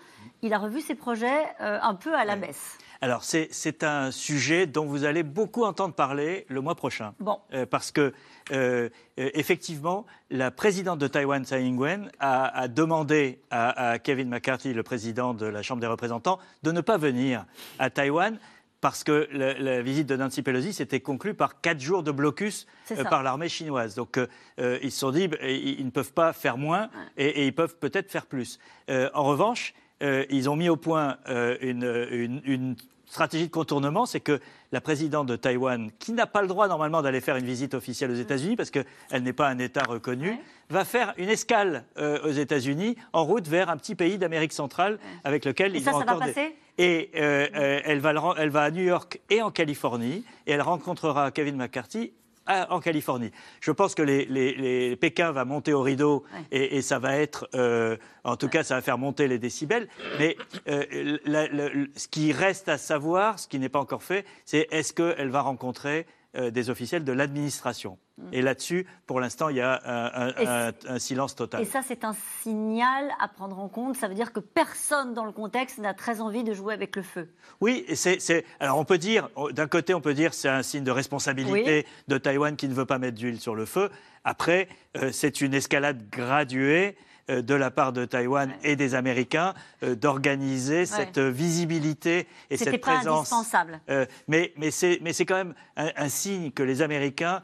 il 0.43 0.53
a 0.53 0.59
revu 0.59 0.81
ses 0.81 0.95
projets 0.95 1.45
euh, 1.61 1.79
un 1.83 1.95
peu 1.95 2.15
à 2.15 2.25
la 2.25 2.37
baisse. 2.37 2.79
Alors, 3.01 3.25
c'est 3.25 3.85
un 3.85 4.11
sujet 4.11 4.67
dont 4.67 4.87
vous 4.87 5.05
allez 5.05 5.23
beaucoup 5.23 5.65
entendre 5.65 5.95
parler 5.95 6.47
le 6.49 6.61
mois 6.61 6.75
prochain. 6.75 7.15
Bon. 7.21 7.39
Euh, 7.53 7.67
parce 7.67 7.93
que, 7.93 8.13
euh, 8.53 8.89
euh, 9.19 9.31
effectivement, 9.35 10.07
la 10.31 10.51
présidente 10.51 10.99
de 10.99 11.07
Taïwan, 11.07 11.45
Tsai 11.45 11.63
Ing-wen, 11.63 12.11
a, 12.21 12.69
demandé 12.69 13.41
à, 13.51 13.99
Kevin 13.99 14.29
McCarthy, 14.29 14.73
le 14.73 14.83
président 14.83 15.35
de 15.35 15.47
la 15.47 15.63
Chambre 15.63 15.81
des 15.81 15.87
représentants, 15.87 16.39
de 16.63 16.73
ne 16.73 16.81
pas 16.81 16.97
venir 16.97 17.45
à 17.79 17.91
Taïwan 17.91 18.39
parce 18.81 19.05
que 19.05 19.29
la, 19.33 19.83
visite 19.83 20.07
de 20.07 20.17
Nancy 20.17 20.43
Pelosi 20.43 20.73
s'était 20.73 21.01
conclue 21.01 21.35
par 21.35 21.61
quatre 21.61 21.81
jours 21.81 22.03
de 22.03 22.11
blocus 22.11 22.67
par 23.11 23.23
l'armée 23.23 23.49
chinoise. 23.49 23.95
Donc 23.95 24.19
ils 24.59 24.93
se 24.93 24.99
sont 24.99 25.11
dit, 25.11 25.29
bah, 25.29 25.39
ils, 25.43 25.85
ne 25.85 25.91
peuvent 25.91 26.13
pas 26.13 26.33
faire 26.33 26.57
moins 26.59 26.91
et, 27.17 27.47
ils 27.47 27.55
peuvent 27.55 27.77
peut-être 27.79 28.11
faire 28.11 28.27
plus. 28.27 28.59
en 28.89 29.25
revanche, 29.25 29.75
euh, 30.03 30.25
ils 30.31 30.49
ont 30.51 30.57
mis 30.57 30.69
au 30.69 30.77
point 30.77 31.17
euh, 31.29 31.57
une, 31.61 32.77
stratégie 33.07 33.47
de 33.47 33.53
contournement, 33.53 34.05
c'est 34.05 34.21
que 34.21 34.41
la 34.73 34.81
présidente 34.81 35.27
de 35.27 35.37
Taïwan, 35.37 35.91
qui 35.99 36.13
n'a 36.13 36.27
pas 36.27 36.43
le 36.43 36.49
droit 36.49 36.69
normalement 36.69 37.03
d'aller 37.03 37.21
faire 37.21 37.37
une 37.37 37.45
visite 37.45 37.75
officielle 37.75 38.11
aux 38.11 38.17
États-Unis 38.17 38.57
parce 38.57 38.71
qu'elle 38.71 39.23
n'est 39.23 39.33
pas 39.33 39.49
un 39.49 39.59
État 39.59 39.83
reconnu, 39.83 40.39
va 40.71 40.85
faire 40.85 41.15
une 41.17 41.29
escale 41.29 41.85
euh, 41.99 42.19
aux 42.25 42.33
États-Unis 42.33 42.97
en 43.13 43.25
route 43.25 43.49
vers 43.49 43.71
un 43.71 43.77
petit 43.77 43.95
pays 43.95 44.19
d'Amérique 44.19 44.53
centrale 44.53 44.99
avec 45.25 45.45
lequel 45.45 45.77
et 45.77 45.81
ça, 45.81 45.93
ça 45.93 46.05
va 46.05 46.17
passer? 46.17 46.57
Et 46.79 47.11
elle, 47.15 48.01
va, 48.01 48.35
elle 48.37 48.51
va 48.51 48.63
à 48.63 48.71
New 48.71 48.83
York 48.83 49.21
et 49.31 49.41
en 49.41 49.51
Californie 49.51 50.25
et 50.47 50.53
elle 50.53 50.61
rencontrera 50.61 51.31
Kevin 51.31 51.57
McCarthy 51.57 52.13
en 52.47 52.81
Californie. 52.81 53.31
Je 53.61 53.73
pense 53.73 53.95
que 53.95 54.03
les, 54.03 54.97
Pékin 54.97 55.33
va 55.33 55.45
monter 55.45 55.73
au 55.73 55.83
rideau 55.83 56.25
et, 56.51 56.83
ça 56.83 56.99
va 56.99 57.17
être, 57.17 57.49
euh, 57.55 57.97
en 58.25 58.37
tout 58.37 58.49
cas, 58.49 58.63
ça 58.63 58.77
va 58.77 58.83
faire 58.83 58.99
monter 58.99 59.29
les 59.29 59.39
décibels. 59.39 59.89
Mais 60.19 60.37
euh, 60.69 61.87
ce 61.97 62.09
qui 62.09 62.33
reste 62.33 62.69
à 62.69 62.79
savoir, 62.79 63.39
ce 63.39 63.49
qui 63.49 63.59
n'est 63.59 63.69
pas 63.69 63.81
encore 63.81 64.03
fait, 64.03 64.25
c'est 64.45 64.69
est-ce 64.71 64.93
qu'elle 64.93 65.29
va 65.29 65.43
rencontrer 65.43 66.07
euh, 66.37 66.51
des 66.51 66.71
officiels 66.71 67.05
de 67.05 67.13
l'administration. 67.13 67.99
Et 68.33 68.41
là-dessus, 68.41 68.87
pour 69.07 69.21
l'instant, 69.21 69.51
il 69.51 69.57
y 69.57 69.61
a 69.61 70.73
un, 70.89 70.99
silence 70.99 71.35
total. 71.35 71.61
Et 71.61 71.67
ça, 71.67 71.83
c'est 71.87 72.03
un 72.03 72.15
signal 72.43 73.11
à 73.21 73.29
prendre 73.29 73.59
en 73.59 73.69
compte. 73.69 73.97
Ça 73.97 74.09
veut 74.09 74.15
dire 74.15 74.33
que 74.33 74.41
personne 74.41 75.13
dans 75.13 75.27
le 75.27 75.33
contexte 75.33 75.79
n'a 75.79 75.93
très 75.93 76.23
envie 76.23 76.43
de 76.43 76.55
jouer 76.55 76.73
avec 76.73 76.97
le 76.97 77.03
feu. 77.03 77.29
Oui, 77.61 77.85
c'est. 77.95 78.45
Alors, 78.59 78.79
on 78.79 78.85
peut 78.87 78.97
dire, 78.97 79.29
d'un 79.53 79.67
côté, 79.67 79.93
on 79.93 80.01
peut 80.01 80.15
dire 80.15 80.33
c'est 80.33 80.49
un 80.49 80.63
signe 80.63 80.85
de 80.85 80.91
responsabilité 80.91 81.87
de 82.09 82.19
Taïwan 82.19 82.57
qui 82.57 82.69
ne 82.69 82.75
veut 82.75 82.87
pas 82.87 82.99
mettre 82.99 83.19
d'huile 83.19 83.39
sur 83.39 83.55
le 83.55 83.67
feu. 83.67 83.91
Après, 84.25 84.69
euh, 84.97 85.11
c'est 85.13 85.41
une 85.41 85.55
escalade 85.55 86.09
graduée 86.11 86.97
de 87.29 87.55
la 87.55 87.71
part 87.71 87.93
de 87.93 88.05
Taïwan 88.05 88.53
et 88.63 88.77
des 88.77 88.95
Américains 88.95 89.55
euh, 89.83 89.95
d'organiser 89.95 90.87
cette 90.87 91.19
visibilité 91.19 92.27
et 92.51 92.57
cette 92.57 92.81
pas 92.81 92.97
présence. 92.97 93.33
indispensable. 93.33 93.81
Euh, 93.91 94.07
mais 94.29 94.53
mais 94.57 94.71
c'est 94.71 95.27
quand 95.27 95.37
même 95.37 95.55
un, 95.77 96.09
signe 96.09 96.51
que 96.51 96.63
les 96.63 96.83
Américains 96.83 97.43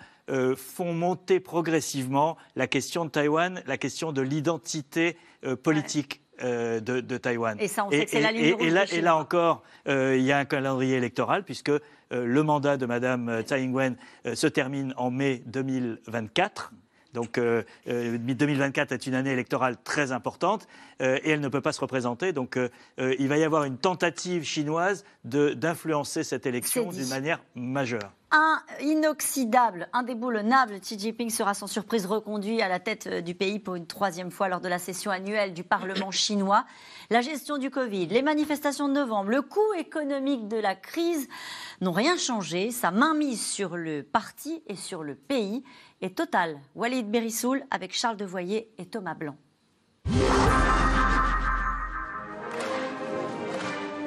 font 0.57 0.95
monter 0.95 1.40
progressivement 1.40 2.38
la 2.57 2.66
question 2.66 3.05
de 3.05 3.11
Taïwan, 3.11 3.62
la 3.66 3.77
question 3.77 4.12
de 4.12 4.23
l'identité 4.23 5.16
politique. 5.62 6.21
de, 6.40 6.81
de, 6.81 7.16
Taïwan. 7.18 7.57
Et 7.61 7.68
ça, 7.68 7.85
on 7.85 7.90
sait 7.90 8.05
que 8.05 8.11
c'est 8.11 8.21
la 8.21 8.33
ligne 8.33 8.57
et, 8.59 8.71
là, 8.71 8.85
et 8.90 9.01
là 9.01 9.16
encore, 9.16 9.62
il 9.87 10.23
y 10.23 10.33
a 10.33 10.38
un 10.38 10.45
calendrier 10.45 10.97
électoral 10.97 11.45
puisque 11.45 11.71
le 12.11 12.42
mandat 12.42 12.77
de 12.77 12.87
Mme 12.87 13.42
Tsai 13.42 13.62
Ing-wen 13.62 13.97
se 14.35 14.47
termine 14.49 14.92
en 14.97 15.11
mai 15.11 15.42
2024. 15.47 16.73
Donc 17.12 17.38
2024 17.38 17.38
euh, 17.88 18.94
euh, 18.94 18.96
est 18.96 19.07
une 19.07 19.14
année 19.14 19.33
électorale 19.33 19.77
très 19.83 20.12
importante 20.12 20.66
euh, 21.01 21.18
et 21.22 21.31
elle 21.31 21.40
ne 21.40 21.48
peut 21.48 21.61
pas 21.61 21.72
se 21.72 21.81
représenter. 21.81 22.33
Donc 22.33 22.59
il 22.98 23.29
va 23.29 23.37
y 23.37 23.44
avoir 23.44 23.64
une 23.64 23.79
tentative 23.79 24.44
chinoise 24.44 25.05
d'influencer 25.25 26.25
cette 26.25 26.46
élection 26.46 26.90
d'une 26.90 27.09
manière 27.09 27.42
majeure 27.55 28.12
un 28.35 28.62
inoxydable, 28.81 29.88
indéboulonnable, 29.92 30.81
Xi 30.81 30.98
Jinping 30.98 31.29
sera 31.29 31.53
sans 31.53 31.66
surprise 31.66 32.07
reconduit 32.07 32.62
à 32.62 32.68
la 32.68 32.81
tête 32.81 33.07
du 33.07 33.35
pays 33.35 33.59
pour 33.59 33.75
une 33.75 33.87
troisième 33.87 34.31
fois 34.31 34.48
lors 34.48 34.62
de 34.62 34.68
la 34.68 34.79
session 34.79 35.11
annuelle 35.11 35.53
du 35.53 35.64
Parlement 35.64 36.11
chinois. 36.11 36.64
La 37.11 37.20
gestion 37.20 37.59
du 37.59 37.68
Covid, 37.68 38.07
les 38.07 38.22
manifestations 38.22 38.88
de 38.88 38.94
novembre, 38.94 39.29
le 39.29 39.42
coût 39.42 39.75
économique 39.79 40.48
de 40.48 40.57
la 40.57 40.75
crise 40.75 41.29
n'ont 41.83 41.92
rien 41.92 42.16
changé. 42.16 42.70
Sa 42.70 42.90
mainmise 42.90 43.44
sur 43.44 43.77
le 43.77 44.03
parti 44.03 44.62
et 44.66 44.77
sur 44.77 45.03
le 45.03 45.14
pays 45.14 45.62
est 46.03 46.17
totale. 46.17 46.61
Walid 46.75 47.11
Berissoul 47.11 47.62
avec 47.71 47.95
Charles 47.95 48.17
Devoyer 48.17 48.69
et 48.79 48.87
Thomas 48.87 49.15
Blanc. 49.15 49.37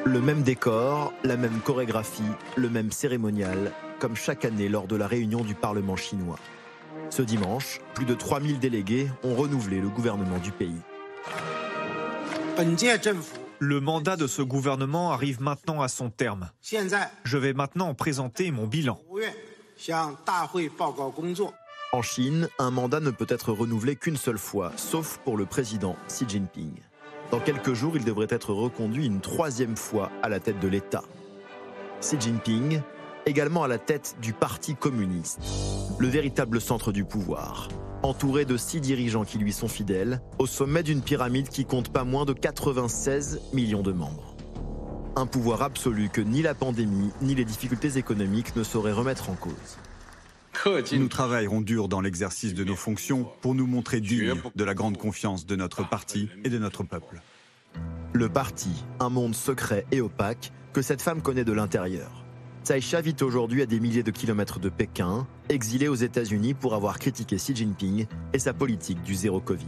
Le 0.05 0.21
même 0.21 0.43
décor, 0.43 1.13
la 1.23 1.35
même 1.35 1.61
chorégraphie, 1.61 2.21
le 2.55 2.69
même 2.69 2.91
cérémonial, 2.91 3.71
comme 3.99 4.15
chaque 4.15 4.45
année 4.45 4.69
lors 4.69 4.87
de 4.87 4.95
la 4.95 5.07
réunion 5.07 5.41
du 5.41 5.55
Parlement 5.55 5.95
chinois. 5.95 6.37
Ce 7.09 7.21
dimanche, 7.21 7.79
plus 7.95 8.05
de 8.05 8.13
3000 8.13 8.59
délégués 8.59 9.07
ont 9.23 9.35
renouvelé 9.35 9.79
le 9.79 9.89
gouvernement 9.89 10.37
du 10.37 10.51
pays. 10.51 10.79
Le 13.59 13.79
mandat 13.79 14.15
de 14.15 14.27
ce 14.27 14.41
gouvernement 14.41 15.11
arrive 15.11 15.41
maintenant 15.41 15.81
à 15.81 15.87
son 15.87 16.09
terme. 16.09 16.51
Je 17.23 17.37
vais 17.37 17.53
maintenant 17.53 17.93
présenter 17.93 18.51
mon 18.51 18.67
bilan. 18.67 18.99
En 21.95 22.01
Chine, 22.01 22.49
un 22.59 22.71
mandat 22.71 22.99
ne 22.99 23.09
peut 23.09 23.25
être 23.29 23.53
renouvelé 23.53 23.95
qu'une 23.95 24.17
seule 24.17 24.37
fois, 24.37 24.73
sauf 24.75 25.17
pour 25.23 25.37
le 25.37 25.45
président 25.45 25.95
Xi 26.09 26.25
Jinping. 26.27 26.73
Dans 27.31 27.39
quelques 27.39 27.71
jours, 27.71 27.95
il 27.95 28.03
devrait 28.03 28.27
être 28.31 28.51
reconduit 28.51 29.05
une 29.05 29.21
troisième 29.21 29.77
fois 29.77 30.11
à 30.21 30.27
la 30.27 30.41
tête 30.41 30.59
de 30.59 30.67
l'État. 30.67 31.05
Xi 32.01 32.17
Jinping, 32.19 32.81
également 33.25 33.63
à 33.63 33.69
la 33.69 33.77
tête 33.77 34.17
du 34.21 34.33
Parti 34.33 34.75
communiste, 34.75 35.39
le 35.97 36.09
véritable 36.09 36.59
centre 36.59 36.91
du 36.91 37.05
pouvoir, 37.05 37.69
entouré 38.03 38.43
de 38.43 38.57
six 38.57 38.81
dirigeants 38.81 39.23
qui 39.23 39.37
lui 39.37 39.53
sont 39.53 39.69
fidèles, 39.69 40.21
au 40.37 40.47
sommet 40.47 40.83
d'une 40.83 41.01
pyramide 41.01 41.47
qui 41.47 41.63
compte 41.63 41.93
pas 41.93 42.03
moins 42.03 42.25
de 42.25 42.33
96 42.33 43.39
millions 43.53 43.83
de 43.83 43.93
membres. 43.93 44.35
Un 45.15 45.27
pouvoir 45.27 45.61
absolu 45.61 46.09
que 46.09 46.19
ni 46.19 46.41
la 46.41 46.55
pandémie 46.55 47.11
ni 47.21 47.35
les 47.35 47.45
difficultés 47.45 47.97
économiques 47.97 48.53
ne 48.57 48.63
sauraient 48.63 48.91
remettre 48.91 49.29
en 49.29 49.35
cause. 49.35 49.77
Nous 50.93 51.07
travaillerons 51.07 51.61
dur 51.61 51.87
dans 51.87 52.01
l'exercice 52.01 52.53
de 52.53 52.63
nos 52.63 52.75
fonctions 52.75 53.27
pour 53.41 53.55
nous 53.55 53.67
montrer 53.67 54.01
dignes 54.01 54.35
de 54.55 54.63
la 54.63 54.73
grande 54.73 54.97
confiance 54.97 55.45
de 55.45 55.55
notre 55.55 55.87
parti 55.87 56.29
et 56.43 56.49
de 56.49 56.57
notre 56.57 56.83
peuple. 56.83 57.21
Le 58.13 58.29
parti, 58.29 58.85
un 58.99 59.09
monde 59.09 59.35
secret 59.35 59.85
et 59.91 60.01
opaque 60.01 60.51
que 60.73 60.81
cette 60.81 61.01
femme 61.01 61.21
connaît 61.21 61.43
de 61.43 61.53
l'intérieur. 61.53 62.25
Tsaïcha 62.63 63.01
vit 63.01 63.15
aujourd'hui 63.21 63.61
à 63.61 63.65
des 63.65 63.79
milliers 63.79 64.01
de 64.01 64.11
kilomètres 64.11 64.59
de 64.59 64.69
Pékin, 64.69 65.27
exilée 65.49 65.87
aux 65.87 65.95
États-Unis 65.95 66.55
pour 66.55 66.73
avoir 66.73 66.97
critiqué 66.97 67.35
Xi 67.35 67.55
Jinping 67.55 68.07
et 68.33 68.39
sa 68.39 68.53
politique 68.53 69.03
du 69.03 69.13
zéro 69.13 69.39
Covid. 69.39 69.67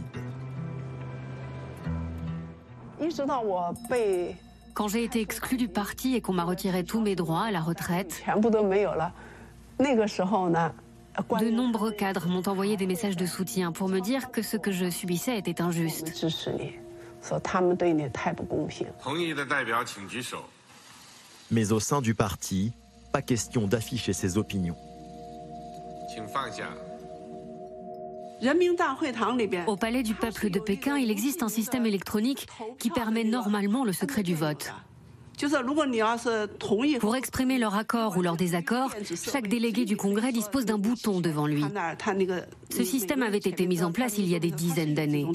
Quand 4.74 4.88
j'ai 4.88 5.04
été 5.04 5.20
exclue 5.20 5.56
du 5.56 5.68
parti 5.68 6.14
et 6.14 6.20
qu'on 6.20 6.32
m'a 6.32 6.44
retiré 6.44 6.84
tous 6.84 7.00
mes 7.00 7.14
droits 7.14 7.44
à 7.44 7.50
la 7.50 7.60
retraite, 7.60 8.22
de 11.40 11.50
nombreux 11.50 11.92
cadres 11.92 12.28
m'ont 12.28 12.46
envoyé 12.46 12.76
des 12.76 12.86
messages 12.86 13.16
de 13.16 13.26
soutien 13.26 13.72
pour 13.72 13.88
me 13.88 14.00
dire 14.00 14.30
que 14.30 14.42
ce 14.42 14.56
que 14.56 14.70
je 14.72 14.90
subissais 14.90 15.38
était 15.38 15.60
injuste. 15.60 16.12
Mais 21.50 21.72
au 21.72 21.80
sein 21.80 22.00
du 22.00 22.14
parti, 22.14 22.72
pas 23.12 23.22
question 23.22 23.66
d'afficher 23.66 24.12
ses 24.12 24.38
opinions. 24.38 24.76
Au 29.66 29.76
palais 29.76 30.02
du 30.02 30.14
peuple 30.14 30.50
de 30.50 30.60
Pékin, 30.60 30.96
il 30.96 31.10
existe 31.10 31.42
un 31.42 31.48
système 31.48 31.86
électronique 31.86 32.46
qui 32.78 32.90
permet 32.90 33.24
normalement 33.24 33.84
le 33.84 33.92
secret 33.92 34.22
du 34.22 34.34
vote. 34.34 34.72
Pour 37.00 37.16
exprimer 37.16 37.58
leur 37.58 37.74
accord 37.76 38.16
ou 38.16 38.22
leur 38.22 38.36
désaccord, 38.36 38.90
chaque 39.30 39.48
délégué 39.48 39.84
du 39.84 39.96
Congrès 39.96 40.32
dispose 40.32 40.64
d'un 40.64 40.78
bouton 40.78 41.20
devant 41.20 41.46
lui. 41.46 41.64
Ce 42.70 42.84
système 42.84 43.22
avait 43.22 43.38
été 43.38 43.66
mis 43.66 43.82
en 43.82 43.92
place 43.92 44.18
il 44.18 44.26
y 44.26 44.34
a 44.34 44.38
des 44.38 44.50
dizaines 44.50 44.94
d'années. 44.94 45.26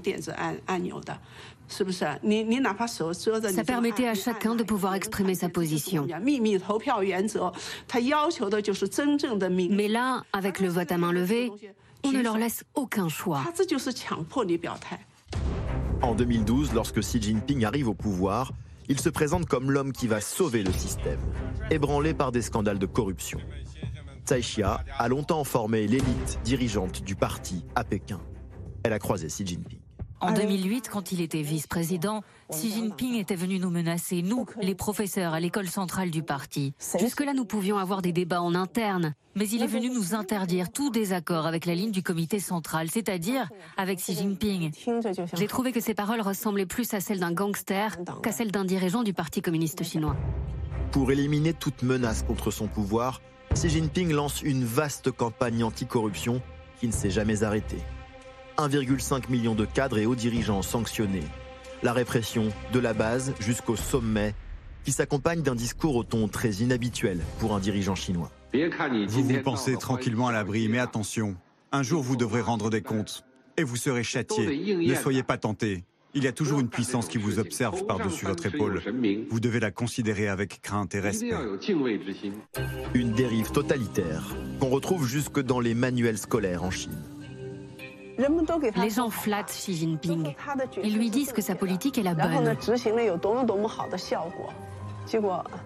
Ça 1.69 3.63
permettait 3.65 4.07
à 4.07 4.13
chacun 4.15 4.55
de 4.55 4.63
pouvoir 4.63 4.95
exprimer 4.95 5.35
sa 5.35 5.49
position. 5.49 6.07
Mais 9.69 9.87
là, 9.87 10.23
avec 10.33 10.59
le 10.59 10.67
vote 10.67 10.91
à 10.91 10.97
main 10.97 11.11
levée, 11.11 11.51
on 12.03 12.11
ne 12.11 12.21
leur 12.21 12.37
laisse 12.37 12.63
aucun 12.75 13.07
choix. 13.07 13.41
En 16.01 16.15
2012, 16.15 16.73
lorsque 16.73 16.99
Xi 16.99 17.21
Jinping 17.21 17.63
arrive 17.63 17.87
au 17.87 17.93
pouvoir, 17.93 18.51
il 18.89 18.99
se 18.99 19.09
présente 19.09 19.45
comme 19.45 19.71
l'homme 19.71 19.91
qui 19.91 20.07
va 20.07 20.21
sauver 20.21 20.63
le 20.63 20.71
système, 20.71 21.19
ébranlé 21.71 22.13
par 22.13 22.31
des 22.31 22.41
scandales 22.41 22.79
de 22.79 22.85
corruption. 22.85 23.39
Tsai 24.25 24.41
Xia 24.41 24.83
a 24.97 25.07
longtemps 25.07 25.43
formé 25.43 25.87
l'élite 25.87 26.39
dirigeante 26.43 27.03
du 27.03 27.15
parti 27.15 27.65
à 27.75 27.83
Pékin. 27.83 28.21
Elle 28.83 28.93
a 28.93 28.99
croisé 28.99 29.27
Xi 29.27 29.45
Jinping. 29.45 29.82
En 30.23 30.31
2008, 30.31 30.87
quand 30.89 31.11
il 31.11 31.19
était 31.19 31.41
vice-président, 31.41 32.23
Xi 32.49 32.71
Jinping 32.71 33.15
était 33.15 33.35
venu 33.35 33.59
nous 33.59 33.69
menacer, 33.69 34.21
nous, 34.21 34.45
les 34.61 34.73
professeurs 34.73 35.33
à 35.33 35.41
l'école 35.41 35.67
centrale 35.67 36.11
du 36.11 36.23
parti. 36.23 36.73
Jusque-là, 36.97 37.33
nous 37.33 37.43
pouvions 37.43 37.77
avoir 37.77 38.01
des 38.01 38.13
débats 38.13 38.41
en 38.41 38.55
interne, 38.55 39.15
mais 39.35 39.49
il 39.49 39.61
est 39.61 39.67
venu 39.67 39.89
nous 39.89 40.15
interdire 40.15 40.71
tout 40.71 40.89
désaccord 40.89 41.45
avec 41.45 41.65
la 41.65 41.75
ligne 41.75 41.91
du 41.91 42.03
comité 42.03 42.39
central, 42.39 42.89
c'est-à-dire 42.89 43.49
avec 43.75 43.99
Xi 43.99 44.15
Jinping. 44.15 44.71
J'ai 45.33 45.47
trouvé 45.47 45.73
que 45.73 45.81
ces 45.81 45.93
paroles 45.93 46.21
ressemblaient 46.21 46.65
plus 46.65 46.93
à 46.93 47.01
celles 47.01 47.19
d'un 47.19 47.33
gangster 47.33 47.97
qu'à 48.21 48.31
celles 48.31 48.51
d'un 48.51 48.63
dirigeant 48.63 49.03
du 49.03 49.13
Parti 49.13 49.41
communiste 49.41 49.83
chinois. 49.83 50.15
Pour 50.91 51.11
éliminer 51.11 51.53
toute 51.53 51.83
menace 51.83 52.23
contre 52.23 52.49
son 52.49 52.67
pouvoir, 52.67 53.19
Xi 53.55 53.69
Jinping 53.69 54.13
lance 54.13 54.41
une 54.41 54.63
vaste 54.63 55.11
campagne 55.11 55.65
anticorruption 55.65 56.41
qui 56.79 56.87
ne 56.87 56.93
s'est 56.93 57.11
jamais 57.11 57.43
arrêtée. 57.43 57.83
1,5 58.57 59.29
million 59.29 59.55
de 59.55 59.65
cadres 59.65 59.97
et 59.97 60.05
hauts 60.05 60.15
dirigeants 60.15 60.61
sanctionnés. 60.61 61.23
La 61.81 61.93
répression 61.93 62.49
de 62.71 62.79
la 62.79 62.93
base 62.93 63.33
jusqu'au 63.39 63.75
sommet, 63.75 64.33
qui 64.83 64.91
s'accompagne 64.91 65.41
d'un 65.41 65.55
discours 65.55 65.95
au 65.95 66.03
ton 66.03 66.27
très 66.27 66.51
inhabituel 66.55 67.19
pour 67.39 67.55
un 67.55 67.59
dirigeant 67.59 67.95
chinois. 67.95 68.31
Vous 69.07 69.23
vous 69.23 69.41
pensez 69.43 69.75
tranquillement 69.77 70.27
à 70.27 70.31
l'abri, 70.31 70.67
mais 70.67 70.79
attention, 70.79 71.35
un 71.71 71.83
jour 71.83 72.03
vous 72.03 72.15
devrez 72.15 72.41
rendre 72.41 72.69
des 72.69 72.81
comptes 72.81 73.25
et 73.57 73.63
vous 73.63 73.77
serez 73.77 74.03
châtié. 74.03 74.75
Ne 74.75 74.95
soyez 74.95 75.23
pas 75.23 75.37
tenté. 75.37 75.83
Il 76.15 76.23
y 76.23 76.27
a 76.27 76.31
toujours 76.31 76.59
une 76.59 76.69
puissance 76.69 77.07
qui 77.07 77.17
vous 77.17 77.39
observe 77.39 77.85
par-dessus 77.87 78.25
votre 78.25 78.45
épaule. 78.45 78.81
Vous 79.31 79.39
devez 79.39 79.59
la 79.59 79.71
considérer 79.71 80.27
avec 80.27 80.61
crainte 80.61 80.93
et 80.93 80.99
respect. 80.99 81.33
Une 82.93 83.13
dérive 83.13 83.51
totalitaire 83.51 84.35
qu'on 84.59 84.69
retrouve 84.69 85.07
jusque 85.07 85.39
dans 85.39 85.59
les 85.59 85.73
manuels 85.73 86.19
scolaires 86.19 86.63
en 86.63 86.69
Chine. 86.69 87.01
Les 88.17 88.89
gens 88.89 89.09
flattent 89.09 89.51
Xi 89.51 89.73
Jinping. 89.73 90.35
Ils 90.83 90.97
lui 90.97 91.09
disent 91.09 91.33
que 91.33 91.41
sa 91.41 91.55
politique 91.55 91.97
est 91.97 92.03
la 92.03 92.13
bonne. 92.13 92.55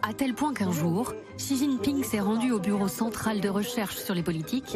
À 0.01 0.13
tel 0.13 0.33
point 0.33 0.53
qu'un 0.53 0.71
jour, 0.71 1.13
Xi 1.37 1.57
Jinping 1.57 2.03
s'est 2.03 2.19
rendu 2.19 2.51
au 2.51 2.59
bureau 2.59 2.87
central 2.87 3.39
de 3.39 3.49
recherche 3.49 3.97
sur 3.97 4.15
les 4.15 4.23
politiques 4.23 4.75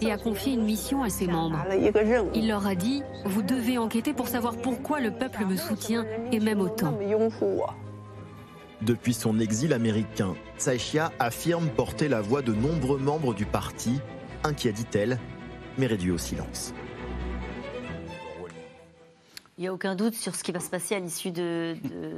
et 0.00 0.12
a 0.12 0.18
confié 0.18 0.52
une 0.54 0.64
mission 0.64 1.02
à 1.02 1.10
ses 1.10 1.26
membres. 1.26 1.58
Il 2.34 2.48
leur 2.48 2.66
a 2.66 2.74
dit 2.74 3.02
Vous 3.24 3.42
devez 3.42 3.78
enquêter 3.78 4.12
pour 4.12 4.28
savoir 4.28 4.56
pourquoi 4.56 5.00
le 5.00 5.10
peuple 5.10 5.44
me 5.46 5.56
soutient 5.56 6.04
et 6.32 6.40
même 6.40 6.60
autant. 6.60 6.98
Depuis 8.82 9.14
son 9.14 9.40
exil 9.40 9.72
américain, 9.72 10.34
Tsai 10.58 10.76
Xia 10.76 11.10
affirme 11.18 11.68
porter 11.68 12.08
la 12.08 12.20
voix 12.20 12.42
de 12.42 12.52
nombreux 12.52 12.98
membres 12.98 13.32
du 13.32 13.46
parti, 13.46 14.00
inquiets 14.44 14.72
dit-elle, 14.72 15.18
mais 15.78 15.86
réduits 15.86 16.10
au 16.10 16.18
silence. 16.18 16.74
Il 19.58 19.62
n'y 19.62 19.68
a 19.68 19.72
aucun 19.72 19.94
doute 19.94 20.14
sur 20.14 20.34
ce 20.34 20.44
qui 20.44 20.52
va 20.52 20.60
se 20.60 20.68
passer 20.68 20.96
à 20.96 20.98
l'issue 20.98 21.30
de, 21.30 21.76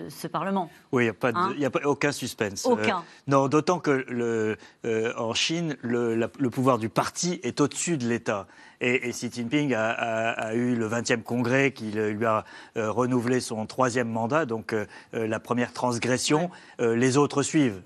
ce 0.08 0.26
Parlement. 0.26 0.68
Oui, 0.90 1.04
il 1.04 1.06
n'y 1.06 1.10
a, 1.10 1.14
pas 1.14 1.30
hein 1.32 1.54
a 1.62 1.70
pas 1.70 1.80
aucun 1.84 2.10
suspense. 2.10 2.66
Euh, 2.66 2.70
aucun. 2.70 3.04
non, 3.28 3.46
d'autant 3.46 3.78
que 3.78 4.04
le, 4.08 4.56
euh, 4.84 5.12
en 5.16 5.34
Chine, 5.34 5.76
le, 5.82 6.16
le, 6.16 6.50
pouvoir 6.50 6.78
du 6.78 6.88
parti 6.88 7.38
est 7.44 7.60
au-dessus 7.60 7.96
de 7.96 8.08
l'État. 8.08 8.48
Et, 8.80 9.10
Xi 9.10 9.30
Jinping 9.32 9.74
a, 9.74 10.54
eu 10.54 10.74
le 10.74 10.88
20e 10.88 11.22
congrès 11.22 11.72
qui 11.72 11.90
lui 11.90 12.24
a 12.24 12.44
euh, 12.76 12.90
renouvelé 12.90 13.40
son 13.40 13.66
troisième 13.66 14.08
mandat, 14.08 14.46
donc 14.46 14.74
la 15.12 15.40
première 15.40 15.72
transgression. 15.72 16.50
les 16.78 17.16
autres 17.16 17.42
suivent. 17.42 17.80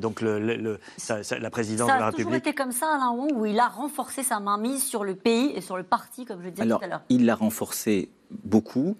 donc 0.00 0.20
le, 0.20 0.38
la 0.38 1.50
présidence 1.50 1.88
de 1.88 1.98
la 1.98 2.06
République. 2.06 2.06
Ça 2.06 2.06
a 2.06 2.12
toujours 2.12 2.34
été 2.34 2.54
comme 2.54 2.72
ça, 2.72 2.94
Alain 2.94 3.12
Wong, 3.12 3.32
où 3.34 3.46
il 3.46 3.58
a 3.58 3.68
renforcé 3.68 4.22
sa 4.22 4.40
mainmise 4.40 4.82
sur 4.82 5.04
le 5.04 5.14
pays 5.14 5.52
et 5.54 5.60
sur 5.60 5.76
le 5.76 5.82
parti, 5.82 6.24
comme 6.24 6.42
je 6.42 6.48
disais 6.48 6.66
tout 6.66 6.78
à 6.82 6.86
l'heure. 6.86 7.02
Il 7.08 7.26
l'a 7.26 7.34
renforcé 7.34 8.10
beaucoup. 8.44 8.96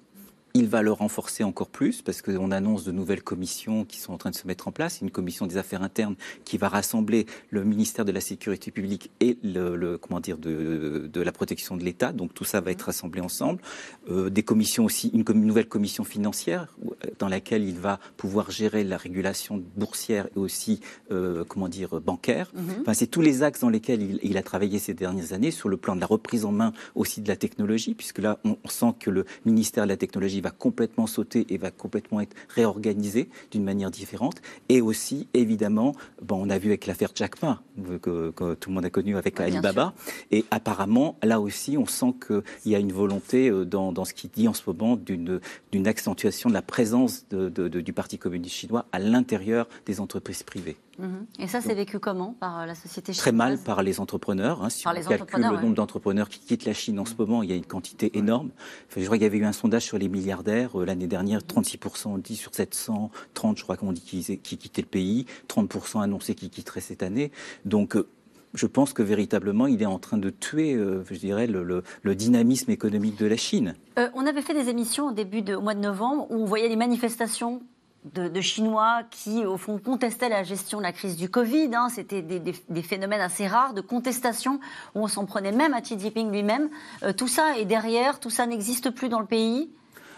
Il 0.57 0.69
va 0.69 0.83
le 0.83 0.93
renforcer 0.93 1.43
encore 1.43 1.69
plus 1.69 2.01
parce 2.01 2.23
qu'on 2.23 2.53
annonce 2.53 2.85
de 2.85 2.93
nouvelles 2.93 3.25
commissions 3.25 3.85
qui 3.85 3.99
sont 3.99 4.13
en 4.13 4.19
train 4.19 4.31
de 4.31 4.37
se 4.37 4.47
mettre 4.47 4.69
en 4.69 4.71
place. 4.71 5.01
Une 5.01 5.11
commission 5.11 5.49
des 5.49 5.57
affaires 5.57 5.83
internes 5.83 6.15
qui 6.45 6.59
va 6.59 6.69
rassembler 6.69 7.27
le 7.51 7.65
ministère 7.65 8.05
de 8.05 8.13
la 8.13 8.21
Sécurité 8.21 8.71
publique 8.71 9.11
et 9.19 9.37
le, 9.43 9.99
comment 9.99 10.21
dire 10.21 10.39
de, 10.39 11.11
la 11.13 11.33
protection 11.33 11.77
de 11.77 11.83
l'État. 11.83 12.13
Donc 12.13 12.35
tout 12.35 12.45
ça 12.45 12.61
va 12.61 12.71
être 12.71 12.83
rassemblé 12.83 13.21
ensemble. 13.21 13.61
Euh, 14.09 14.31
des 14.31 14.45
commissions 14.45 14.85
aussi, 14.85 15.09
une, 15.09 15.25
nouvelle 15.45 15.67
commission 15.67 16.05
financière 16.05 16.69
euh, 16.85 17.11
dans 17.19 17.27
laquelle 17.27 17.65
il 17.65 17.81
va 17.81 17.99
pouvoir 18.17 18.53
gérer 18.53 18.85
la 18.85 18.97
régulation 18.97 19.61
boursière 19.75 20.29
et 20.37 20.39
aussi 20.39 20.79
euh, 21.11 21.43
comment 21.49 21.69
dire 21.69 22.01
bancaire. 22.01 22.53
Mhm. 22.55 22.83
Enfin, 22.83 22.95
c'est 22.95 23.09
tous 23.09 23.23
les 23.23 23.43
axes 23.43 23.59
dans 23.59 23.71
lesquels 23.71 24.21
il, 24.23 24.37
a 24.37 24.43
travaillé 24.45 24.79
ces 24.79 24.95
dernières 24.95 25.33
années 25.33 25.51
sur 25.51 25.69
le 25.69 25.77
plan 25.77 25.97
de 25.97 26.01
la 26.01 26.07
reprise 26.07 26.45
en 26.45 26.53
main 26.53 26.73
aussi 26.95 27.23
de 27.23 27.27
la 27.27 27.35
technologie, 27.35 27.95
puisque 27.95 28.21
là 28.21 28.39
on 28.45 28.57
sent 28.69 28.95
que 29.01 29.11
le 29.11 29.25
ministère 29.45 29.83
de 29.83 29.89
la 29.89 29.97
technologie 29.97 30.44
va 30.45 30.51
complètement 30.51 31.07
sauter 31.07 31.47
et 31.49 31.59
va 31.59 31.71
complètement 31.71 32.21
être 32.21 32.37
réorganisé 32.49 33.29
d'une 33.51 33.65
manière 33.65 33.91
différente. 33.91 34.41
Et 34.69 34.81
aussi, 34.81 35.27
évidemment, 35.35 35.95
bon, 36.23 36.47
on 36.47 36.51
a 36.51 36.59
vu 36.59 36.69
avec 36.69 36.87
l'affaire 36.87 37.11
Jack 37.15 37.43
Ma, 37.43 37.63
que, 38.03 38.31
tout 38.55 38.71
le 38.71 38.75
monde 38.75 38.85
a 38.85 38.91
connu 38.91 39.17
avec 39.17 39.41
Alibaba. 39.41 39.95
Et 40.31 40.45
apparemment, 40.51 41.17
là 41.23 41.41
aussi, 41.41 41.77
on 41.77 41.87
sent 41.87 42.15
qu'il 42.27 42.73
y 42.73 42.75
a 42.75 42.79
une 42.79 42.93
volonté 42.93 43.49
euh, 43.49 43.65
dans, 43.65 43.93
dans 43.93 44.05
ce 44.05 44.15
qu'il 44.15 44.31
dit 44.31 44.47
en 44.47 44.55
ce 44.55 44.63
moment 44.67 44.97
d'une 44.97 45.87
accentuation 45.87 46.49
de 46.49 46.55
la 46.55 46.63
présence 46.63 47.27
de, 47.31 47.69
du 47.69 47.93
Parti 47.93 48.19
communiste 48.19 48.55
chinois 48.55 48.87
à 48.93 48.99
l'intérieur 48.99 49.69
des 49.87 50.01
entreprises 50.01 50.43
privées. 50.43 50.77
Mhm. 50.99 51.27
Et 51.39 51.47
ça, 51.47 51.61
c'est 51.61 51.75
vécu 51.75 51.99
comment 51.99 52.35
par 52.39 52.61
euh, 52.61 52.67
la 52.67 52.75
société 52.75 53.13
chinoise 53.13 53.23
Très 53.23 53.33
mal 53.33 53.59
par 53.59 53.83
les 53.83 54.01
entrepreneurs. 54.01 54.63
Hein. 54.63 54.71
Si 54.71 54.87
on 54.87 54.93
calcule 54.93 55.43
le 55.43 55.61
nombre 55.61 55.75
d'entrepreneurs 55.75 56.29
qui 56.29 56.41
quittent 56.41 56.65
la 56.65 56.73
Chine 56.73 56.99
en 56.99 57.05
ce 57.05 57.15
moment, 57.19 57.43
il 57.43 57.51
y 57.51 57.53
a 57.53 57.57
une 57.57 57.67
quantité 57.67 58.17
énorme. 58.17 58.51
je 58.97 59.05
crois 59.05 59.17
qu'il 59.17 59.25
y 59.25 59.27
avait 59.27 59.39
eu 59.39 59.45
un 59.45 59.53
sondage 59.53 59.83
sur 59.83 59.99
les 59.99 60.09
milliardaires 60.09 60.81
euh, 60.81 60.85
l'année 60.85 61.07
dernière. 61.07 61.41
36% 61.41 62.09
ont 62.09 62.19
dit 62.19 62.37
sur 62.37 62.55
730, 62.55 63.59
je 63.59 63.63
crois 63.63 63.77
qu'on 63.77 63.93
dit 63.93 64.01
qu'ils 64.01 64.41
quittaient 64.41 64.83
le 64.83 64.89
pays. 64.89 65.27
30% 65.49 66.03
annoncé 66.03 66.35
qu'ils 66.35 66.51
quitteraient 66.51 66.81
cette 66.81 67.03
année. 67.03 67.33
Donc, 67.65 67.97
euh, 67.97 68.09
je 68.55 68.67
pense 68.67 68.93
que 68.93 69.03
véritablement, 69.03 69.67
il 69.67 69.83
est 69.83 69.87
en 69.87 69.99
train 69.99 70.17
de 70.17 70.31
tuer, 70.31 70.75
je 70.75 71.19
dirais, 71.19 71.49
le, 71.49 71.83
dynamisme 72.15 72.71
économique 72.71 73.19
de 73.19 73.27
la 73.27 73.37
Chine. 73.37 73.75
on 74.15 74.25
avait 74.27 74.43
fait 74.43 74.55
des 74.55 74.69
émissions 74.69 75.09
au 75.09 75.13
début 75.13 75.43
de, 75.43 75.57
au 75.57 75.61
mois 75.61 75.75
de 75.75 75.81
novembre 75.81 76.29
où 76.31 76.37
on 76.37 76.45
voyait 76.45 76.69
les 76.69 76.77
manifestations 76.77 77.63
de, 78.05 78.41
Chinois 78.41 79.03
qui, 79.11 79.47
au 79.47 79.57
fond, 79.57 79.79
contestaient 79.79 80.29
la 80.29 80.43
gestion 80.43 80.79
de 80.79 80.83
la 80.83 80.93
crise 80.93 81.17
du 81.17 81.31
Covid. 81.31 81.71
Hein. 81.75 81.89
C'était 81.89 82.23
des, 82.23 82.83
phénomènes 82.83 83.21
assez 83.21 83.47
rares 83.47 83.73
de 83.73 83.81
contestation 83.81 84.61
où 84.95 85.03
on 85.03 85.09
s'en 85.09 85.25
prenait 85.25 85.53
même 85.53 85.73
à 85.73 85.81
Xi 85.81 85.99
Jinping 85.99 86.31
lui-même. 86.31 86.69
Euh, 87.03 87.13
tout 87.13 87.29
ça 87.29 87.59
est 87.59 87.65
derrière, 87.65 88.21
tout 88.21 88.31
ça 88.31 88.47
n'existe 88.47 88.91
plus 88.91 89.09
dans 89.09 89.21
le 89.21 89.27
pays. 89.27 89.71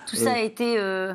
Tout 0.07 0.17
ça 0.17 0.31
euh, 0.31 0.35
a 0.35 0.41
été 0.41 0.79
euh, 0.79 1.15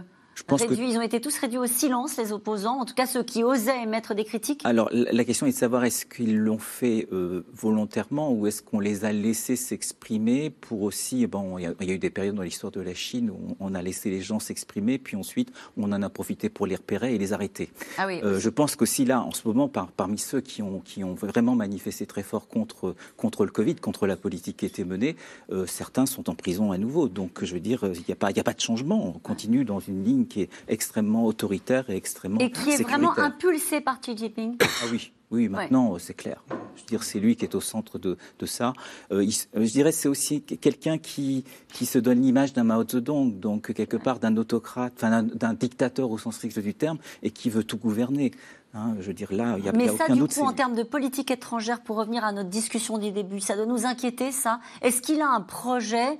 ils 0.50 0.98
ont 0.98 1.02
été 1.02 1.22
tous 1.22 1.38
réduits 1.38 1.58
au 1.58 1.68
silence, 1.68 2.18
les 2.18 2.32
opposants, 2.32 2.80
en 2.80 2.86
tout 2.86 2.94
cas 2.94 3.06
ceux 3.06 3.24
qui 3.24 3.44
osaient 3.44 3.84
émettre 3.84 4.16
des 4.16 4.24
critiques 4.24 4.62
Alors 4.64 4.90
la 4.92 5.24
question 5.24 5.46
est 5.46 5.52
de 5.52 5.56
savoir 5.56 5.86
est-ce 5.86 6.06
qu'ils 6.06 6.38
l'ont 6.38 6.60
fait 6.60 7.08
euh, 7.12 7.44
volontairement 7.54 8.32
ou 8.32 8.48
est-ce 8.48 8.62
qu'on 8.62 8.80
les 8.80 9.06
a 9.06 9.12
laissés 9.12 9.56
s'exprimer 9.56 10.50
pour 10.50 10.82
aussi. 10.84 11.28
Bon, 11.28 11.58
il 11.58 11.64
y, 11.64 11.92
a 11.92 11.94
eu 11.94 12.00
des 12.00 12.10
périodes 12.10 12.36
dans 12.36 12.42
l'histoire 12.42 12.72
de 12.72 12.82
la 12.82 12.94
Chine 12.94 13.30
où 13.30 13.56
on 13.60 13.76
a 13.76 13.82
laissé 13.82 14.10
les 14.10 14.22
gens 14.22 14.40
s'exprimer, 14.40 14.98
puis 14.98 15.16
ensuite 15.16 15.52
on 15.78 15.92
en 15.92 16.02
a 16.02 16.10
profité 16.10 16.50
pour 16.50 16.68
les 16.68 16.76
repérer 16.76 17.16
et 17.16 17.18
les 17.18 17.34
arrêter. 17.34 17.72
Ah 17.98 18.08
oui, 18.08 18.20
euh, 18.24 18.40
je 18.40 18.50
pense 18.50 18.76
qu'aussi 18.76 19.06
là, 19.06 19.22
en 19.22 19.32
ce 19.32 19.48
moment, 19.48 19.70
parmi 19.70 20.18
ceux 20.18 20.42
qui 20.42 20.62
ont, 20.62 20.80
qui 20.80 21.04
ont 21.04 21.14
vraiment 21.14 21.56
manifesté 21.56 22.06
très 22.06 22.24
fort 22.24 22.48
contre, 22.48 22.96
contre 23.18 23.46
le 23.46 23.52
Covid, 23.52 23.76
contre 23.76 24.08
la 24.08 24.16
politique 24.16 24.58
qui 24.58 24.66
était 24.66 24.84
menée, 24.84 25.16
euh, 25.52 25.66
certains 25.66 26.06
sont 26.06 26.30
en 26.30 26.36
prison 26.36 26.72
à 26.72 26.78
nouveau. 26.78 27.08
Donc 27.08 27.44
je 27.44 27.54
veux 27.54 27.60
dire, 27.60 27.84
il 27.84 28.04
n'y 28.08 28.12
a, 28.12 28.16
pas, 28.16 28.30
a 28.30 28.44
pas 28.44 28.54
de 28.54 28.60
changement. 28.60 29.08
On 29.08 29.20
continue 29.20 29.66
dans 29.66 29.80
une 29.80 30.04
ligne 30.04 30.26
qui 30.32 30.42
est 30.44 30.50
extrêmement 30.70 31.26
autoritaire 31.26 31.90
et 31.90 31.96
extrêmement 31.98 32.40
Et 32.40 32.52
qui 32.52 32.70
est 32.72 32.82
vraiment 32.82 33.18
impulsé 33.20 33.82
par 33.82 34.00
Xi 34.00 34.16
Jinping. 34.16 34.56
Ah 34.62 34.86
oui, 34.90 35.12
oui, 35.30 35.50
maintenant 35.50 35.98
c'est 36.00 36.14
clair. 36.14 36.42
Je 36.76 36.82
veux 36.82 36.88
dire, 36.88 37.04
c'est 37.04 37.20
lui 37.20 37.36
qui 37.36 37.44
est 37.44 37.54
au 37.54 37.60
centre 37.60 38.00
de, 38.00 38.18
de 38.40 38.46
ça. 38.46 38.72
Euh, 39.12 39.26
je 39.54 39.72
dirais 39.72 39.92
c'est 39.92 40.08
aussi 40.08 40.42
quelqu'un 40.42 40.98
qui, 40.98 41.44
qui 41.74 41.86
se 41.86 42.00
donne 42.00 42.22
l'image 42.22 42.54
d'un 42.54 42.64
Mao 42.64 42.88
Zedong, 42.88 43.40
donc 43.40 43.74
quelque 43.74 43.98
part 43.98 44.20
d'un 44.20 44.38
autocrate, 44.38 44.94
enfin 44.96 45.22
d'un 45.24 45.54
dictateur 45.54 46.10
au 46.10 46.18
sens 46.18 46.36
strict 46.36 46.58
du 46.60 46.74
terme, 46.74 46.98
et 47.24 47.32
qui 47.32 47.50
veut 47.50 47.66
tout 47.66 47.78
gouverner. 47.78 48.32
Hein, 48.74 48.96
je 49.02 49.08
veux 49.08 49.14
dire, 49.14 49.34
là, 49.34 49.58
il 49.58 49.66
y 49.66 49.68
a, 49.68 49.74
Mais 49.74 49.88
y 49.88 49.90
a 49.90 49.98
ça, 49.98 50.06
aucun 50.06 50.14
du 50.14 50.20
doute. 50.22 50.34
coup, 50.34 50.46
en 50.46 50.54
termes 50.54 50.76
de 50.76 50.84
politique 50.84 51.30
étrangère, 51.30 51.82
pour 51.82 51.98
revenir 51.98 52.24
à 52.24 52.32
notre 52.32 52.50
discussion 52.50 52.98
du 52.98 53.12
début, 53.12 53.42
ça 53.42 53.58
doit 53.58 53.66
nous 53.66 53.86
inquiéter, 53.86 54.32
ça. 54.32 54.62
Est-ce 54.82 55.02
qu'il 55.02 55.20
a 55.20 55.28
un 55.28 55.42
projet 55.42 56.18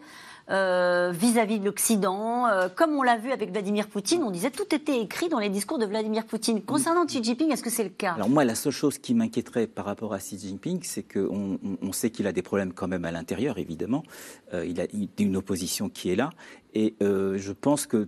euh, 0.52 1.12
vis-à-vis 1.14 1.60
de 1.60 1.66
l'Occident. 1.66 2.48
Euh, 2.48 2.68
comme 2.74 2.92
on 2.92 3.04
l'a 3.04 3.18
vu 3.18 3.32
avec 3.32 3.52
Vladimir 3.52 3.88
Poutine, 3.88 4.24
on 4.24 4.32
disait 4.32 4.52
tout 4.52 4.76
était 4.76 5.00
écrit 5.00 5.30
dans 5.30 5.40
les 5.40 5.50
discours 5.50 5.80
de 5.80 5.86
Vladimir 5.86 6.26
Poutine. 6.26 6.62
Concernant 6.62 7.06
Xi 7.06 7.24
Jinping, 7.24 7.52
est-ce 7.52 7.64
que 7.64 7.70
c'est 7.70 7.84
le 7.84 7.90
cas? 7.90 8.14
Alors 8.14 8.30
moi, 8.30 8.44
la 8.44 8.56
seule 8.56 8.74
chose 8.74 8.98
qui 8.98 9.14
m'inquiéterait 9.14 9.68
par 9.68 9.86
rapport 9.86 10.14
à 10.14 10.20
Xi 10.20 10.38
Jinping, 10.38 10.82
c'est 10.84 11.04
qu'on 11.04 11.58
on 11.82 11.92
sait 11.94 12.10
qu'il 12.10 12.28
a 12.28 12.34
des 12.34 12.42
problèmes 12.42 12.74
quand 12.74 12.88
même 12.88 13.06
à 13.06 13.12
l'intérieur, 13.12 13.58
évidemment. 13.58 14.04
Euh, 14.54 14.66
il 14.66 14.82
a 14.82 14.86
une 15.20 15.38
opposition 15.38 15.90
qui 15.90 16.12
est 16.12 16.16
là. 16.16 16.30
Et 16.74 16.96
je 17.02 17.52
pense 17.52 17.86
que 17.86 18.08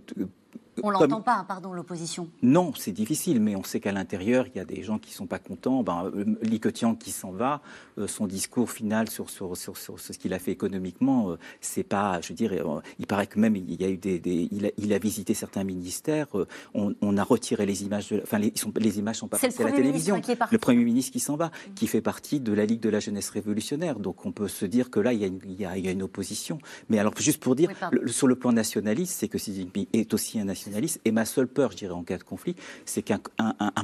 on 0.82 0.88
ne 0.88 0.92
l'entend 0.92 1.20
pas, 1.20 1.44
pardon, 1.46 1.72
l'opposition. 1.72 2.28
Non, 2.42 2.72
c'est 2.76 2.92
difficile, 2.92 3.40
mais 3.40 3.56
on 3.56 3.62
sait 3.62 3.80
qu'à 3.80 3.92
l'intérieur, 3.92 4.46
il 4.48 4.56
y 4.56 4.60
a 4.60 4.64
des 4.64 4.82
gens 4.82 4.98
qui 4.98 5.10
ne 5.10 5.14
sont 5.14 5.26
pas 5.26 5.38
contents. 5.38 5.82
Ben, 5.82 6.10
euh, 6.14 6.24
Li 6.42 6.60
Keqiang 6.60 6.96
qui 6.96 7.10
s'en 7.10 7.30
va, 7.30 7.62
euh, 7.98 8.06
son 8.06 8.26
discours 8.26 8.70
final 8.70 9.08
sur, 9.10 9.30
sur, 9.30 9.56
sur, 9.56 9.76
ce 9.76 10.12
qu'il 10.12 10.32
a 10.34 10.38
fait 10.38 10.52
économiquement, 10.52 11.30
euh, 11.30 11.38
c'est 11.60 11.84
pas, 11.84 12.20
je 12.20 12.32
dirais, 12.32 12.62
il 12.98 13.06
paraît 13.06 13.26
que 13.26 13.38
même 13.38 13.56
il 13.56 13.80
y 13.80 13.84
a 13.84 13.88
eu 13.88 13.96
des, 13.96 14.20
il, 14.50 14.66
a, 14.66 14.70
il, 14.78 14.92
a, 14.92 14.98
visité 14.98 15.34
certains 15.34 15.64
ministères, 15.64 16.26
on, 16.74 17.16
a 17.16 17.22
retiré 17.22 17.66
les 17.66 17.84
images, 17.84 18.08
de, 18.08 18.20
enfin 18.22 18.38
les, 18.38 18.52
sont, 18.56 18.72
les 18.76 18.98
images 18.98 19.16
sont 19.16 19.32
à 19.32 19.38
la 19.40 19.72
télévision. 19.72 20.20
Le 20.50 20.58
Premier 20.58 20.84
ministre 20.84 21.12
qui 21.12 21.20
s'en 21.20 21.36
va, 21.36 21.50
qui 21.74 21.86
fait 21.86 22.00
partie 22.00 22.40
de 22.40 22.52
la 22.52 22.66
Ligue 22.66 22.80
de 22.80 22.88
la 22.88 23.00
jeunesse 23.00 23.30
révolutionnaire. 23.30 23.98
Donc 23.98 24.26
on 24.26 24.32
peut 24.32 24.48
se 24.48 24.66
dire 24.66 24.90
que 24.90 25.00
là, 25.00 25.12
il 25.12 25.20
y 25.20 25.24
a 25.24 25.26
une, 25.26 25.40
il 25.44 25.60
y 25.60 25.66
a, 25.66 25.90
une 25.90 26.02
opposition. 26.02 26.58
Mais 26.88 26.98
alors, 26.98 27.12
juste 27.18 27.42
pour 27.42 27.54
dire, 27.54 27.70
sur 28.06 28.26
le 28.26 28.36
plan 28.36 28.52
nationaliste, 28.52 29.14
c'est 29.18 29.28
que 29.28 29.38
Xi 29.38 29.54
Jinping 29.54 29.86
est 29.92 30.12
aussi 30.14 30.38
un 30.40 30.44
nationaliste 30.44 30.63
et 31.04 31.10
ma 31.10 31.24
seule 31.24 31.48
peur, 31.48 31.72
je 31.72 31.76
dirais, 31.76 31.94
en 31.94 32.02
cas 32.02 32.18
de 32.18 32.22
conflit, 32.22 32.56
c'est 32.84 33.02
qu'un 33.02 33.20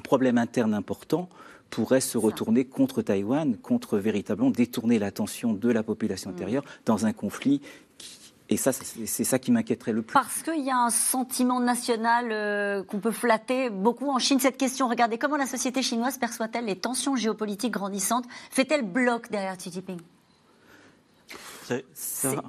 problème 0.03 0.39
interne 0.39 0.74
important 0.74 1.28
pourrait 1.70 2.01
se 2.01 2.18
retourner 2.18 2.64
contre 2.64 3.01
Taïwan, 3.01 3.57
contre 3.57 3.99
véritablement 3.99 4.51
détourner 4.51 4.99
l'attention 4.99 5.53
de 5.53 5.70
la 5.70 5.83
population 5.83 6.31
mm. 6.31 6.35
intérieure 6.35 6.64
dans 6.85 7.07
un 7.07 7.12
conflit 7.12 7.61
et 8.53 8.57
ça, 8.57 8.72
c'est 8.72 9.24
ça 9.24 9.39
qui 9.39 9.53
m'inquiéterait 9.53 9.93
le 9.93 10.03
plus. 10.03 10.12
Parce 10.12 10.43
qu'il 10.43 10.64
y 10.64 10.70
a 10.70 10.76
un 10.76 10.91
sentiment 10.91 11.61
national 11.61 12.33
euh, 12.33 12.83
qu'on 12.83 12.99
peut 12.99 13.12
flatter 13.12 13.70
beaucoup 13.70 14.11
en 14.11 14.18
Chine. 14.18 14.41
Cette 14.41 14.57
question, 14.57 14.89
regardez, 14.89 15.18
comment 15.18 15.37
la 15.37 15.47
société 15.47 15.83
chinoise 15.83 16.18
perçoit-elle 16.18 16.64
les 16.64 16.74
tensions 16.74 17.14
géopolitiques 17.14 17.72
grandissantes? 17.72 18.24
Fait-elle 18.51 18.83
bloc 18.83 19.31
derrière 19.31 19.57
Xi 19.57 19.70
Jinping? 19.70 20.01
Ça, 21.95 22.43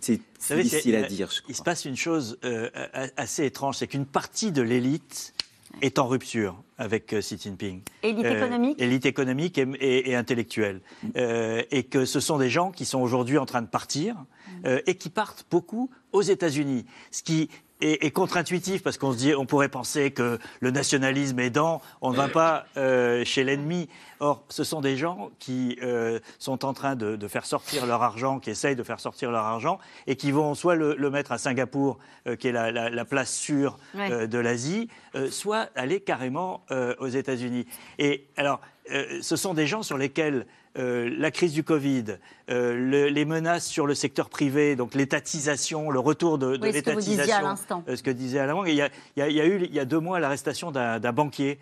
c'est 0.00 0.20
difficile 0.62 0.96
à 0.96 1.02
dire. 1.02 1.30
Il 1.48 1.54
se 1.54 1.62
passe 1.62 1.84
une 1.84 1.96
chose 1.96 2.38
euh, 2.44 2.70
assez 3.16 3.44
étrange, 3.44 3.76
c'est 3.76 3.86
qu'une 3.86 4.06
partie 4.06 4.52
de 4.52 4.62
l'élite 4.62 5.34
est 5.82 5.98
en 5.98 6.06
rupture 6.06 6.62
avec 6.78 7.12
euh, 7.12 7.20
Xi 7.20 7.38
Jinping. 7.38 7.82
Élite 8.02 8.24
euh, 8.24 8.36
économique 8.36 8.80
Élite 8.80 9.06
économique 9.06 9.58
et, 9.58 10.14
intellectuelle. 10.14 10.80
et 11.14 11.84
que 11.84 12.04
ce 12.04 12.20
sont 12.20 12.38
des 12.38 12.50
gens 12.50 12.70
qui 12.70 12.84
sont 12.84 13.00
aujourd'hui 13.00 13.38
en 13.38 13.46
train 13.46 13.62
de 13.62 13.66
partir 13.66 14.16
mm. 14.64 14.78
et 14.86 14.94
qui 14.94 15.10
partent 15.10 15.46
beaucoup 15.50 15.90
aux 16.12 16.22
États-Unis. 16.22 16.86
Ce 17.10 17.22
qui 17.22 17.50
est, 17.80 18.10
contre-intuitif 18.10 18.82
parce 18.82 18.98
qu'on 18.98 19.12
se 19.12 19.18
dit, 19.18 19.34
on 19.34 19.46
pourrait 19.46 19.68
penser 19.68 20.10
que 20.10 20.38
le 20.60 20.70
nationalisme 20.70 21.38
aidant, 21.40 21.80
on 22.00 22.10
ne 22.10 22.16
va 22.16 22.28
pas 22.28 22.66
euh, 22.76 23.24
chez 23.24 23.44
l'ennemi. 23.44 23.88
Or, 24.20 24.44
ce 24.48 24.64
sont 24.64 24.80
des 24.80 24.96
gens 24.96 25.30
qui 25.38 25.78
euh, 25.82 26.18
sont 26.38 26.64
en 26.64 26.72
train 26.72 26.96
de, 26.96 27.28
faire 27.28 27.44
sortir 27.44 27.86
leur 27.86 28.02
argent, 28.02 28.38
qui 28.38 28.50
essayent 28.50 28.76
de 28.76 28.82
faire 28.82 29.00
sortir 29.00 29.30
leur 29.30 29.44
argent, 29.44 29.78
et 30.06 30.16
qui 30.16 30.30
vont 30.30 30.54
soit 30.54 30.74
le, 30.74 31.10
mettre 31.10 31.32
à 31.32 31.38
Singapour, 31.38 31.98
euh, 32.26 32.36
qui 32.36 32.48
est 32.48 32.52
la, 32.52 33.04
place 33.04 33.34
sûre 33.34 33.78
de 33.94 34.38
l'Asie, 34.38 34.88
soit 35.30 35.68
aller 35.76 36.00
carrément 36.00 36.64
aux 36.98 37.06
États-Unis. 37.06 37.66
Et 37.98 38.26
alors, 38.36 38.60
ce 38.88 39.36
sont 39.36 39.54
des 39.54 39.66
gens 39.66 39.82
sur 39.82 39.96
lesquels 39.96 40.46
euh, 40.78 41.08
la 41.18 41.30
crise 41.30 41.52
du 41.52 41.62
Covid, 41.62 42.04
euh, 42.50 43.08
les 43.08 43.24
menaces 43.24 43.66
sur 43.66 43.86
le 43.86 43.94
secteur 43.94 44.28
privé, 44.28 44.76
donc 44.76 44.94
l'étatisation, 44.94 45.90
le 45.90 45.98
retour 45.98 46.36
de, 46.36 46.56
de 46.56 46.66
l'étatisation. 46.66 47.54
Euh, 47.88 47.96
ce 47.96 48.02
que 48.02 48.10
disait 48.10 48.38
à 48.38 48.46
l'instant. 48.46 48.64
Il, 48.66 48.72
il, 49.16 49.34
y 49.34 49.40
a 49.40 49.46
eu 49.46 49.64
il 49.64 49.74
y 49.74 49.80
a 49.80 49.86
deux 49.86 50.00
mois 50.00 50.20
l'arrestation 50.20 50.70
d'un 50.70 51.12
banquier 51.12 51.58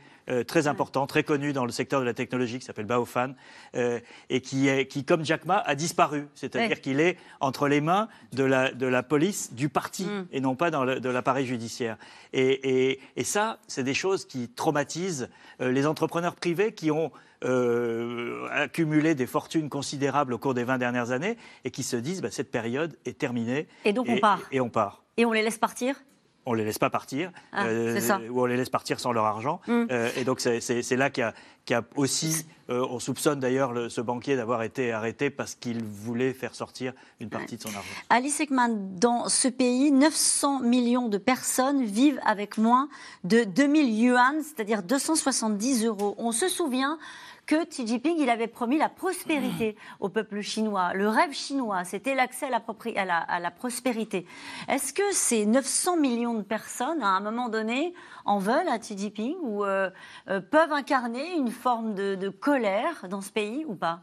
très 0.47 0.69
important, 0.69 1.07
très 1.07 1.23
connu 1.23 1.53
dans 1.53 1.67
le 1.67 1.71
secteur 1.71 2.01
de 2.01 2.07
la 2.07 2.15
technologie, 2.15 2.59
qui 2.59 2.65
s'appelle 2.65 2.87
Baofan, 2.87 3.35
et 3.75 4.41
qui, 4.41 4.69
est, 4.69 4.87
qui, 4.87 5.05
comme 5.05 5.23
Jack 5.23 5.45
Ma, 5.45 5.59
a 5.59 5.75
disparu. 5.75 6.29
C'est-à-dire 6.35 6.81
qu'il 6.81 6.99
est 6.99 7.19
entre 7.41 7.69
les 7.69 7.83
mains 7.83 8.09
de 8.33 8.43
la, 8.43 8.73
de 8.73 8.87
la 8.87 9.03
police 9.03 9.53
du 9.53 9.69
parti 9.69 10.07
mm. 10.07 10.27
et 10.33 10.41
non 10.41 10.55
pas 10.55 10.71
dans 10.71 10.87
de 10.87 11.09
l'appareil 11.11 11.45
judiciaire. 11.45 11.99
Et, 12.33 12.89
et, 12.89 13.01
et 13.17 13.25
ça, 13.25 13.59
c'est 13.69 13.85
des 13.85 13.93
choses 13.93 14.25
qui 14.25 14.49
traumatisent 14.49 15.29
les 15.61 15.87
entrepreneurs 15.87 16.37
privés 16.37 16.73
qui 16.73 16.91
ont 16.91 17.13
euh, 17.45 18.47
accumulé 18.51 19.15
des 19.15 19.27
fortunes 19.27 19.69
considérables 19.69 20.33
au 20.33 20.39
cours 20.39 20.55
des 20.55 20.65
20 20.65 20.79
dernières 20.79 21.11
années 21.11 21.37
et 21.65 21.71
qui 21.71 21.83
se 21.83 21.97
disent 21.97 22.23
bah, 22.23 22.31
cette 22.31 22.51
période 22.51 22.97
est 23.05 23.19
terminée. 23.19 23.69
Et 23.85 23.93
donc 23.93 24.07
on 24.09 24.19
part. 24.19 24.41
Et 24.51 24.61
on 24.61 24.71
part. 24.71 25.03
Et 25.17 25.25
on 25.25 25.33
les 25.33 25.43
laisse 25.43 25.59
partir? 25.59 26.03
On 26.47 26.53
les 26.53 26.65
laisse 26.65 26.79
pas 26.79 26.91
partir, 26.91 27.33
ah, 27.53 27.65
euh, 27.65 28.29
ou 28.29 28.43
on 28.43 28.45
les 28.45 28.59
laisse 28.59 28.69
partir 28.69 29.01
sans 29.01 29.13
leur 29.13 29.25
argent. 29.25 29.63
Mm. 29.67 29.85
Euh, 29.91 30.11
et 30.17 30.25
donc 30.25 30.41
c'est 30.41 30.97
là 30.97 31.09
qu'il 31.09 31.33
y, 31.71 31.75
a 31.75 31.83
aussi, 31.97 32.47
on 32.69 32.99
soupçonne 32.99 33.41
d'ailleurs 33.41 33.91
ce 33.91 34.03
banquier 34.03 34.37
d'avoir 34.37 34.63
été 34.63 34.93
arrêté 34.93 35.31
parce 35.31 35.55
qu'il 35.55 35.83
voulait 35.83 36.35
faire 36.35 36.55
sortir 36.55 36.93
une 37.19 37.31
partie 37.31 37.57
de 37.57 37.63
son 37.63 37.71
argent. 37.71 37.89
Alice 38.11 38.41
Ekman, 38.41 38.99
dans 38.99 39.31
ce 39.31 39.49
pays, 39.49 39.91
900 39.91 40.61
millions 40.61 41.09
de 41.09 41.17
personnes 41.17 41.83
vivent 41.83 42.21
avec 42.27 42.59
moins 42.59 42.91
de 43.25 43.45
2000 43.45 43.99
yuan, 43.99 44.43
c'est-à-dire 44.43 44.83
270 44.83 45.87
euros. 45.87 46.15
On 46.19 46.33
se 46.33 46.49
souvient 46.49 46.99
que 47.47 47.65
Xi 47.65 47.87
Jinping, 47.87 48.17
il 48.19 48.31
avait 48.31 48.47
promis 48.47 48.79
la 48.79 48.89
prospérité 48.89 49.77
au 50.01 50.09
peuple 50.09 50.41
chinois. 50.41 50.93
Le 50.95 51.09
rêve 51.09 51.33
chinois, 51.33 51.85
c'était 51.85 52.15
l'accès 52.15 52.47
à 52.47 53.41
la, 53.41 53.51
prospérité. 53.51 54.27
Est-ce 54.69 54.93
que 54.93 55.13
ces 55.13 55.47
900 55.47 55.97
millions 55.97 56.35
de 56.35 56.43
personnes, 56.43 57.03
à 57.03 57.09
un 57.09 57.21
moment 57.21 57.49
donné, 57.49 57.95
en 58.25 58.39
veulent 58.39 58.69
à 58.69 58.79
Xi 58.79 58.97
Jinping 58.97 59.37
ou 59.43 59.65
euh, 59.65 59.91
euh, 60.29 60.41
peuvent 60.41 60.73
incarner 60.73 61.35
une 61.35 61.51
forme 61.51 61.95
de 61.95 62.29
colère 62.29 63.07
dans 63.09 63.21
ce 63.21 63.31
pays 63.31 63.65
ou 63.67 63.75
pas? 63.75 64.01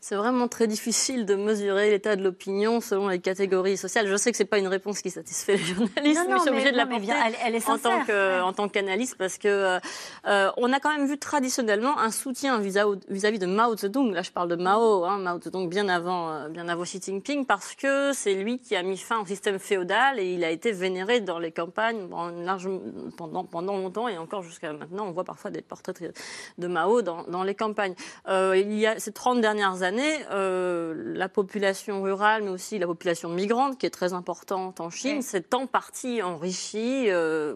C'est 0.00 0.16
vraiment 0.16 0.48
très 0.48 0.66
difficile 0.66 1.26
de 1.26 1.34
mesurer 1.34 1.90
l'état 1.90 2.16
de 2.16 2.24
l'opinion 2.24 2.80
selon 2.80 3.08
les 3.08 3.18
catégories 3.18 3.76
sociales. 3.76 4.06
Je 4.06 4.16
sais 4.16 4.30
que 4.30 4.36
c'est 4.36 4.46
pas 4.46 4.58
une 4.58 4.66
réponse 4.66 5.02
qui 5.02 5.10
satisfait 5.10 5.56
les 5.56 5.64
journalistes, 5.74 6.26
mais 6.26 6.36
je 6.36 6.40
suis 6.40 6.48
obligée 6.48 6.72
de 6.72 6.76
la 6.76 6.86
porter 6.86 7.12
elle, 7.44 7.54
est 7.54 7.68
en 7.68 7.76
tant 7.76 8.02
que, 8.04 8.40
en 8.40 8.52
tant 8.54 8.68
qu'analyste 8.70 9.16
parce 9.18 9.36
que 9.36 9.48
euh, 9.48 9.78
euh, 10.26 10.50
on 10.56 10.72
a 10.72 10.80
quand 10.80 10.96
même 10.96 11.06
vu 11.06 11.18
traditionnellement 11.18 11.98
un 11.98 12.10
soutien 12.10 12.58
vis-à-vis 12.60 13.38
de 13.38 13.46
Mao 13.46 13.76
Zedong. 13.76 14.12
Là, 14.12 14.22
je 14.22 14.30
parle 14.30 14.48
de 14.48 14.56
Mao, 14.56 15.04
hein, 15.04 15.18
Mao 15.18 15.38
Zedong 15.38 15.68
bien 15.68 15.88
avant, 15.90 16.32
euh, 16.32 16.48
bien 16.48 16.66
avant 16.68 16.84
Xi 16.84 16.98
Jinping, 17.02 17.44
parce 17.44 17.74
que 17.74 18.12
c'est 18.14 18.34
lui 18.34 18.58
qui 18.58 18.76
a 18.76 18.82
mis 18.82 18.96
fin 18.96 19.20
au 19.20 19.26
système 19.26 19.58
féodal 19.58 20.18
et 20.18 20.32
il 20.32 20.44
a 20.44 20.50
été 20.50 20.72
vénéré 20.72 21.20
dans 21.20 21.38
les 21.38 21.52
campagnes 21.52 22.08
pendant, 23.18 23.44
pendant 23.44 23.76
longtemps 23.76 24.08
et 24.08 24.16
encore 24.16 24.42
jusqu'à 24.42 24.72
maintenant. 24.72 25.08
On 25.08 25.12
voit 25.12 25.24
parfois 25.24 25.50
des 25.50 25.60
portraits 25.60 26.02
de 26.56 26.66
Mao 26.66 27.02
dans, 27.02 27.24
dans 27.24 27.42
les 27.42 27.54
campagnes. 27.54 27.94
il 28.26 28.78
y 28.78 28.86
a 28.86 28.98
ces 28.98 29.12
30 29.12 29.42
dernières 29.42 29.82
années 29.82 29.89
euh, 30.30 30.94
la 31.14 31.28
population 31.28 32.02
rurale, 32.02 32.42
mais 32.42 32.50
aussi 32.50 32.78
la 32.78 32.86
population 32.86 33.28
migrante, 33.28 33.78
qui 33.78 33.86
est 33.86 33.90
très 33.90 34.12
importante 34.12 34.80
en 34.80 34.90
Chine, 34.90 35.22
s'est 35.22 35.54
en 35.54 35.66
partie 35.66 36.22
enrichie 36.22 37.06
euh, 37.08 37.54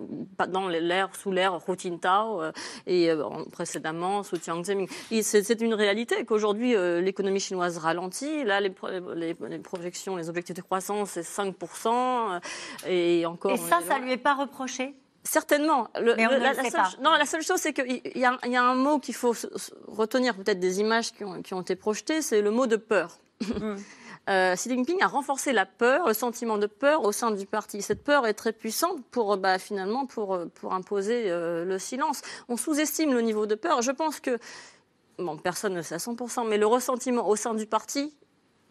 dans 0.49 0.68
l'ère, 0.68 1.14
sous 1.14 1.30
l'ère 1.30 1.61
Hu 1.68 1.72
Jintao 1.78 2.43
euh, 2.43 2.53
et 2.87 3.11
précédemment 3.53 4.22
sous 4.22 4.37
Jiang 4.37 4.64
Zemin. 4.64 4.87
C'est 5.22 5.61
une 5.61 5.74
réalité 5.74 6.24
qu'aujourd'hui 6.24 6.74
l'économie 7.01 7.41
chinoise 7.41 7.78
ralentit. 7.78 8.45
Là, 8.45 8.61
les, 8.61 8.70
projections, 9.61 10.16
les 10.16 10.28
objectifs 10.28 10.57
de 10.57 10.62
croissance, 10.62 11.11
c'est 11.11 11.22
5%. 11.22 12.41
et 12.87 13.26
encore. 13.26 13.53
Et 13.53 13.57
ça, 13.57 13.80
ça 13.87 13.99
lui 13.99 14.12
est 14.12 14.16
pas 14.16 14.35
reproché? 14.35 14.95
Certainement. 15.25 15.89
Le, 15.99 16.14
Mais 16.16 16.27
on 16.27 16.31
la, 16.31 16.55
seule, 16.55 16.70
pas. 16.70 16.91
Non, 17.01 17.12
la 17.12 17.25
seule 17.25 17.43
chose, 17.43 17.59
c'est 17.59 17.72
qu'il 17.72 18.03
y, 18.14 18.18
y, 18.18 18.57
a 18.57 18.62
un 18.62 18.75
mot 18.75 18.99
qu'il 18.99 19.14
faut 19.14 19.35
retenir, 19.89 20.37
peut-être 20.37 20.61
des 20.61 20.81
images 20.81 21.12
qui 21.12 21.25
ont, 21.25 21.43
qui 21.43 21.55
ont 21.55 21.62
été 21.62 21.77
projetées, 21.77 22.20
c'est 22.20 22.43
le 22.43 22.51
mot 22.51 22.66
de 22.66 22.77
peur. 22.77 23.18
Mm. 23.41 23.77
Euh, 24.31 24.55
Xi 24.55 24.70
Jinping 24.70 25.03
a 25.03 25.07
renforcé 25.07 25.53
la 25.53 25.66
peur, 25.66 26.07
le 26.07 26.14
sentiment 26.14 26.57
de 26.57 26.66
peur 26.66 27.05
au 27.05 27.12
sein 27.12 27.31
du 27.31 27.45
parti. 27.45 27.83
Cette 27.83 28.03
peur 28.03 28.27
est 28.27 28.33
très 28.33 28.55
puissante 28.55 29.05
pour, 29.11 29.37
bah, 29.37 29.59
finalement, 29.59 30.07
pour, 30.07 30.39
pour 30.55 30.72
imposer 30.72 31.25
euh, 31.27 31.66
le 31.66 31.79
silence. 31.79 32.22
On 32.49 32.57
sous-estime 32.57 33.12
le 33.12 33.20
niveau 33.20 33.45
de 33.45 33.55
peur. 33.55 33.83
Je 33.83 33.91
pense 33.91 34.20
que 34.20 34.39
Bon, 35.18 35.37
personne 35.37 35.75
ne 35.75 35.83
sait 35.83 35.95
à 35.95 35.99
100%, 35.99 36.49
mais 36.49 36.59
le 36.59 36.66
ressentiment 36.66 37.29
au 37.29 37.37
sein 37.37 37.55
du 37.55 37.66
parti 37.66 38.12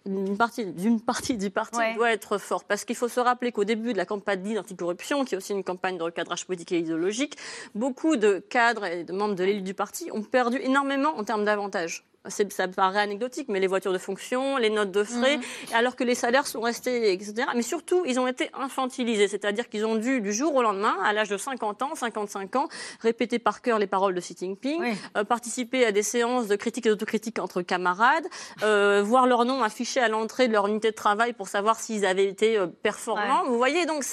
d'une 0.06 0.38
partie, 0.38 0.66
d'une 0.66 1.00
partie 1.00 1.38
du 1.38 1.50
parti 1.50 1.80
doit 1.96 2.12
être 2.12 2.38
fort. 2.38 2.64
Parce 2.64 2.86
qu'il 2.86 2.96
faut 2.96 3.08
se 3.08 3.20
rappeler 3.20 3.52
qu'au 3.52 3.64
début 3.64 3.94
de 3.94 3.98
la 3.98 4.06
campagne 4.06 4.54
d'anticorruption, 4.54 5.26
qui 5.26 5.36
est 5.36 5.38
aussi 5.38 5.54
une 5.54 5.64
campagne 5.64 5.98
de 5.98 6.04
recadrage 6.04 6.46
politique 6.46 6.72
et 6.72 6.80
idéologique, 6.80 7.38
beaucoup 7.76 8.16
de 8.16 8.40
cadres 8.40 8.86
et 8.86 9.04
de 9.04 9.14
membres 9.14 9.36
de 9.36 9.44
l'élite 9.44 9.64
du 9.64 9.74
parti 9.74 10.10
ont 10.12 10.24
perdu 10.24 10.58
énormément 10.62 11.18
en 11.18 11.24
termes 11.24 11.46
d'avantages 11.46 12.04
ça 12.30 12.68
paraît 12.68 13.02
anecdotique, 13.02 13.48
mais 13.50 13.60
les 13.60 13.68
voitures 13.68 13.92
de 13.94 13.98
fonction, 13.98 14.58
les 14.58 14.70
notes 14.70 14.92
de 14.92 15.04
frais, 15.04 15.38
mhm. 15.38 15.44
alors 15.74 15.96
que 15.96 16.04
les 16.04 16.16
salaires 16.16 16.48
sont 16.48 16.62
restés, 16.62 17.12
etc. 17.12 17.48
Mais 17.56 17.62
surtout, 17.62 18.04
ils 18.06 18.20
ont 18.20 18.28
été 18.28 18.50
infantilisés, 18.54 19.28
c'est-à-dire 19.28 19.70
qu'ils 19.70 19.86
ont 19.86 19.96
dû, 19.96 20.22
du 20.22 20.32
jour 20.32 20.56
au 20.56 20.62
lendemain, 20.62 20.96
à 21.04 21.14
l'âge 21.14 21.30
de 21.30 21.38
50 21.38 21.82
ans, 21.82 21.96
55 21.96 22.56
ans, 22.56 22.68
répéter 23.02 23.40
par 23.40 23.62
cœur 23.62 23.80
les 23.80 23.88
paroles 23.88 24.16
de 24.16 24.22
Xi 24.22 24.36
Jinping, 24.40 24.96
euh, 25.18 25.24
participer 25.24 25.86
à 25.86 25.92
des 25.92 26.04
séances 26.04 26.48
de 26.48 26.56
critique 26.56 26.86
et 26.86 26.90
d'autocritique 26.90 27.40
entre 27.40 27.62
camarades, 27.62 28.28
euh, 28.64 29.02
voir 29.06 29.28
leur 29.28 29.46
nom 29.46 29.62
affiché 29.62 30.00
à 30.00 30.08
l'entrée 30.08 30.48
de 30.48 30.54
leur 30.54 30.68
unité 30.68 30.92
de 30.92 30.96
travail 30.96 31.34
pour 31.34 31.48
savoir 31.48 31.80
s'ils 31.80 32.06
avaient 32.06 32.28
été 32.28 32.58
euh, 32.58 32.68
performants. 32.68 33.44
Vous 33.46 33.58
voyez, 33.58 33.86
donc, 33.86 34.04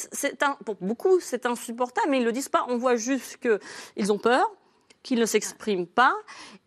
un, 0.43 0.57
pour 0.65 0.77
beaucoup, 0.81 1.21
c'est 1.21 1.47
insupportable, 1.47 2.09
mais 2.11 2.19
ils 2.19 2.23
ne 2.23 2.27
le 2.27 2.33
disent 2.33 2.49
pas. 2.49 2.67
On 2.69 2.77
voit 2.77 2.97
juste 2.97 3.39
qu'ils 3.39 4.13
ont 4.13 4.19
peur, 4.19 4.51
qu'ils 5.03 5.19
ne 5.19 5.27
s'expriment 5.27 5.87
pas 5.87 6.15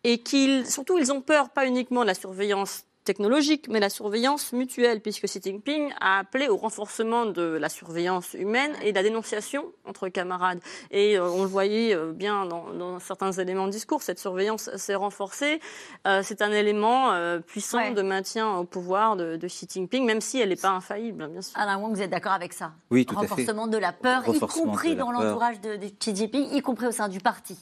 et 0.04 0.20
qu'ils, 0.20 0.66
surtout, 0.66 0.98
ils 0.98 1.12
ont 1.12 1.22
peur 1.22 1.50
pas 1.50 1.66
uniquement 1.66 2.02
de 2.02 2.08
la 2.08 2.14
surveillance 2.14 2.86
technologique, 3.04 3.68
mais 3.70 3.80
la 3.80 3.90
surveillance 3.90 4.54
mutuelle, 4.54 5.02
puisque 5.02 5.26
Xi 5.26 5.40
Jinping 5.44 5.92
a 6.00 6.20
appelé 6.20 6.48
au 6.48 6.58
renforcement 6.58 7.26
de 7.26 7.42
la 7.42 7.70
surveillance 7.70 8.34
humaine 8.34 8.74
et 8.82 8.92
de 8.92 8.96
la 8.96 9.04
dénonciation 9.04 9.66
entre 9.86 10.08
camarades. 10.10 10.60
Et 10.92 11.18
euh, 11.18 11.30
on 11.30 11.44
le 11.44 11.48
voyait 11.48 11.94
euh, 11.94 12.12
bien 12.12 12.46
dans, 12.46 13.00
certains 13.00 13.32
éléments 13.34 13.68
de 13.68 13.72
discours, 13.72 14.02
cette 14.02 14.20
surveillance 14.20 14.70
s'est 14.78 14.96
renforcée. 14.96 15.60
Euh, 16.08 16.22
c'est 16.24 16.42
un 16.42 16.52
élément 16.52 17.12
puissant 17.46 17.92
de 17.92 18.02
maintien 18.02 18.56
au 18.56 18.64
pouvoir 18.64 19.16
de, 19.16 19.38
Xi 19.48 19.68
Jinping, 19.70 20.06
même 20.06 20.22
si 20.22 20.40
elle 20.40 20.50
n'est 20.50 20.56
pas 20.56 20.70
infaillible, 20.70 21.28
bien 21.28 21.42
sûr. 21.42 21.58
Alain 21.60 21.78
Wong, 21.78 21.94
vous 21.94 22.02
êtes 22.02 22.10
d'accord 22.10 22.32
avec 22.32 22.54
ça? 22.54 22.72
Oui, 22.90 23.06
tout 23.06 23.16
Renforcement 23.16 23.68
de 23.68 23.78
la 23.78 23.92
peur, 23.92 24.24
y 24.28 24.40
compris 24.40 24.96
dans 24.96 25.12
l'entourage 25.12 25.60
de, 25.62 25.76
de 25.76 25.88
Xi 25.88 26.16
Jinping, 26.16 26.54
y 26.54 26.62
compris 26.62 26.88
au 26.88 26.92
sein 26.92 27.10
du 27.10 27.20
parti. 27.20 27.58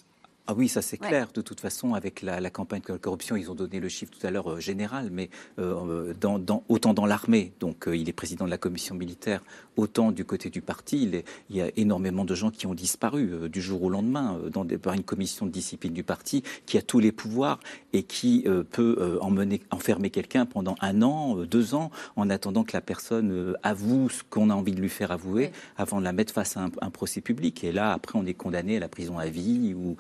Ah 0.48 0.54
oui, 0.58 0.68
ça 0.68 0.82
c'est 0.82 0.98
clair. 0.98 1.28
De 1.34 1.42
toute 1.42 1.60
façon, 1.60 1.94
avec 1.94 2.24
la, 2.24 2.50
campagne 2.50 2.82
de 2.82 2.98
corruption, 2.98 3.36
ils 3.36 3.52
ont 3.52 3.56
donné 3.56 3.80
le 3.80 3.88
chiffre 3.90 4.12
tout 4.12 4.26
à 4.26 4.32
l'heure 4.32 4.54
euh, 4.54 4.60
général, 4.60 5.10
mais 5.12 5.30
euh, 5.60 6.14
dans, 6.20 6.64
autant 6.68 6.94
dans 6.94 7.06
l'armée, 7.06 7.54
donc 7.60 7.88
euh, 7.88 7.96
il 7.96 8.10
est 8.10 8.14
président 8.14 8.46
de 8.46 8.50
la 8.50 8.58
commission 8.58 8.96
militaire, 8.96 9.44
autant 9.78 10.12
du 10.12 10.26
côté 10.26 10.50
du 10.50 10.62
parti, 10.62 11.04
il, 11.04 11.24
il 11.50 11.56
y 11.56 11.62
a 11.62 11.70
énormément 11.78 12.26
de 12.26 12.34
gens 12.34 12.50
qui 12.50 12.66
ont 12.66 12.74
disparu 12.74 13.50
du 13.50 13.62
jour 13.62 13.84
au 13.84 13.90
lendemain 13.90 14.40
dans 14.52 14.66
par 14.66 14.94
une 14.94 15.04
commission 15.04 15.46
de 15.46 15.52
discipline 15.52 15.94
du 15.94 16.04
parti 16.04 16.44
qui 16.66 16.78
a 16.78 16.82
tous 16.82 17.00
les 17.00 17.12
pouvoirs 17.12 17.60
et 17.94 18.04
qui 18.04 18.46
peut 18.72 19.18
emmener, 19.22 19.62
enfermer 19.72 20.10
quelqu'un 20.10 20.46
pendant 20.46 20.76
un 20.82 21.02
an, 21.02 21.36
deux 21.38 21.74
ans, 21.74 21.92
en 22.16 22.30
attendant 22.30 22.64
que 22.64 22.74
la 22.74 22.82
personne 22.82 23.56
avoue 23.64 24.10
ce 24.10 24.24
qu'on 24.30 24.50
a 24.50 24.54
envie 24.54 24.74
de 24.74 24.82
lui 24.82 24.90
faire 24.90 25.12
avouer, 25.12 25.52
avant 25.78 26.00
de 26.00 26.04
la 26.04 26.14
mettre 26.14 26.34
face 26.34 26.58
à 26.58 26.62
un, 26.82 26.90
procès 26.90 27.22
public. 27.22 27.64
Et 27.64 27.72
là, 27.72 27.94
après, 27.94 28.18
on 28.20 28.26
est 28.26 28.34
condamné 28.34 28.78
à 28.78 28.80
la 28.80 28.90
prison 28.90 29.18
à 29.18 29.28
vie 29.28 29.74
ou 29.74 29.96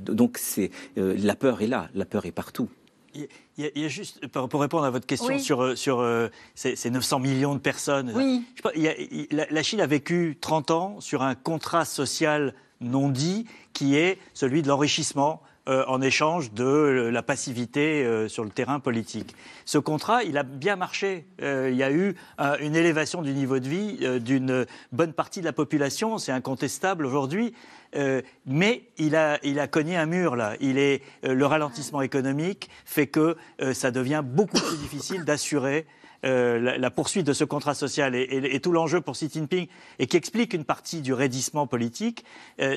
donc 0.00 0.38
c'est 0.38 0.70
euh, 0.98 1.14
la 1.18 1.34
peur 1.34 1.62
est 1.62 1.66
là, 1.66 1.88
la 1.94 2.04
peur 2.04 2.26
est 2.26 2.32
partout. 2.32 2.68
Il 3.14 3.26
y, 3.58 3.84
a, 3.84 3.88
juste, 3.88 4.24
pour 4.28 4.60
répondre 4.60 4.84
à 4.84 4.90
votre 4.90 5.06
question 5.06 5.36
sur, 5.40 5.62
euh, 5.62 5.74
sur 5.74 5.98
euh, 5.98 6.28
ces, 6.54 6.90
900 6.90 7.18
millions 7.18 7.54
de 7.54 7.60
personnes, 7.60 8.12
oui. 8.14 8.44
la, 9.32 9.62
Chine 9.64 9.80
a 9.80 9.86
vécu 9.86 10.38
30 10.40 10.70
ans 10.70 11.00
sur 11.00 11.22
un 11.22 11.34
contrat 11.34 11.84
social 11.84 12.54
non 12.80 13.08
dit 13.08 13.46
qui 13.72 13.96
est 13.96 14.18
celui 14.32 14.62
de 14.62 14.68
l'enrichissement 14.68 15.42
en 15.66 16.00
échange 16.00 16.52
de 16.52 17.10
la 17.12 17.22
passivité 17.22 18.26
sur 18.28 18.44
le 18.44 18.50
terrain 18.50 18.80
politique. 18.80 19.34
Ce 19.64 19.78
contrat, 19.78 20.24
il 20.24 20.36
a 20.38 20.42
bien 20.42 20.76
marché. 20.76 21.26
il 21.40 21.74
y 21.74 21.82
a 21.82 21.92
eu 21.92 22.16
une 22.60 22.74
élévation 22.74 23.22
du 23.22 23.32
niveau 23.32 23.58
de 23.58 23.68
vie 23.68 24.20
d'une 24.20 24.66
bonne 24.92 25.12
partie 25.12 25.40
de 25.40 25.44
la 25.44 25.52
population, 25.52 26.18
c'est 26.18 26.32
incontestable 26.32 27.06
aujourd'hui. 27.06 27.54
Euh, 27.96 28.22
mais 28.46 28.84
il 28.98 29.16
a, 29.16 29.38
il 29.42 29.58
a 29.58 29.66
cogné 29.66 29.96
un 29.96 30.06
mur 30.06 30.36
là. 30.36 30.54
Il 30.60 30.78
est, 30.78 31.02
euh, 31.24 31.34
le 31.34 31.46
ralentissement 31.46 32.02
économique 32.02 32.70
fait 32.84 33.08
que 33.08 33.36
euh, 33.60 33.74
ça 33.74 33.90
devient 33.90 34.22
beaucoup 34.24 34.60
plus 34.60 34.76
difficile 34.78 35.24
d'assurer 35.24 35.86
la, 36.22 36.90
poursuite 36.90 37.26
de 37.26 37.32
ce 37.32 37.44
contrat 37.44 37.74
social. 37.74 38.14
Et, 38.14 38.60
tout 38.60 38.72
l'enjeu 38.72 39.00
pour 39.00 39.14
Xi 39.14 39.28
Jinping, 39.32 39.66
et 39.98 40.06
qui 40.06 40.16
explique 40.16 40.54
une 40.54 40.64
partie 40.64 41.00
du 41.00 41.12
raidissement 41.12 41.66
politique, 41.66 42.24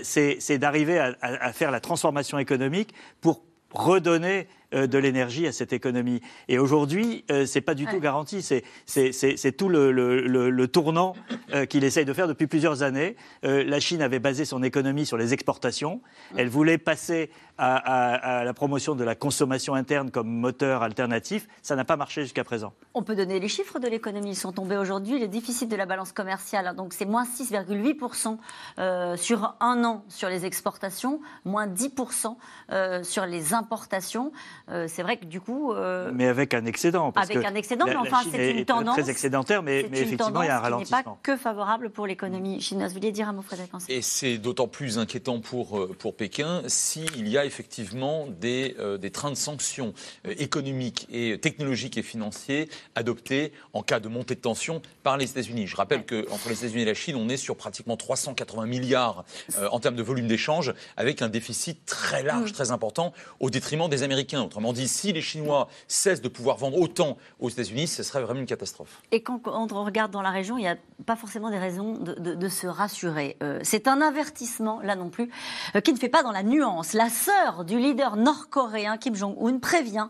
c'est 0.04 0.58
d'arriver 0.58 1.00
à, 1.22 1.54
faire 1.54 1.72
la 1.72 1.80
transformation 1.80 2.40
économique 2.40 2.94
pour 3.22 3.44
redonner 3.74 4.40
euh, 4.40 4.46
de 4.74 4.98
l'énergie 4.98 5.48
à 5.48 5.52
cette 5.52 5.74
économie. 5.74 6.22
Et 6.48 6.60
aujourd'hui, 6.60 7.26
euh, 7.32 7.46
c'est 7.46 7.62
pas 7.62 7.76
du 7.76 7.86
tout 7.86 8.00
garanti. 8.00 8.42
C'est 8.42 9.52
tout 9.58 9.70
le, 9.70 9.92
le, 9.92 10.68
tournant 10.68 11.16
euh, 11.54 11.66
qu'il 11.66 11.84
essaye 11.84 12.06
de 12.06 12.14
faire 12.14 12.28
depuis 12.28 12.48
plusieurs 12.48 12.84
années. 12.84 13.16
la 13.44 13.80
Chine 13.80 14.02
avait 14.02 14.20
basé 14.20 14.46
son 14.46 14.64
économie 14.64 15.06
sur 15.06 15.18
les 15.18 15.34
exportations. 15.34 16.02
Elle 16.38 16.50
voulait 16.50 16.78
passer 16.78 17.30
à, 17.58 18.44
la 18.44 18.54
promotion 18.54 18.96
de 18.96 19.04
la 19.04 19.16
consommation 19.16 19.76
interne 19.76 20.10
comme 20.10 20.28
moteur 20.28 20.82
alternatif. 20.82 21.48
Ça 21.62 21.76
n'a 21.76 21.86
pas 21.86 21.98
marché 21.98 22.24
jusqu'à 22.24 22.44
présent. 22.44 22.74
On 22.94 23.04
peut 23.04 23.16
donner 23.16 23.40
les 23.40 23.48
chiffres 23.48 23.80
de 23.80 23.88
l'économie. 23.88 24.32
Ils 24.32 24.36
sont 24.36 24.52
tombés 24.52 24.78
aujourd'hui. 24.78 25.20
Le 25.20 25.28
déficit 25.28 25.70
de 25.70 25.76
la 25.76 25.86
balance 25.86 26.12
commerciale, 26.12 26.76
donc 26.76 26.94
c'est 26.94 27.06
moins 27.06 27.26
6,8% 27.26 29.18
sur 29.18 29.56
un 29.60 29.84
an 29.84 30.04
sur 30.08 30.30
les 30.30 30.46
exportations, 30.46 31.20
moins 31.46 31.68
10% 31.68 33.04
sur 33.04 33.26
les 33.26 33.54
importations. 33.54 34.32
Euh, 34.70 34.88
c'est 34.88 35.04
vrai 35.04 35.18
que 35.18 35.26
du 35.26 35.42
coup. 35.42 35.74
Euh, 35.74 36.12
mais 36.14 36.28
avec 36.28 36.54
un 36.54 36.66
excédent. 36.66 37.12
avec 37.16 37.38
un 37.38 37.56
excédent, 37.56 37.86
mais 37.86 37.96
enfin, 37.96 38.22
c'est 38.32 38.52
une 38.52 38.66
tendance. 38.66 38.98
Très 38.98 39.10
excédentaire, 39.10 39.62
mais, 39.62 39.88
mais 39.92 40.02
effectivement, 40.02 40.42
il 40.42 40.48
y 40.48 40.50
a 40.50 40.58
un 40.58 40.62
ralentissement. 40.62 40.98
Qui 40.98 41.10
n'est 41.10 41.14
pas 41.16 41.20
que 41.22 41.38
favorable 41.38 41.90
pour 41.90 42.08
l'économie 42.08 42.62
chinoise. 42.62 42.92
Vous 42.92 43.00
vouliez 43.00 43.12
dire 43.12 43.28
un 43.28 43.34
mot, 43.34 43.42
Frédéric 43.42 43.72
Et 43.90 44.02
c'est 44.02 44.38
d'autant 44.38 44.68
plus 44.68 45.00
inquiétant 45.00 45.40
pour, 45.40 45.80
euh, 45.80 45.94
pour 45.98 46.16
Pékin 46.16 46.62
s'il 46.68 47.28
y 47.28 47.38
a 47.38 47.46
effectivement 47.46 48.28
des, 48.28 48.76
des 49.00 49.12
trains 49.12 49.32
de 49.32 49.36
sanctions 49.36 49.94
économiques 50.26 51.08
et 51.12 51.40
technologiques 51.40 51.98
et 51.98 52.04
financiers 52.04 52.70
adoptés 52.96 53.52
en 53.74 53.84
cas 53.84 54.00
de 54.00 54.08
montée 54.08 54.36
de 54.36 54.40
tension 54.40 54.82
par 55.04 55.18
les 55.18 55.30
États-Unis. 55.30 55.68
Je 55.68 55.76
rappelle 55.76 56.06
qu'entre 56.06 56.50
les 56.50 56.60
États-Unis 56.60 56.84
et 56.84 56.86
la 56.86 56.94
Chine, 56.94 57.16
on 57.16 57.30
est 57.30 57.38
sur 57.38 57.58
pratiquement 57.58 57.98
380 57.98 58.66
milliards 58.66 59.26
en 59.72 59.80
termes 59.80 59.96
de 59.96 60.04
volume 60.04 60.28
d'échange, 60.28 60.74
avec 60.96 61.22
un 61.22 61.30
déficit 61.30 61.86
très 61.86 62.24
large, 62.24 62.52
mm. 62.52 62.54
très 62.54 62.72
important, 62.72 63.14
au 63.40 63.50
détriment 63.50 63.90
des 63.90 64.04
Américains. 64.04 64.48
Autrement 64.54 64.72
dit, 64.72 64.88
si 64.88 65.12
les 65.12 65.22
Chinois 65.22 65.68
cessent 65.88 66.22
de 66.22 66.28
pouvoir 66.28 66.58
vendre 66.58 66.80
autant 66.80 67.18
aux 67.40 67.50
États-Unis, 67.50 67.88
ce 67.88 68.04
serait 68.04 68.22
vraiment 68.22 68.42
une 68.42 68.46
catastrophe. 68.46 69.02
Et 69.12 69.24
quand 69.24 69.42
on 69.48 69.84
regarde 69.84 70.12
dans 70.12 70.22
la 70.22 70.30
région, 70.30 70.60
il 70.60 70.62
n'y 70.62 70.68
a 70.68 70.78
pas 71.08 71.16
forcément 71.16 71.50
des 71.50 71.58
raisons 71.58 71.98
de, 71.98 72.50
se 72.50 72.68
rassurer. 72.68 73.36
Euh, 73.42 73.60
c'est 73.64 73.88
un 73.88 74.00
avertissement, 74.00 74.80
là 74.84 74.96
non 74.96 75.10
plus, 75.10 75.32
euh, 75.76 75.82
qui 75.82 75.92
ne 75.92 75.98
fait 75.98 76.08
pas 76.08 76.22
dans 76.22 76.32
la 76.32 76.44
nuance. 76.44 76.94
La 76.94 77.10
sœur 77.10 77.66
du 77.66 77.80
leader 77.80 78.16
nord-coréen 78.16 78.98
Kim 78.98 79.16
Jong-un 79.16 79.58
prévient 79.58 80.08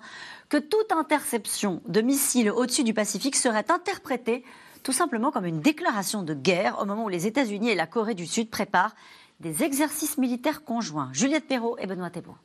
que 0.50 0.58
toute 0.58 0.92
interception 0.92 1.82
de 1.88 2.02
missiles 2.02 2.52
au-dessus 2.52 2.84
du 2.84 2.94
Pacifique 2.94 3.38
serait 3.38 3.72
interprétée 3.72 4.44
tout 4.84 4.92
simplement 4.92 5.32
comme 5.32 5.46
une 5.46 5.62
déclaration 5.62 6.22
de 6.22 6.34
guerre 6.34 6.82
au 6.82 6.86
moment 6.86 7.06
où 7.06 7.10
les 7.10 7.28
États-Unis 7.28 7.70
et 7.70 7.76
la 7.76 7.88
Corée 7.88 8.14
du 8.14 8.28
Sud 8.28 8.50
préparent 8.50 8.94
des 9.40 9.64
exercices 9.64 10.18
militaires 10.18 10.66
conjoints. 10.66 11.08
Juliette 11.14 11.48
Perrault 11.48 11.78
et 11.80 11.88
Benoît 11.88 12.10
Thébault. 12.10 12.36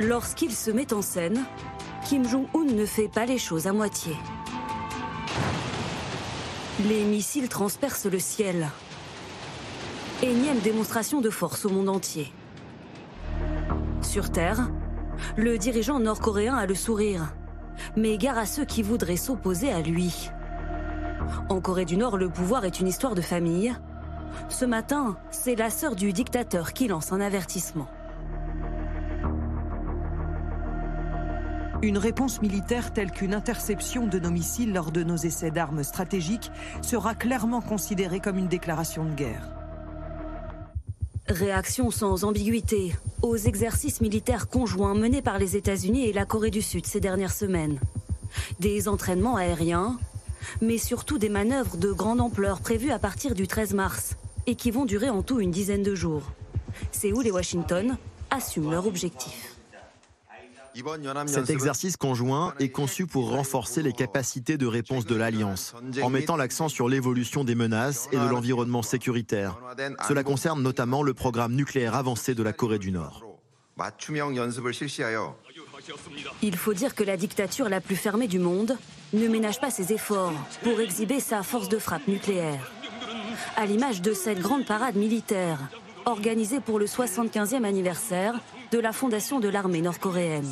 Lorsqu'il 0.00 0.52
se 0.52 0.70
met 0.70 0.92
en 0.94 1.02
scène, 1.02 1.44
Kim 2.06 2.26
Jong-un 2.26 2.64
ne 2.64 2.86
fait 2.86 3.08
pas 3.08 3.26
les 3.26 3.38
choses 3.38 3.66
à 3.66 3.72
moitié. 3.72 4.16
Les 6.88 7.04
missiles 7.04 7.48
transpercent 7.48 8.06
le 8.06 8.18
ciel. 8.18 8.68
Énième 10.22 10.58
démonstration 10.60 11.20
de 11.20 11.30
force 11.30 11.66
au 11.66 11.68
monde 11.68 11.90
entier. 11.90 12.32
Sur 14.00 14.30
Terre, 14.30 14.70
le 15.36 15.58
dirigeant 15.58 16.00
nord-coréen 16.00 16.56
a 16.56 16.66
le 16.66 16.74
sourire, 16.74 17.34
mais 17.96 18.16
gare 18.16 18.38
à 18.38 18.46
ceux 18.46 18.64
qui 18.64 18.82
voudraient 18.82 19.16
s'opposer 19.16 19.72
à 19.72 19.82
lui. 19.82 20.30
En 21.48 21.60
Corée 21.60 21.84
du 21.84 21.96
Nord, 21.96 22.16
le 22.16 22.30
pouvoir 22.30 22.64
est 22.64 22.80
une 22.80 22.88
histoire 22.88 23.14
de 23.14 23.20
famille. 23.20 23.74
Ce 24.48 24.64
matin, 24.64 25.16
c'est 25.30 25.54
la 25.54 25.70
sœur 25.70 25.94
du 25.94 26.12
dictateur 26.12 26.72
qui 26.72 26.88
lance 26.88 27.12
un 27.12 27.20
avertissement. 27.20 27.88
Une 31.82 31.98
réponse 31.98 32.40
militaire 32.40 32.92
telle 32.92 33.10
qu'une 33.10 33.34
interception 33.34 34.06
de 34.06 34.20
nos 34.20 34.30
missiles 34.30 34.72
lors 34.72 34.92
de 34.92 35.02
nos 35.02 35.16
essais 35.16 35.50
d'armes 35.50 35.82
stratégiques 35.82 36.52
sera 36.80 37.16
clairement 37.16 37.60
considérée 37.60 38.20
comme 38.20 38.38
une 38.38 38.46
déclaration 38.46 39.04
de 39.04 39.12
guerre. 39.12 39.50
Réaction 41.26 41.90
sans 41.90 42.22
ambiguïté 42.22 42.94
aux 43.20 43.36
exercices 43.36 44.00
militaires 44.00 44.48
conjoints 44.48 44.94
menés 44.94 45.22
par 45.22 45.38
les 45.38 45.56
États-Unis 45.56 46.06
et 46.06 46.12
la 46.12 46.24
Corée 46.24 46.52
du 46.52 46.62
Sud 46.62 46.86
ces 46.86 47.00
dernières 47.00 47.34
semaines. 47.34 47.80
Des 48.60 48.86
entraînements 48.86 49.36
aériens, 49.36 49.98
mais 50.60 50.78
surtout 50.78 51.18
des 51.18 51.28
manœuvres 51.28 51.76
de 51.76 51.90
grande 51.90 52.20
ampleur 52.20 52.60
prévues 52.60 52.92
à 52.92 53.00
partir 53.00 53.34
du 53.34 53.48
13 53.48 53.74
mars 53.74 54.16
et 54.46 54.54
qui 54.54 54.70
vont 54.70 54.84
durer 54.84 55.10
en 55.10 55.22
tout 55.22 55.40
une 55.40 55.50
dizaine 55.50 55.82
de 55.82 55.96
jours. 55.96 56.30
Séoul 56.92 57.26
et 57.26 57.32
Washington 57.32 57.96
assument 58.30 58.70
leur 58.70 58.86
objectif. 58.86 59.51
Cet 61.26 61.50
exercice 61.50 61.96
conjoint 61.96 62.54
est 62.58 62.70
conçu 62.70 63.06
pour 63.06 63.30
renforcer 63.30 63.82
les 63.82 63.92
capacités 63.92 64.56
de 64.56 64.66
réponse 64.66 65.04
de 65.06 65.14
l'Alliance, 65.14 65.74
en 66.02 66.10
mettant 66.10 66.36
l'accent 66.36 66.68
sur 66.68 66.88
l'évolution 66.88 67.44
des 67.44 67.54
menaces 67.54 68.08
et 68.12 68.16
de 68.16 68.26
l'environnement 68.26 68.82
sécuritaire. 68.82 69.58
Cela 70.08 70.22
concerne 70.22 70.62
notamment 70.62 71.02
le 71.02 71.14
programme 71.14 71.54
nucléaire 71.54 71.94
avancé 71.94 72.34
de 72.34 72.42
la 72.42 72.52
Corée 72.52 72.78
du 72.78 72.92
Nord. 72.92 73.22
Il 76.42 76.56
faut 76.56 76.74
dire 76.74 76.94
que 76.94 77.04
la 77.04 77.16
dictature 77.16 77.68
la 77.68 77.80
plus 77.80 77.96
fermée 77.96 78.28
du 78.28 78.38
monde 78.38 78.76
ne 79.12 79.28
ménage 79.28 79.60
pas 79.60 79.70
ses 79.70 79.92
efforts 79.92 80.34
pour 80.62 80.80
exhiber 80.80 81.20
sa 81.20 81.42
force 81.42 81.68
de 81.68 81.78
frappe 81.78 82.06
nucléaire. 82.06 82.70
À 83.56 83.66
l'image 83.66 84.00
de 84.02 84.12
cette 84.12 84.40
grande 84.40 84.66
parade 84.66 84.96
militaire 84.96 85.58
organisée 86.04 86.60
pour 86.60 86.78
le 86.78 86.86
75e 86.86 87.64
anniversaire 87.64 88.34
de 88.72 88.78
la 88.78 88.92
fondation 88.92 89.38
de 89.38 89.50
l'armée 89.50 89.82
nord-coréenne. 89.82 90.48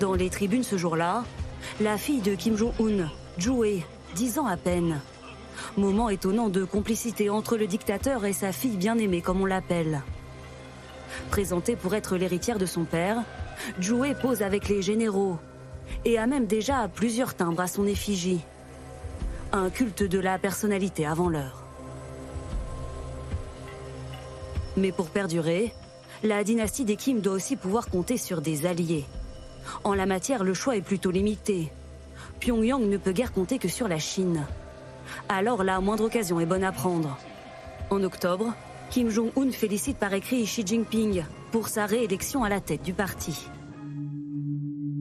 Dans 0.00 0.14
les 0.14 0.28
tribunes 0.28 0.64
ce 0.64 0.76
jour-là, 0.76 1.24
la 1.80 1.96
fille 1.96 2.20
de 2.20 2.34
Kim 2.34 2.56
Jong-un, 2.56 3.08
Joo-hee, 3.38 3.84
10 4.16 4.40
ans 4.40 4.46
à 4.46 4.56
peine. 4.56 5.00
Moment 5.76 6.08
étonnant 6.08 6.48
de 6.48 6.64
complicité 6.64 7.30
entre 7.30 7.56
le 7.56 7.68
dictateur 7.68 8.24
et 8.24 8.32
sa 8.32 8.50
fille 8.50 8.76
bien-aimée, 8.76 9.22
comme 9.22 9.40
on 9.40 9.46
l'appelle. 9.46 10.02
Présentée 11.30 11.76
pour 11.76 11.94
être 11.94 12.16
l'héritière 12.16 12.58
de 12.58 12.66
son 12.66 12.84
père, 12.84 13.22
Joué 13.78 14.14
pose 14.14 14.42
avec 14.42 14.68
les 14.68 14.82
généraux 14.82 15.38
et 16.04 16.18
a 16.18 16.26
même 16.26 16.46
déjà 16.46 16.88
plusieurs 16.88 17.34
timbres 17.34 17.60
à 17.60 17.68
son 17.68 17.86
effigie. 17.86 18.40
Un 19.52 19.70
culte 19.70 20.02
de 20.02 20.18
la 20.18 20.38
personnalité 20.38 21.06
avant 21.06 21.28
l'heure. 21.28 21.62
Mais 24.76 24.90
pour 24.90 25.10
perdurer, 25.10 25.72
la 26.22 26.44
dynastie 26.44 26.84
des 26.84 26.96
Kim 26.96 27.20
doit 27.20 27.32
aussi 27.32 27.56
pouvoir 27.56 27.88
compter 27.88 28.16
sur 28.16 28.40
des 28.40 28.66
alliés. 28.66 29.04
En 29.84 29.94
la 29.94 30.06
matière, 30.06 30.44
le 30.44 30.54
choix 30.54 30.76
est 30.76 30.82
plutôt 30.82 31.10
limité. 31.10 31.70
Pyongyang 32.40 32.88
ne 32.88 32.96
peut 32.96 33.12
guère 33.12 33.32
compter 33.32 33.58
que 33.58 33.68
sur 33.68 33.88
la 33.88 33.98
Chine. 33.98 34.46
Alors 35.28 35.64
la 35.64 35.80
moindre 35.80 36.04
occasion 36.04 36.40
est 36.40 36.46
bonne 36.46 36.64
à 36.64 36.72
prendre. 36.72 37.18
En 37.90 38.02
octobre, 38.02 38.54
Kim 38.90 39.08
Jong-un 39.08 39.50
félicite 39.50 39.98
par 39.98 40.12
écrit 40.14 40.44
Xi 40.44 40.66
Jinping 40.66 41.24
pour 41.50 41.68
sa 41.68 41.86
réélection 41.86 42.44
à 42.44 42.48
la 42.48 42.60
tête 42.60 42.82
du 42.82 42.92
parti. 42.92 43.48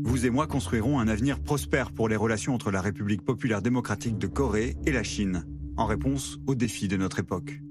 Vous 0.03 0.25
et 0.25 0.29
moi 0.29 0.47
construirons 0.47 0.99
un 0.99 1.07
avenir 1.07 1.39
prospère 1.39 1.91
pour 1.91 2.09
les 2.09 2.15
relations 2.15 2.53
entre 2.53 2.71
la 2.71 2.81
République 2.81 3.23
populaire 3.23 3.61
démocratique 3.61 4.17
de 4.17 4.27
Corée 4.27 4.75
et 4.85 4.91
la 4.91 5.03
Chine, 5.03 5.45
en 5.77 5.85
réponse 5.85 6.39
aux 6.47 6.55
défis 6.55 6.87
de 6.87 6.97
notre 6.97 7.19
époque. 7.19 7.61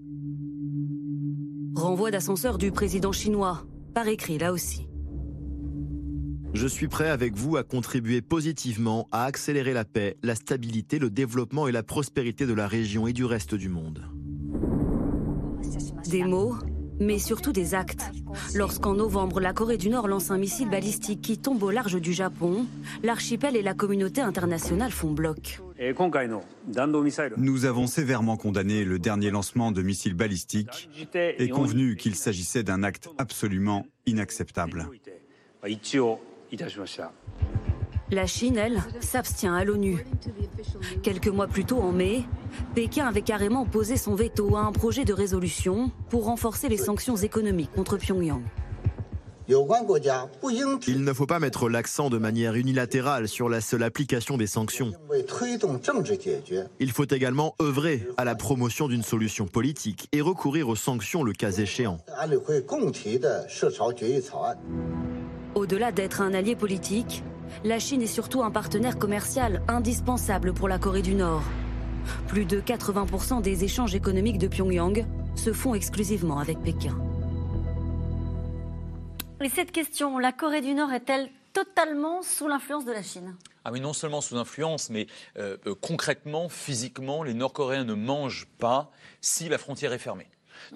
Renvoi 1.79 2.11
d'ascenseur 2.11 2.59
du 2.59 2.73
président 2.73 3.13
chinois, 3.13 3.63
par 3.95 4.09
écrit 4.09 4.37
là 4.37 4.53
aussi. 4.53 4.89
Je 6.53 6.67
suis 6.67 6.89
prêt 6.89 7.09
avec 7.09 7.37
vous 7.37 7.57
à 7.57 7.63
contribuer 7.63 8.21
positivement 8.21 9.07
à 9.13 9.27
accélérer 9.27 9.73
la 9.73 9.85
paix, 9.85 10.17
la 10.25 10.35
stabilité, 10.35 10.99
le 10.99 11.09
développement 11.09 11.69
et 11.69 11.73
la 11.73 11.85
prospérité 11.85 12.47
de 12.47 12.53
la 12.53 12.67
région 12.67 13.07
et 13.07 13.13
du 13.13 13.25
reste 13.25 13.55
du 13.55 13.69
monde. 13.69 14.11
Des 16.11 16.25
mots, 16.25 16.57
mais 16.99 17.21
surtout 17.21 17.53
des 17.53 17.77
actes. 17.77 18.11
Lorsqu'en 18.57 18.95
novembre, 18.95 19.39
la 19.39 19.53
Corée 19.53 19.77
du 19.77 19.89
Nord 19.89 20.09
lance 20.09 20.33
un 20.33 20.39
missile 20.39 20.71
balistique 20.71 21.21
qui 21.21 21.39
tombe 21.39 21.63
au 21.63 21.71
large 21.71 22.01
du 22.01 22.13
Japon, 22.13 22.67
l'archipel 23.05 23.55
et 23.55 23.63
la 23.63 23.75
communauté 23.75 24.21
internationale 24.21 24.91
font 24.91 25.13
bloc. 25.13 25.61
Nous 27.37 27.65
avons 27.65 27.87
sévèrement 27.87 28.37
condamné 28.37 28.85
le 28.85 28.99
dernier 28.99 29.31
lancement 29.31 29.71
de 29.71 29.83
missiles 29.83 30.15
balistiques 30.15 30.89
et 31.15 31.49
convenu 31.49 31.97
qu'il 31.97 32.17
s'agissait 32.17 32.63
d'un 32.63 32.83
acte 32.83 33.09
absolument 33.19 33.87
inacceptable. 34.07 34.89
La 38.11 38.27
Chine, 38.27 38.57
elle, 38.57 38.83
s'abstient 39.01 39.55
à 39.55 39.65
l'ONU. 39.65 40.05
Quelques 41.03 41.29
mois 41.29 41.47
plus 41.47 41.67
tôt, 41.67 41.79
en 41.79 41.93
mai, 41.93 42.25
Pékin 42.75 43.07
avait 43.07 43.23
carrément 43.23 43.67
posé 43.67 43.99
son 43.99 44.15
veto 44.15 44.57
à 44.57 44.61
un 44.61 44.73
projet 44.73 45.05
de 45.05 45.13
résolution 45.13 45.91
pour 46.09 46.25
renforcer 46.25 46.69
les 46.71 46.79
sanctions 46.79 47.17
économiques 47.17 47.73
contre 47.73 47.99
Pyongyang. 47.99 48.43
Il 49.51 51.05
ne 51.05 51.13
faut 51.15 51.27
pas 51.27 51.39
mettre 51.39 51.69
l'accent 51.71 52.11
de 52.11 52.19
manière 52.19 52.55
unilatérale 52.55 53.29
sur 53.29 53.49
la 53.49 53.63
seule 53.63 53.83
application 53.83 54.37
des 54.37 54.47
sanctions. 54.47 54.93
Il 56.81 56.91
faut 56.91 57.07
également 57.07 57.55
œuvrer 57.63 58.07
à 58.19 58.25
la 58.25 58.35
promotion 58.35 58.89
d'une 58.89 59.03
solution 59.03 59.47
politique 59.47 60.09
et 60.13 60.21
recourir 60.21 60.69
aux 60.69 60.77
sanctions 60.77 61.23
le 61.23 61.33
cas 61.33 61.53
échéant. 61.53 61.97
Au-delà 65.55 65.93
d'être 65.93 66.21
un 66.21 66.35
allié 66.35 66.55
politique, 66.55 67.23
la 67.65 67.79
Chine 67.79 68.03
est 68.03 68.07
surtout 68.07 68.43
un 68.43 68.51
partenaire 68.51 68.99
commercial 68.99 69.63
indispensable 69.67 70.53
pour 70.53 70.69
la 70.69 70.79
Corée 70.79 71.03
du 71.03 71.15
Nord. 71.15 71.43
Plus 72.27 72.45
de 72.45 72.61
80% 72.61 73.41
des 73.41 73.65
échanges 73.65 73.95
économiques 73.95 74.39
de 74.39 74.49
Pyongyang 74.49 75.07
se 75.35 75.53
font 75.55 75.75
exclusivement 75.75 76.39
avec 76.39 76.61
Pékin. 76.61 76.97
Et 79.41 79.49
cette 79.49 79.71
question, 79.71 80.19
la 80.19 80.33
Corée 80.33 80.63
du 80.63 80.75
Nord 80.75 80.93
est-elle 80.93 81.31
totalement 81.53 82.23
sous 82.23 82.49
l'influence 82.49 82.85
de 82.85 82.91
la 82.91 83.05
Chine? 83.05 83.37
Ah 83.65 83.71
non 83.71 83.93
seulement 83.93 84.21
sous 84.21 84.37
influence, 84.37 84.91
mais 84.91 85.07
euh, 85.37 85.57
euh, 85.67 85.77
concrètement, 85.81 86.49
physiquement, 86.49 87.23
les 87.23 87.35
Nord-Coréens 87.35 87.85
ne 87.85 87.95
mangent 87.95 88.49
pas 88.59 88.91
si 89.21 89.49
la 89.49 89.59
frontière 89.59 89.93
est 89.93 89.99
fermée. 89.99 90.27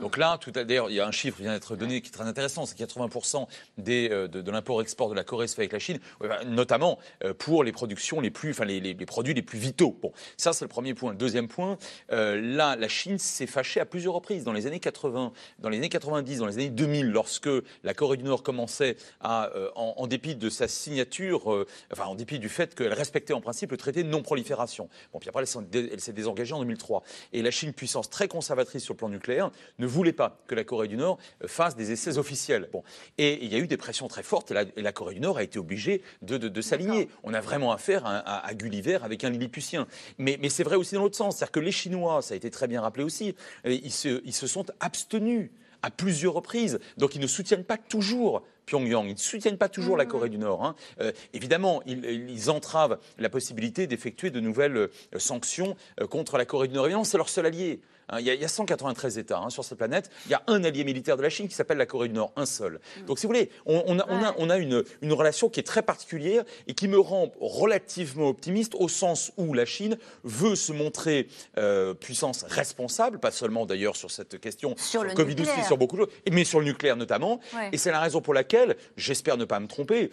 Donc 0.00 0.16
là, 0.16 0.38
tout 0.38 0.50
d'ailleurs, 0.50 0.90
il 0.90 0.94
y 0.94 1.00
a 1.00 1.06
un 1.06 1.12
chiffre 1.12 1.36
qui 1.36 1.42
vient 1.42 1.52
d'être 1.52 1.76
donné 1.76 2.00
qui 2.00 2.08
est 2.08 2.12
très 2.12 2.24
intéressant, 2.24 2.66
c'est 2.66 2.78
80% 2.78 3.46
des, 3.78 4.08
euh, 4.10 4.28
de, 4.28 4.50
l'import-export 4.50 5.10
de 5.10 5.14
la 5.14 5.24
Corée 5.24 5.46
se 5.46 5.54
fait 5.54 5.62
avec 5.62 5.72
la 5.72 5.78
Chine, 5.78 5.98
bah, 6.20 6.44
notamment 6.44 6.98
euh, 7.24 7.34
pour 7.34 7.64
les 7.64 7.72
productions 7.72 8.20
les 8.20 8.30
plus, 8.30 8.50
enfin 8.50 8.64
les, 8.64 8.94
produits 9.06 9.34
les 9.34 9.42
plus 9.42 9.58
vitaux. 9.58 9.98
Bon, 10.02 10.12
ça 10.36 10.52
c'est 10.52 10.64
le 10.64 10.68
premier 10.68 10.94
point. 10.94 11.14
Deuxième 11.14 11.48
point, 11.48 11.78
euh, 12.12 12.40
là, 12.40 12.76
la 12.76 12.88
Chine 12.88 13.18
s'est 13.18 13.46
fâchée 13.46 13.80
à 13.80 13.86
plusieurs 13.86 14.14
reprises 14.14 14.44
dans 14.44 14.52
les 14.52 14.66
années 14.66 14.80
80, 14.80 15.32
dans 15.58 15.68
les 15.68 15.78
années 15.78 15.88
90, 15.88 16.38
dans 16.38 16.46
les 16.46 16.54
années 16.54 16.70
2000, 16.70 17.10
lorsque 17.10 17.50
la 17.82 17.94
Corée 17.94 18.16
du 18.16 18.24
Nord 18.24 18.42
commençait 18.42 18.96
à, 19.20 19.50
en, 19.74 20.06
dépit 20.06 20.34
de 20.34 20.48
sa 20.48 20.68
signature, 20.68 21.66
enfin 21.92 22.04
en 22.04 22.14
dépit 22.14 22.38
du 22.38 22.48
fait 22.48 22.74
qu'elle 22.74 22.92
respectait 22.92 23.32
en 23.32 23.40
principe 23.40 23.70
le 23.70 23.76
traité 23.76 24.02
de 24.02 24.08
non-prolifération. 24.08 24.88
Bon, 25.12 25.18
puis 25.18 25.28
après, 25.28 25.44
elle 25.72 26.00
s'est 26.00 26.12
désengagée 26.12 26.54
en 26.54 26.60
2003. 26.60 27.02
Et 27.32 27.42
la 27.42 27.50
Chine, 27.50 27.72
puissance 27.72 28.10
très 28.10 28.28
conservatrice 28.28 28.84
sur 28.84 28.94
le 28.94 28.98
plan 28.98 29.08
nucléaire, 29.08 29.50
ne 29.82 29.86
voulait 29.86 30.12
pas 30.12 30.38
que 30.46 30.54
la 30.54 30.64
Corée 30.64 30.88
du 30.88 30.96
Nord 30.96 31.18
euh, 31.42 31.48
fasse 31.48 31.76
des 31.76 31.92
essais 31.92 32.16
officiels. 32.18 32.68
Bon. 32.72 32.82
Et 33.18 33.44
il 33.44 33.52
y 33.52 33.56
a 33.56 33.58
eu 33.58 33.66
des 33.66 33.76
pressions 33.76 34.08
très 34.08 34.22
fortes 34.22 34.50
et 34.50 34.82
la, 34.82 34.92
Corée 34.92 35.14
du 35.14 35.20
Nord 35.20 35.38
a 35.38 35.42
été 35.42 35.58
obligée 35.58 36.02
de, 36.22 36.60
s'aligner. 36.60 37.08
On 37.22 37.34
a 37.34 37.40
vraiment 37.40 37.72
affaire 37.72 38.02
à, 38.06 38.54
Gulliver 38.54 38.98
avec 39.02 39.24
un 39.24 39.30
Lilliputien. 39.30 39.86
Mais, 40.18 40.38
mais 40.40 40.48
c'est 40.48 40.62
vrai 40.62 40.76
aussi 40.76 40.94
dans 40.94 41.02
l'autre 41.02 41.16
sens. 41.16 41.36
C'est-à-dire 41.36 41.52
que 41.52 41.60
les 41.60 41.72
Chinois, 41.72 42.22
ça 42.22 42.34
a 42.34 42.36
été 42.36 42.50
très 42.50 42.68
bien 42.68 42.80
rappelé 42.80 43.04
aussi, 43.04 43.34
euh, 43.66 43.72
ils 43.72 43.92
se, 43.92 44.22
ils 44.24 44.34
se 44.34 44.46
sont 44.46 44.66
abstenus 44.80 45.50
à 45.82 45.90
plusieurs 45.90 46.34
reprises. 46.34 46.78
Donc 46.96 47.16
ils 47.16 47.20
ne 47.20 47.26
soutiennent 47.26 47.64
pas 47.64 47.76
toujours 47.76 48.42
Pyongyang. 48.66 49.06
Ils 49.06 49.14
ne 49.14 49.18
soutiennent 49.18 49.58
pas 49.58 49.68
toujours 49.68 49.96
la 49.96 50.04
mmh. 50.04 50.08
Corée 50.08 50.28
du 50.28 50.38
Nord. 50.38 50.64
Hein. 50.64 50.76
Euh, 51.00 51.10
évidemment, 51.32 51.82
ils, 51.86 52.04
ils, 52.30 52.50
entravent 52.50 52.98
la 53.18 53.28
possibilité 53.28 53.88
d'effectuer 53.88 54.30
de 54.30 54.38
nouvelles 54.38 54.88
sanctions 55.16 55.76
contre 56.10 56.38
la 56.38 56.44
Corée 56.44 56.68
du 56.68 56.74
Nord. 56.74 56.86
Évidemment, 56.86 57.04
c'est 57.04 57.16
leur 57.16 57.28
seul 57.28 57.46
allié. 57.46 57.80
Hein, 58.08 58.18
il, 58.20 58.26
y 58.26 58.44
a, 58.44 58.48
193 58.48 59.18
États 59.18 59.38
hein, 59.38 59.50
sur 59.50 59.64
cette 59.64 59.78
planète. 59.78 60.10
Il 60.26 60.32
y 60.32 60.34
a 60.34 60.42
un 60.46 60.64
allié 60.64 60.84
militaire 60.84 61.16
de 61.16 61.22
la 61.22 61.30
Chine 61.30 61.48
qui 61.48 61.54
s'appelle 61.54 61.78
la 61.78 61.86
Corée 61.86 62.08
du 62.08 62.14
Nord, 62.14 62.32
un 62.36 62.46
seul. 62.46 62.80
Mm. 63.00 63.04
Donc, 63.06 63.18
si 63.18 63.26
vous 63.26 63.32
voulez, 63.32 63.50
on, 63.66 63.98
a, 63.98 64.58
une, 64.58 64.84
relation 65.12 65.48
qui 65.48 65.60
est 65.60 65.64
très 65.64 65.82
particulière 65.82 66.44
et 66.66 66.74
qui 66.74 66.88
me 66.88 66.98
rend 66.98 67.32
relativement 67.40 68.28
optimiste 68.28 68.74
au 68.74 68.88
sens 68.88 69.32
où 69.36 69.54
la 69.54 69.64
Chine 69.64 69.98
veut 70.24 70.56
se 70.56 70.72
montrer 70.72 71.28
euh, 71.58 71.94
puissance 71.94 72.44
responsable, 72.48 73.18
pas 73.18 73.30
seulement 73.30 73.66
d'ailleurs 73.66 73.96
sur 73.96 74.10
cette 74.10 74.40
question 74.40 74.74
sur, 74.76 75.04
le 75.04 75.14
Covid 75.14 75.36
aussi, 75.40 75.64
sur 75.66 75.76
beaucoup 75.76 75.96
de 75.96 76.02
choses, 76.02 76.12
mais 76.30 76.44
sur 76.44 76.60
le 76.60 76.66
nucléaire 76.66 76.96
notamment. 76.96 77.40
Et 77.72 77.78
c'est 77.78 77.90
la 77.90 78.00
raison 78.00 78.20
pour 78.20 78.34
laquelle, 78.34 78.76
j'espère 78.96 79.36
ne 79.36 79.44
pas 79.44 79.60
me 79.60 79.66
tromper, 79.66 80.10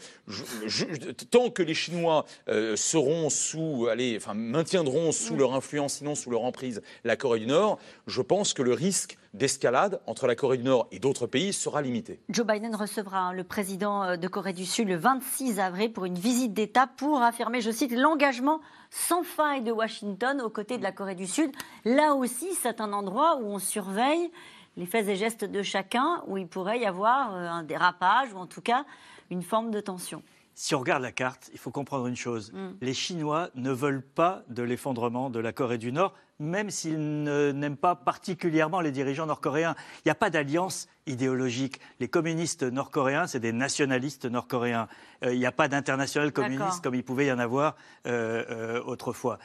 tant 1.31 1.49
que 1.49 1.63
les 1.63 1.73
Chinois 1.73 2.25
euh, 2.47 2.75
seront 2.75 3.29
sous, 3.29 3.87
allez, 3.89 4.17
enfin, 4.17 4.33
maintiendront 4.33 5.11
sous 5.11 5.35
mm. 5.35 5.39
leur 5.39 5.53
influence, 5.53 5.93
sinon 5.95 6.15
sous 6.15 6.29
leur 6.29 6.43
emprise, 6.43 6.81
la 7.03 7.15
Corée 7.15 7.39
du 7.39 7.47
Nord, 7.47 7.78
je 8.07 8.21
pense 8.21 8.53
que 8.53 8.61
le 8.61 8.73
risque 8.73 9.17
d'escalade 9.34 10.01
entre 10.07 10.27
la 10.27 10.36
Corée 10.36 10.57
du 10.57 10.63
Nord 10.63 10.88
et 10.91 10.99
d'autres 10.99 11.27
pays 11.27 11.53
sera 11.53 11.82
limité. 11.82 12.19
Joe 12.30 12.45
Biden 12.45 12.75
recevra 12.75 13.19
hein, 13.19 13.34
le 13.34 13.43
président 13.43 14.03
euh, 14.03 14.15
de 14.17 14.27
Corée 14.27 14.53
du 14.53 14.65
Sud 14.65 14.88
le 14.88 14.95
26 14.95 15.59
avril 15.59 15.93
pour 15.93 16.05
une 16.05 16.17
visite 16.17 16.53
d'État 16.53 16.88
pour 16.88 17.21
affirmer, 17.21 17.61
je 17.61 17.71
cite, 17.71 17.91
l'engagement 17.91 18.59
sans 18.89 19.23
faille 19.23 19.61
de 19.61 19.71
Washington 19.71 20.41
aux 20.41 20.49
côtés 20.49 20.77
de 20.77 20.84
la 20.84 20.91
Corée 20.91 21.15
du 21.15 21.27
Sud. 21.27 21.51
Là 21.86 22.15
aussi, 22.15 22.53
c'est 22.55 22.82
un 22.82 22.93
endroit 22.93 23.38
où 23.41 23.45
on 23.45 23.59
surveille 23.59 24.32
les 24.77 24.86
faits 24.86 25.07
et 25.09 25.15
gestes 25.15 25.45
de 25.45 25.61
chacun, 25.61 26.23
où 26.27 26.38
il 26.38 26.47
pourrait 26.47 26.80
y 26.80 26.86
avoir 26.86 27.36
euh, 27.36 27.47
un 27.47 27.63
dérapage 27.63 28.34
ou 28.34 28.38
en 28.38 28.47
tout 28.47 28.61
cas 28.61 28.86
une 29.30 29.43
forme 29.43 29.71
de 29.71 29.80
tension. 29.80 30.23
Si 30.62 30.76
on 30.76 30.80
regarde 30.80 31.03
la 31.03 31.14
carte, 31.14 31.49
il 31.53 31.57
faut 31.57 31.72
comprendre 31.72 32.05
une 32.07 32.18
chose. 32.18 32.51
Mm. 32.51 32.72
Les 32.82 32.93
Chinois 32.93 33.49
ne 33.55 33.72
veulent 33.72 34.03
pas 34.03 34.43
de 34.49 34.62
l'effondrement 34.62 35.30
de 35.30 35.39
la 35.39 35.53
Corée 35.53 35.78
du 35.78 35.93
Nord 35.93 36.14
même 36.39 36.70
s'ils 36.70 36.97
n'aiment 37.24 37.78
pas 37.78 37.95
particulièrement 37.95 38.80
les 38.80 38.91
dirigeants 38.91 39.26
nord-coréens. 39.26 39.76
Il 39.99 40.07
n'y 40.07 40.12
a 40.12 40.16
pas 40.16 40.30
d'alliance 40.30 40.88
idéologique. 41.05 41.80
Les 41.99 42.07
communistes 42.07 42.64
nord-coréens, 42.64 43.28
c'est 43.28 43.39
des 43.39 43.51
nationalistes 43.51 44.26
nord-coréens. 44.26 44.88
Euh, 45.26 45.34
il 45.34 45.39
n'y 45.39 45.45
a 45.45 45.51
pas 45.51 45.68
d'international 45.68 46.32
communiste 46.32 46.82
comme 46.82 46.95
il 46.95 47.03
pouvait 47.03 47.26
y 47.26 47.32
en 47.32 47.39
avoir 47.39 47.76
euh, 48.07 48.45
euh, 48.49 48.84
autrefois. 48.84 49.38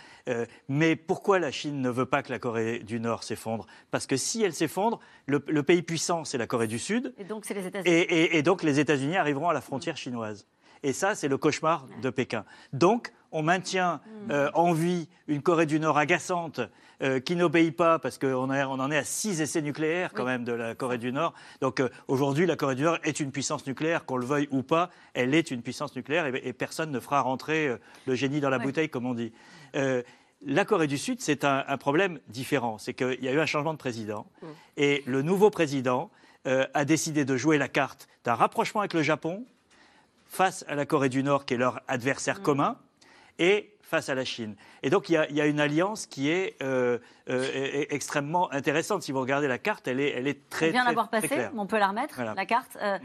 mais 0.68 0.94
pourquoi 0.94 1.38
la 1.38 1.50
Chine 1.50 1.80
ne 1.80 1.90
veut 1.90 2.06
pas 2.06 2.22
que 2.22 2.30
la 2.30 2.38
Corée 2.38 2.78
du 2.78 3.00
Nord 3.00 3.24
s'effondre? 3.24 3.66
Parce 3.90 4.06
que 4.06 4.16
si 4.16 4.42
elle 4.42 4.54
s'effondre, 4.54 5.00
le, 5.26 5.40
pays 5.62 5.82
puissant, 5.82 6.24
c'est 6.24 6.38
la 6.38 6.46
Corée 6.46 6.68
du 6.68 6.78
Sud. 6.78 7.12
Et 7.18 7.24
donc, 7.24 7.48
les 7.48 7.66
États-Unis. 7.66 7.90
Et, 7.90 8.38
et, 8.38 8.42
donc, 8.42 8.62
les 8.62 8.78
États-Unis 8.78 9.16
arriveront 9.16 9.48
à 9.48 9.52
la 9.52 9.60
frontière 9.60 9.96
chinoise. 9.96 10.46
Et 10.84 10.92
ça, 10.92 11.16
c'est 11.16 11.28
le 11.28 11.36
cauchemar 11.36 11.86
de 12.00 12.10
Pékin. 12.10 12.44
Donc, 12.72 13.12
on 13.32 13.42
maintient 13.42 14.00
en 14.54 14.72
vie 14.72 15.08
une 15.26 15.42
Corée 15.42 15.66
du 15.66 15.80
Nord 15.80 15.98
agaçante 15.98 16.60
euh, 17.02 17.18
qui 17.18 17.34
n'obéit 17.34 17.76
pas, 17.76 17.98
parce 17.98 18.18
qu'on 18.18 18.48
on 18.48 18.80
en 18.80 18.90
est 18.92 18.96
à 18.96 19.02
six 19.02 19.40
essais 19.40 19.60
nucléaires 19.60 20.12
quand 20.14 20.24
même 20.24 20.44
de 20.44 20.52
la 20.52 20.76
Corée 20.76 20.96
du 20.96 21.12
Nord. 21.12 21.34
Donc 21.60 21.80
euh, 21.80 21.88
aujourd'hui, 22.06 22.46
la 22.46 22.54
Corée 22.54 22.76
du 22.76 22.84
Nord 22.84 22.98
est 23.02 23.18
une 23.18 23.32
puissance 23.32 23.66
nucléaire, 23.66 24.04
qu'on 24.04 24.16
le 24.16 24.24
veuille 24.24 24.48
ou 24.52 24.62
pas, 24.62 24.90
elle 25.12 25.34
est 25.34 25.50
une 25.50 25.60
puissance 25.60 25.96
nucléaire 25.96 26.26
et, 26.26 26.52
personne 26.52 26.92
ne 26.92 27.00
fera 27.00 27.20
rentrer 27.20 27.66
euh, 27.66 27.78
le 28.06 28.14
génie 28.14 28.40
dans 28.40 28.48
la 28.48 28.60
bouteille, 28.60 28.88
comme 28.88 29.06
on 29.06 29.14
dit. 29.14 29.32
la 29.74 30.64
Corée 30.64 30.86
du 30.86 30.98
Sud, 30.98 31.20
c'est 31.20 31.44
un, 31.44 31.76
problème 31.78 32.20
différent. 32.28 32.78
C'est 32.78 32.94
qu'il 32.94 33.22
y 33.22 33.28
a 33.28 33.32
eu 33.32 33.40
un 33.40 33.46
changement 33.46 33.72
de 33.72 33.78
président. 33.78 34.26
Et 34.76 35.02
le 35.06 35.22
nouveau 35.22 35.50
président 35.50 36.10
a 36.44 36.84
décidé 36.84 37.24
de 37.24 37.36
jouer 37.36 37.58
la 37.58 37.68
carte 37.68 38.06
d'un 38.24 38.34
rapprochement 38.34 38.82
avec 38.82 38.94
le 38.94 39.02
Japon 39.02 39.44
face 40.34 40.64
à 40.68 40.74
la 40.74 40.84
Corée 40.84 41.08
du 41.08 41.22
Nord, 41.22 41.46
qui 41.46 41.54
est 41.54 41.58
leur 41.58 41.80
adversaire 41.86 42.40
mm. 42.40 42.42
commun, 42.42 42.76
et 43.38 43.70
face 43.82 44.08
à 44.08 44.14
la 44.14 44.24
Chine. 44.24 44.56
Et 44.82 44.90
donc 44.90 45.08
il 45.08 45.12
y 45.12 45.40
a, 45.40 45.46
une 45.46 45.60
alliance 45.60 46.06
qui 46.06 46.28
est 46.28 46.56
euh, 46.62 46.98
euh, 47.28 47.84
extrêmement 47.90 48.50
intéressante. 48.52 49.02
Si 49.02 49.12
vous 49.12 49.20
regardez 49.20 49.46
la 49.46 49.58
carte, 49.58 49.86
elle 49.86 50.00
est, 50.00 50.10
elle 50.10 50.26
est 50.26 50.48
très. 50.48 50.68
On 50.68 50.72
vient 50.72 50.84
d'avoir 50.86 51.08
passé, 51.08 51.48
on 51.56 51.66
peut 51.66 51.78
la 51.78 51.88
remettre, 51.88 52.20
la 52.20 52.46
carte. 52.46 52.76
Euh, 52.82 52.98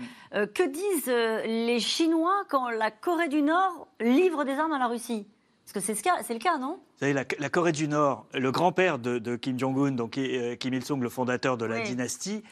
que 0.47 0.67
disent 0.67 1.07
les 1.45 1.79
Chinois 1.79 2.43
quand 2.49 2.69
la 2.69 2.89
Corée 2.91 3.29
du 3.29 3.41
Nord 3.41 3.87
livre 3.99 4.43
des 4.43 4.53
armes 4.53 4.73
à 4.73 4.79
la 4.79 4.87
Russie? 4.87 5.27
Parce 5.73 5.85
que 5.85 5.93
c'est 5.93 6.33
le 6.33 6.39
cas, 6.39 6.57
non? 6.57 6.79
Vous 6.99 7.07
savez, 7.07 7.13
la, 7.13 7.49
Corée 7.49 7.71
du 7.71 7.87
Nord, 7.87 8.25
le 8.33 8.51
grand-père 8.51 8.99
de, 8.99 9.35
Kim 9.35 9.57
Jong-un, 9.57 9.91
donc 9.91 10.19
Kim 10.59 10.73
Il-sung, 10.73 11.01
le 11.01 11.09
fondateur 11.09 11.57
de 11.57 11.65
la 11.65 11.81
dynastie, 11.81 12.43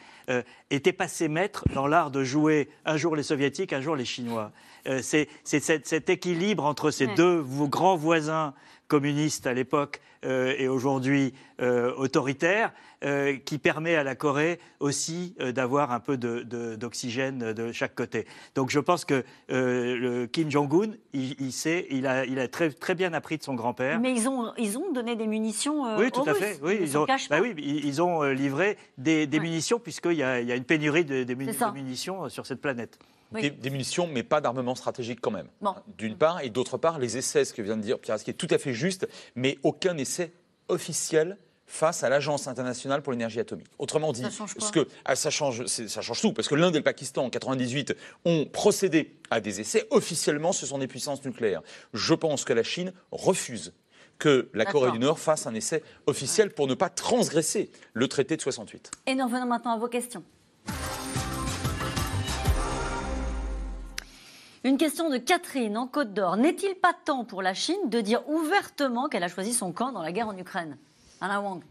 était 0.70 0.92
passé 0.92 1.28
maître 1.28 1.64
dans 1.74 1.86
l'art 1.86 2.10
de 2.10 2.22
jouer 2.24 2.68
un 2.84 2.96
jour 2.96 3.16
les 3.16 3.22
Soviétiques, 3.22 3.72
un 3.72 3.80
jour 3.80 3.96
les 3.96 4.04
Chinois. 4.04 4.52
Euh, 4.88 5.00
c'est 5.02 5.28
cet, 5.44 6.10
équilibre 6.10 6.64
entre 6.64 6.90
ces 6.90 7.06
deux 7.08 7.42
grands 7.42 7.96
voisins 7.96 8.54
communistes 8.86 9.46
à 9.46 9.52
l'époque 9.52 10.00
euh, 10.00 10.07
et 10.22 10.68
aujourd'hui 10.68 11.32
euh, 11.60 11.94
autoritaires 11.96 12.72
qui 13.44 13.58
permet 13.58 13.94
à 13.94 14.02
la 14.02 14.16
Corée 14.16 14.58
aussi 14.80 15.36
d'avoir 15.38 15.92
un 15.92 16.00
peu 16.00 16.16
d'oxygène 16.16 17.52
de, 17.52 17.70
chaque 17.70 17.94
côté. 17.94 18.26
Donc 18.56 18.70
je 18.70 18.80
pense 18.80 19.04
que 19.04 19.22
le 19.48 20.26
Kim 20.26 20.50
Jong-un, 20.50 20.94
il, 21.12 21.52
sait, 21.52 21.86
il 21.90 22.08
a, 22.08 22.24
il 22.24 22.40
a 22.40 22.48
très, 22.48 22.70
très 22.70 22.96
bien 22.96 23.12
appris 23.12 23.38
de 23.38 23.44
son 23.44 23.54
grand-père. 23.54 24.00
Mais 24.00 24.12
ils 24.12 24.28
ont, 24.28 24.52
ils 24.58 24.78
ont 24.78 24.90
donné 24.92 25.14
des 25.14 25.28
munitions 25.28 25.96
Oui, 25.96 26.10
tout 26.10 26.24
à 26.26 26.34
fait. 26.34 26.58
Oui, 26.60 26.78
ils, 26.80 26.98
ont, 26.98 27.06
bah 27.30 27.38
oui, 27.40 27.54
ils 27.56 28.02
ont 28.02 28.24
livré 28.24 28.76
des, 28.96 29.28
munitions 29.38 29.78
puisqu'il 29.78 30.14
y, 30.14 30.24
a 30.24 30.56
une 30.56 30.64
pénurie 30.64 31.04
de, 31.04 31.22
de 31.22 31.34
munitions 31.34 32.28
sur 32.28 32.46
cette 32.46 32.60
planète. 32.60 32.98
Des, 33.32 33.70
munitions, 33.70 34.06
mais 34.06 34.22
pas 34.22 34.40
d'armement 34.40 34.74
stratégique 34.74 35.20
quand 35.20 35.30
même. 35.30 35.48
D'une 35.98 36.16
part, 36.16 36.40
et 36.40 36.50
d'autre 36.50 36.78
part, 36.78 36.98
les 36.98 37.18
essais, 37.18 37.44
ce 37.44 37.52
que 37.52 37.60
vient 37.60 37.76
de 37.76 37.82
dire 37.82 37.98
Pierre, 37.98 38.18
ce 38.18 38.24
qui 38.24 38.30
est 38.30 38.34
tout 38.34 38.48
à 38.50 38.58
fait 38.58 38.72
juste, 38.72 39.06
mais 39.34 39.58
aucun 39.62 39.96
essai 39.98 40.32
officiel 40.68 41.36
face 41.66 42.02
à 42.02 42.08
l'Agence 42.08 42.48
internationale 42.48 43.02
pour 43.02 43.12
l'énergie 43.12 43.38
atomique. 43.38 43.68
Autrement 43.78 44.12
dit, 44.12 44.22
ça 44.22 44.46
ce 44.58 44.72
que, 44.72 44.88
ah, 45.04 45.14
ça, 45.14 45.28
change, 45.28 45.66
ça 45.66 46.00
change 46.00 46.20
tout, 46.22 46.32
parce 46.32 46.48
que 46.48 46.54
l'Inde 46.54 46.74
et 46.74 46.78
le 46.78 46.84
Pakistan, 46.84 47.26
en 47.26 47.30
98, 47.30 47.94
ont 48.24 48.46
procédé 48.46 49.14
à 49.30 49.40
des 49.40 49.60
essais. 49.60 49.86
Officiellement, 49.90 50.52
ce 50.52 50.64
sont 50.64 50.78
des 50.78 50.88
puissances 50.88 51.22
nucléaires. 51.24 51.62
Je 51.92 52.14
pense 52.14 52.44
que 52.44 52.54
la 52.54 52.62
Chine 52.62 52.94
refuse 53.12 53.74
que 54.18 54.48
la 54.54 54.64
Corée 54.64 54.90
du 54.90 54.98
Nord 54.98 55.18
fasse 55.18 55.46
un 55.46 55.54
essai 55.54 55.82
officiel 56.06 56.50
pour 56.50 56.66
ne 56.66 56.74
pas 56.74 56.88
transgresser 56.88 57.70
le 57.92 58.08
traité 58.08 58.36
de 58.36 58.42
68. 58.42 58.90
Et 59.06 59.14
nous 59.14 59.24
revenons 59.24 59.46
maintenant 59.46 59.74
à 59.74 59.78
vos 59.78 59.88
questions. 59.88 60.24
Une 64.64 64.76
question 64.76 65.08
de 65.08 65.18
Catherine 65.18 65.76
en 65.76 65.86
Côte 65.86 66.12
d'Or. 66.12 66.36
N'est-il 66.36 66.74
pas 66.74 66.92
temps 66.92 67.24
pour 67.24 67.42
la 67.42 67.54
Chine 67.54 67.88
de 67.88 68.00
dire 68.00 68.28
ouvertement 68.28 69.08
qu'elle 69.08 69.22
a 69.22 69.28
choisi 69.28 69.52
son 69.52 69.72
camp 69.72 69.92
dans 69.92 70.02
la 70.02 70.10
guerre 70.10 70.28
en 70.28 70.36
Ukraine? 70.36 70.76
Alain 71.20 71.40
Wang. 71.40 71.62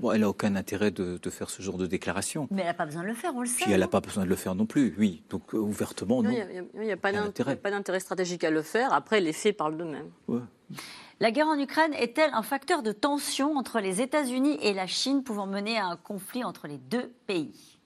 Bon, 0.00 0.12
elle 0.12 0.22
n'a 0.22 0.28
aucun 0.28 0.56
intérêt 0.56 0.90
de, 0.90 1.18
faire 1.30 1.50
ce 1.50 1.62
genre 1.62 1.78
de 1.78 1.86
déclaration. 1.86 2.48
Mais 2.50 2.62
elle 2.62 2.68
n'a 2.68 2.74
pas 2.74 2.86
besoin 2.86 3.02
de 3.02 3.08
le 3.08 3.14
faire, 3.14 3.34
on 3.34 3.40
le 3.40 3.46
sait. 3.46 3.64
Puis 3.64 3.72
elle 3.72 3.80
n'a 3.80 3.88
pas 3.88 4.00
besoin 4.00 4.24
de 4.24 4.28
le 4.28 4.36
faire 4.36 4.54
non 4.54 4.66
plus, 4.66 4.94
oui. 4.98 5.22
Donc 5.30 5.54
euh, 5.54 5.58
ouvertement, 5.58 6.22
non. 6.22 6.30
Il 6.30 6.80
n'y 6.80 6.92
a, 6.92 6.96
pas 6.96 7.12
d'intérêt 7.12 8.00
stratégique 8.00 8.44
à 8.44 8.50
le 8.50 8.62
faire. 8.62 8.92
Après, 8.92 9.20
les 9.20 9.32
faits 9.32 9.56
parlent 9.56 9.76
d'eux-mêmes. 9.76 10.10
La 11.20 11.30
guerre 11.30 11.46
en 11.46 11.58
Ukraine 11.58 11.94
est-elle 11.94 12.30
un 12.34 12.42
facteur 12.42 12.82
de 12.82 12.90
tension 12.90 13.56
entre 13.56 13.78
les 13.78 14.00
États-Unis 14.00 14.58
et 14.62 14.72
la 14.72 14.88
Chine 14.88 15.22
pouvant 15.22 15.46
mener 15.46 15.78
à 15.78 15.86
un 15.86 15.96
conflit 15.96 16.42
entre 16.42 16.66
les 16.66 16.78
deux 16.78 17.12
pays? 17.26 17.78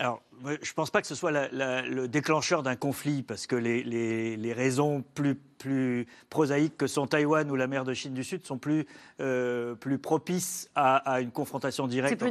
Alors, 0.00 0.22
je 0.44 0.48
ne 0.48 0.74
pense 0.74 0.90
pas 0.90 1.02
que 1.02 1.06
ce 1.06 1.14
soit 1.14 1.30
le 1.30 2.06
déclencheur 2.06 2.62
d'un 2.62 2.74
conflit, 2.74 3.22
parce 3.22 3.46
que 3.46 3.54
les, 3.54 4.52
raisons 4.54 5.04
plus, 5.14 5.34
plus, 5.34 6.06
prosaïques 6.30 6.78
que 6.78 6.86
sont 6.86 7.06
Taïwan 7.06 7.50
ou 7.50 7.54
la 7.54 7.66
mer 7.66 7.84
de 7.84 7.92
Chine 7.92 8.14
du 8.14 8.24
Sud 8.24 8.46
sont 8.46 8.56
plus, 8.56 8.86
euh, 9.20 9.74
plus 9.74 9.98
propices 9.98 10.70
à, 10.74 11.20
une 11.20 11.30
confrontation 11.30 11.86
directe 11.86 12.22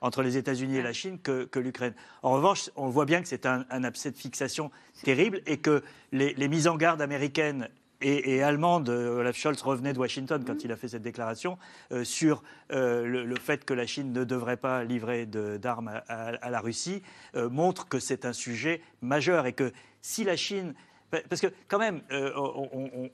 entre, 0.00 0.22
les 0.22 0.36
États-Unis 0.36 0.78
et 0.78 0.82
la 0.82 0.92
Chine 0.92 1.20
que, 1.20 1.48
l'Ukraine. 1.60 1.94
En 2.24 2.32
revanche, 2.32 2.68
on 2.74 2.88
voit 2.88 3.06
bien 3.06 3.22
que 3.22 3.28
c'est 3.28 3.46
un, 3.46 3.64
un, 3.70 3.84
abcès 3.84 4.10
de 4.10 4.16
fixation 4.16 4.72
terrible 5.04 5.40
et 5.46 5.58
que 5.58 5.84
les, 6.10 6.34
les 6.34 6.48
mises 6.48 6.66
en 6.66 6.76
garde 6.76 7.00
américaines 7.00 7.68
et, 8.04 8.42
allemande, 8.42 8.88
euh, 8.90 9.20
Olaf 9.20 9.36
Scholz 9.36 9.62
revenait 9.62 9.92
de 9.92 9.98
Washington 9.98 10.44
quand 10.46 10.64
il 10.64 10.72
a 10.72 10.76
fait 10.76 10.88
cette 10.88 11.02
déclaration 11.02 11.58
euh, 11.92 12.04
sur 12.04 12.42
euh, 12.72 13.24
le, 13.24 13.36
fait 13.36 13.64
que 13.64 13.74
la 13.74 13.86
Chine 13.86 14.12
ne 14.12 14.24
devrait 14.24 14.56
pas 14.56 14.84
livrer 14.84 15.26
d'armes 15.26 16.02
à, 16.08 16.50
la 16.50 16.60
Russie, 16.60 17.02
montre 17.34 17.88
que 17.88 17.98
c'est 17.98 18.24
un 18.24 18.32
sujet 18.32 18.80
majeur 19.02 19.46
et 19.46 19.52
que 19.52 19.72
si 20.00 20.24
la 20.24 20.36
Chine 20.36 20.74
parce 21.28 21.40
que 21.40 21.48
quand 21.68 21.78
même, 21.78 22.02
euh, 22.12 22.32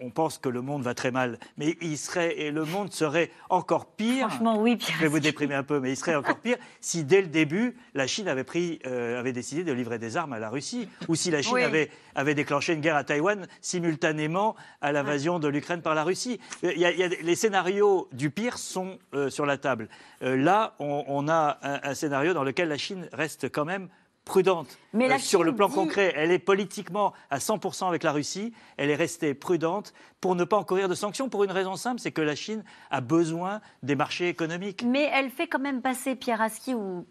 on, 0.01 0.11
pense 0.11 0.39
que 0.39 0.49
le 0.49 0.61
monde 0.61 0.83
va 0.83 0.95
très 0.95 1.11
mal, 1.11 1.39
mais 1.57 1.77
il 1.81 1.97
serait 1.97 2.39
et 2.39 2.51
le 2.51 2.65
monde 2.65 2.93
serait 2.93 3.31
encore 3.49 3.87
pire. 3.87 4.29
Franchement, 4.29 4.61
oui. 4.61 4.79
Je 4.81 4.99
vais 4.99 5.09
vous 5.09 5.21
déprimer 5.21 5.55
un 5.55 5.63
peu, 5.63 5.81
mais 5.81 5.93
il 5.93 5.97
serait 5.97 6.15
encore 6.15 6.39
pire 6.39 6.57
si 6.81 7.05
dès 7.05 7.21
le 7.21 7.29
début 7.29 7.77
la 7.95 8.07
Chine 8.07 8.29
avait 8.29 8.45
pris, 8.45 8.81
euh, 8.87 9.19
avait 9.19 9.33
décidé 9.33 9.65
de 9.65 9.73
livrer 9.73 9.99
des 9.99 10.17
armes 10.17 10.33
à 10.33 10.39
la 10.39 10.51
Russie, 10.51 10.89
ou 11.09 11.15
si 11.15 11.31
la 11.31 11.43
Chine 11.43 11.59
avait, 11.59 11.91
avait 12.15 12.35
déclenché 12.35 12.73
une 12.73 12.81
guerre 12.81 12.97
à 12.97 13.05
Taïwan 13.05 13.47
simultanément 13.61 14.57
à 14.81 14.93
l'invasion 14.93 15.39
de 15.39 15.49
l'Ukraine 15.49 15.83
par 15.83 15.95
la 15.95 16.05
Russie. 16.05 16.41
Il 16.63 16.79
y, 16.79 16.85
a, 16.85 17.09
les 17.09 17.35
scénarios 17.35 18.09
du 18.13 18.31
pire 18.31 18.59
sont 18.59 18.99
euh, 19.15 19.31
sur 19.31 19.47
la 19.47 19.59
table. 19.59 19.89
là, 20.21 20.75
on, 20.79 21.29
a 21.29 21.59
un 21.63 21.95
scénario 21.95 22.35
dans 22.35 22.45
lequel 22.45 22.69
la 22.69 22.79
Chine 22.79 23.09
reste 23.13 23.51
quand 23.51 23.65
même 23.65 23.89
prudente 24.31 24.79
Mais 24.93 25.11
euh, 25.11 25.19
sur 25.19 25.43
le 25.43 25.55
plan 25.55 25.69
concret. 25.69 26.13
Elle 26.17 26.31
est 26.31 26.39
politiquement 26.39 27.13
à 27.31 27.39
100% 27.39 27.89
avec 27.89 28.05
la 28.05 28.13
Russie. 28.13 28.53
Elle 28.77 28.89
est 28.89 28.97
restée 28.97 29.35
prudente 29.35 29.93
pour 30.21 30.37
ne 30.37 30.45
pas 30.45 30.57
encourir 30.57 30.89
de 30.89 30.95
sanctions 30.95 31.29
pour 31.29 31.43
une 31.43 31.51
raison 31.51 31.75
simple, 31.75 32.01
c'est 32.01 32.13
que 32.13 32.23
la 32.23 32.37
Chine 32.37 32.63
a 32.91 33.01
besoin 33.01 33.61
des 33.83 33.97
marchés 33.97 34.29
économiques. 34.29 34.85
Mais 34.87 35.11
elle 35.13 35.31
fait 35.31 35.49
quand 35.49 35.59
même 35.59 35.83
passer, 35.83 36.15
Pierre 36.15 36.41
Aski 36.41 36.75
ou 36.75 37.07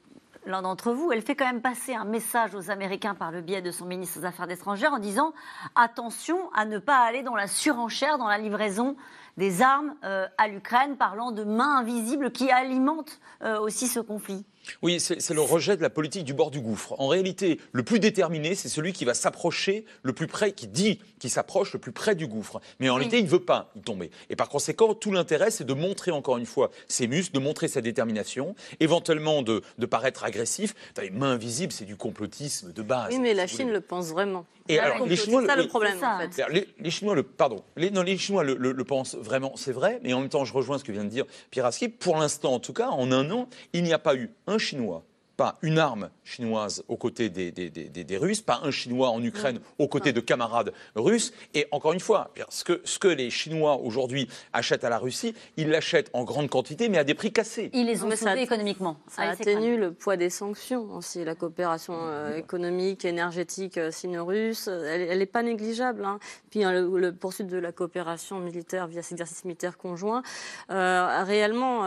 l'un 0.46 0.62
d'entre 0.62 0.94
vous, 0.94 1.12
elle 1.12 1.22
fait 1.22 1.36
quand 1.36 1.46
même 1.46 1.62
passer 1.62 1.94
un 1.94 2.06
message 2.06 2.56
aux 2.56 2.72
Américains 2.72 3.16
par 3.16 3.32
le 3.32 3.42
biais 3.42 3.62
de 3.62 3.72
son 3.72 3.86
ministre 3.86 4.20
des 4.20 4.26
Affaires 4.26 4.50
étrangères 4.50 4.94
en 4.94 5.00
disant 5.00 5.34
attention 5.76 6.38
à 6.54 6.66
ne 6.66 6.80
pas 6.80 7.00
aller 7.00 7.24
dans 7.24 7.36
la 7.36 7.48
surenchère, 7.48 8.18
dans 8.18 8.28
la 8.28 8.38
livraison 8.38 8.96
des 9.38 9.62
armes 9.62 9.96
euh, 10.04 10.28
à 10.38 10.48
l'Ukraine, 10.48 10.98
parlant 10.98 11.32
de 11.32 11.44
mains 11.44 11.78
invisibles 11.78 12.32
qui 12.32 12.50
alimentent 12.50 13.20
euh, 13.42 13.60
aussi 13.60 13.88
ce 13.88 14.00
conflit. 14.00 14.46
Oui, 14.82 15.00
c'est 15.00 15.34
le 15.34 15.42
rejet 15.42 15.78
de 15.78 15.82
la 15.82 15.90
politique 15.90 16.24
du 16.24 16.34
bord 16.34 16.52
du 16.52 16.60
gouffre. 16.60 16.96
En 17.00 17.08
réalité, 17.08 17.60
le 17.72 17.84
plus 17.84 18.00
déterminé, 18.00 18.56
c'est 18.56 18.70
celui 18.70 18.94
qui 18.94 19.06
va 19.06 19.14
s'approcher 19.14 19.86
le 20.04 20.14
plus 20.14 20.28
près, 20.28 20.52
qui 20.52 20.68
dit 20.68 21.00
qu'il 21.20 21.30
s'approche 21.30 21.74
le 21.74 21.80
plus 21.80 21.92
près 21.92 22.16
du 22.16 22.28
gouffre. 22.28 22.62
Mais 22.80 22.90
en 22.90 22.96
réalité, 22.96 23.20
il 23.20 23.26
ne 23.26 23.30
veut 23.30 23.44
pas 23.44 23.72
y 23.76 23.82
tomber. 23.82 24.12
Et 24.30 24.36
par 24.36 24.50
conséquent, 24.50 24.94
tout 24.94 25.12
l'intérêt, 25.12 25.52
c'est 25.52 25.64
de 25.64 25.74
montrer 25.74 26.12
encore 26.12 26.38
une 26.38 26.46
fois 26.46 26.72
ses 26.88 27.08
muscles, 27.08 27.34
de 27.34 27.40
montrer 27.40 27.68
sa 27.68 27.82
détermination, 27.82 28.56
éventuellement 28.80 29.42
de, 29.42 29.62
paraître 29.90 30.24
agressif. 30.24 30.76
Les 31.02 31.10
mains 31.10 31.32
invisibles, 31.32 31.74
c'est 31.74 31.86
du 31.86 31.96
complotisme 31.96 32.72
de 32.74 32.82
base. 32.82 33.12
Oui, 33.12 33.20
mais 33.20 33.34
la 33.34 33.48
Chine 33.48 33.72
le 33.72 33.82
pense 33.82 34.08
vraiment. 34.10 34.46
Et 34.68 34.78
alors, 34.78 35.08
les 35.08 35.16
Chinois, 35.16 35.42
c'est 35.42 35.48
ça 35.48 35.56
le, 35.56 35.68
problème, 35.68 35.98
en 36.04 36.20
fait. 36.20 36.66
Les, 36.80 36.92
Chinois, 36.92 37.16
le, 37.16 37.24
pardon, 37.24 37.64
les, 37.76 37.90
non, 37.90 38.04
les 38.04 38.18
Chinois 38.20 38.44
le, 38.44 38.84
pensent 38.84 39.16
vraiment, 39.16 39.54
c'est 39.56 39.72
vrai, 39.72 40.00
mais 40.04 40.14
en 40.14 40.20
même 40.20 40.30
temps, 40.30 40.46
je 40.46 40.54
rejoins 40.54 40.78
ce 40.78 40.84
que 40.84 40.92
vient 40.92 41.04
de 41.04 41.10
dire 41.10 41.26
Pierre 41.50 41.66
Aski. 41.66 41.90
Pour 41.90 42.18
l'instant, 42.18 42.54
en 42.54 42.60
tout 42.60 42.74
cas, 42.74 42.90
en 42.90 43.12
un 43.12 43.32
an, 43.32 43.50
il 43.74 43.84
n'y 43.84 43.94
a 43.94 44.00
pas 44.00 44.16
eu 44.16 44.30
un 44.46 44.59
Chinois 44.60 45.04
pas 45.40 45.58
une 45.62 45.80
arme 45.80 46.10
chinoise 46.26 46.84
aux 46.90 46.98
côtés 46.98 47.30
des, 47.30 47.50
des, 47.52 48.18
Russes, 48.18 48.42
pas 48.42 48.60
un 48.62 48.72
Chinois 48.72 49.08
en 49.08 49.24
Ukraine 49.24 49.56
mm. 49.56 49.62
aux 49.78 49.88
côtés 49.88 50.12
de 50.12 50.20
camarades 50.20 50.74
russes. 50.96 51.32
Et 51.54 51.66
encore 51.72 51.94
une 51.94 52.02
fois, 52.02 52.32
ce 52.50 52.66
que, 52.66 52.82
ce 52.84 53.00
que 53.00 53.08
les 53.08 53.30
Chinois 53.30 53.78
aujourd'hui 53.78 54.28
achètent 54.52 54.84
à 54.84 54.90
la 54.90 54.98
Russie, 54.98 55.34
ils 55.56 55.70
l'achètent 55.70 56.10
en 56.12 56.26
grande 56.26 56.50
quantité, 56.50 56.90
mais 56.90 56.98
à 56.98 57.06
des 57.06 57.14
prix 57.14 57.32
cassés. 57.32 57.70
Ils 57.72 57.86
les 57.86 58.04
ont 58.04 58.14
sauvés 58.14 58.42
économiquement. 58.42 58.98
Ça 59.08 59.22
a 59.22 59.30
atténue 59.30 59.78
le 59.78 59.94
poids 59.94 60.18
des 60.18 60.30
sanctions 60.30 60.94
aussi. 60.94 61.24
La 61.24 61.36
coopération 61.36 61.96
euh, 61.98 62.36
économique, 62.36 63.06
énergétique 63.06 63.78
euh, 63.78 63.92
sino-russe, 63.92 64.68
elle 64.68 65.20
n'est 65.20 65.26
pas 65.26 65.42
négligeable. 65.42 66.04
Hein. 66.04 66.20
Puis 66.50 66.66
hein, 66.66 66.74
le, 66.74 67.14
poursuite 67.14 67.48
de 67.48 67.58
la 67.58 67.72
coopération 67.72 68.42
militaire 68.42 68.88
via 68.88 69.02
ces 69.02 69.14
exercices 69.14 69.46
militaires 69.46 69.78
conjoints. 69.78 70.22
Euh, 70.70 71.24
réellement, 71.24 71.86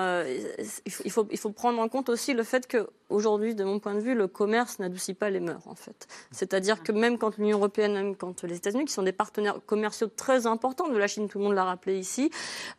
il, 1.05 1.11
faut, 1.11 1.29
il 1.31 1.39
faut 1.39 1.51
prendre 1.51 1.79
en 1.81 1.89
compte 1.91 2.09
aussi 2.09 2.33
le 2.33 2.45
fait 2.45 2.67
que 2.67 2.89
aujourd'hui, 3.13 3.55
de 3.55 3.65
mon 3.65 3.79
point 3.79 3.95
de 3.95 4.01
vue, 4.01 4.15
le 4.15 4.27
commerce 4.27 4.79
n'adoucit 4.79 5.15
pas 5.15 5.31
les 5.31 5.41
mœurs, 5.41 5.67
en 5.67 5.75
fait. 5.75 6.07
C'est-à-dire 6.31 6.83
que 6.83 6.93
même 6.93 7.19
quand 7.19 7.37
l'Union 7.39 7.59
européenne, 7.59 7.93
même 7.93 8.17
quand 8.17 8.43
les 8.45 8.57
États-Unis, 8.57 8.87
qui 8.87 8.93
sont 8.93 9.03
des 9.03 9.13
partenaires 9.13 9.59
commerciaux 9.67 10.09
très 10.09 10.47
importants 10.47 10.89
de 10.89 10.97
la 10.97 11.07
Chine, 11.07 11.29
tout 11.29 11.39
le 11.39 11.45
monde 11.45 11.55
l'a 11.55 11.65
rappelé 11.65 11.99
ici, 11.99 12.31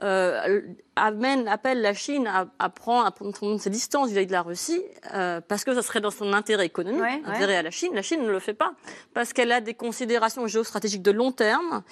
euh, 0.01 0.61
amène, 0.95 1.47
appelle 1.47 1.81
la 1.81 1.93
Chine 1.93 2.27
à, 2.27 2.69
prendre, 2.69 3.05
à 3.05 3.11
prendre 3.11 3.59
ses 3.59 3.69
distances 3.69 4.09
vis-à-vis 4.09 4.27
de 4.27 4.31
la 4.31 4.41
Russie, 4.41 4.81
euh, 5.13 5.41
parce 5.41 5.63
que 5.63 5.73
ça 5.73 5.81
serait 5.81 6.01
dans 6.01 6.11
son 6.11 6.33
intérêt 6.33 6.65
économique, 6.65 7.01
intérêt 7.25 7.55
à 7.55 7.61
la 7.61 7.71
Chine. 7.71 7.93
La 7.93 8.01
Chine 8.01 8.23
ne 8.23 8.31
le 8.31 8.39
fait 8.39 8.53
pas, 8.53 8.73
parce 9.13 9.33
qu'elle 9.33 9.51
a 9.51 9.61
des 9.61 9.73
considérations 9.73 10.45
géostratégiques 10.47 11.01
de 11.01 11.11
long 11.11 11.31
terme 11.31 11.83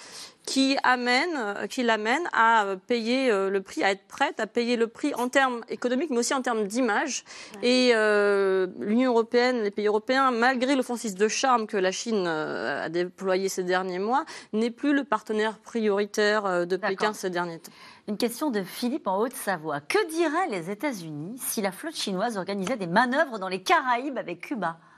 qui 0.46 0.76
amènent, 0.82 1.68
qui 1.68 1.82
l'amènent 1.82 2.28
à 2.32 2.74
payer 2.86 3.30
euh, 3.30 3.48
le 3.48 3.60
prix, 3.60 3.84
à 3.84 3.92
être 3.92 4.06
prête 4.06 4.40
à 4.40 4.46
payer 4.46 4.76
le 4.76 4.88
prix 4.88 5.14
en 5.14 5.28
termes 5.28 5.62
économiques, 5.68 6.10
mais 6.10 6.18
aussi 6.18 6.34
en 6.34 6.42
termes 6.42 6.66
d'image. 6.66 7.24
Et 7.62 7.92
euh, 7.94 8.66
l'Union 8.80 9.12
européenne, 9.12 9.62
les 9.62 9.70
pays 9.70 9.86
européens, 9.86 10.30
malgré 10.30 10.74
l'offensive 10.74 11.14
de 11.14 11.28
charme 11.28 11.66
que 11.66 11.76
la 11.76 11.92
Chine 11.92 12.26
a 12.26 12.88
déployée 12.88 13.48
ces 13.48 13.62
derniers 13.62 14.00
mois, 14.00 14.24
n'est 14.52 14.70
plus 14.70 14.92
le 14.92 15.04
partenaire 15.04 15.58
prioritaire 15.58 16.66
de 16.66 16.76
Pékin 16.76 17.12
ces 17.12 17.30
derniers 17.30 17.58
temps. 17.58 17.72
Une 18.08 18.16
question 18.16 18.50
de 18.50 18.62
Philippe 18.62 19.06
en 19.06 19.18
Haute-Savoie. 19.18 19.80
Que 19.80 20.08
diraient 20.08 20.48
les 20.50 20.70
États-Unis 20.70 21.38
si 21.38 21.62
la 21.62 21.70
flotte 21.70 21.94
chinoise 21.94 22.36
organisait 22.36 22.76
des 22.76 22.88
manœuvres 22.88 23.38
dans 23.38 23.48
les 23.48 23.62
Caraïbes 23.62 24.18
avec 24.18 24.40
Cuba? 24.40 24.78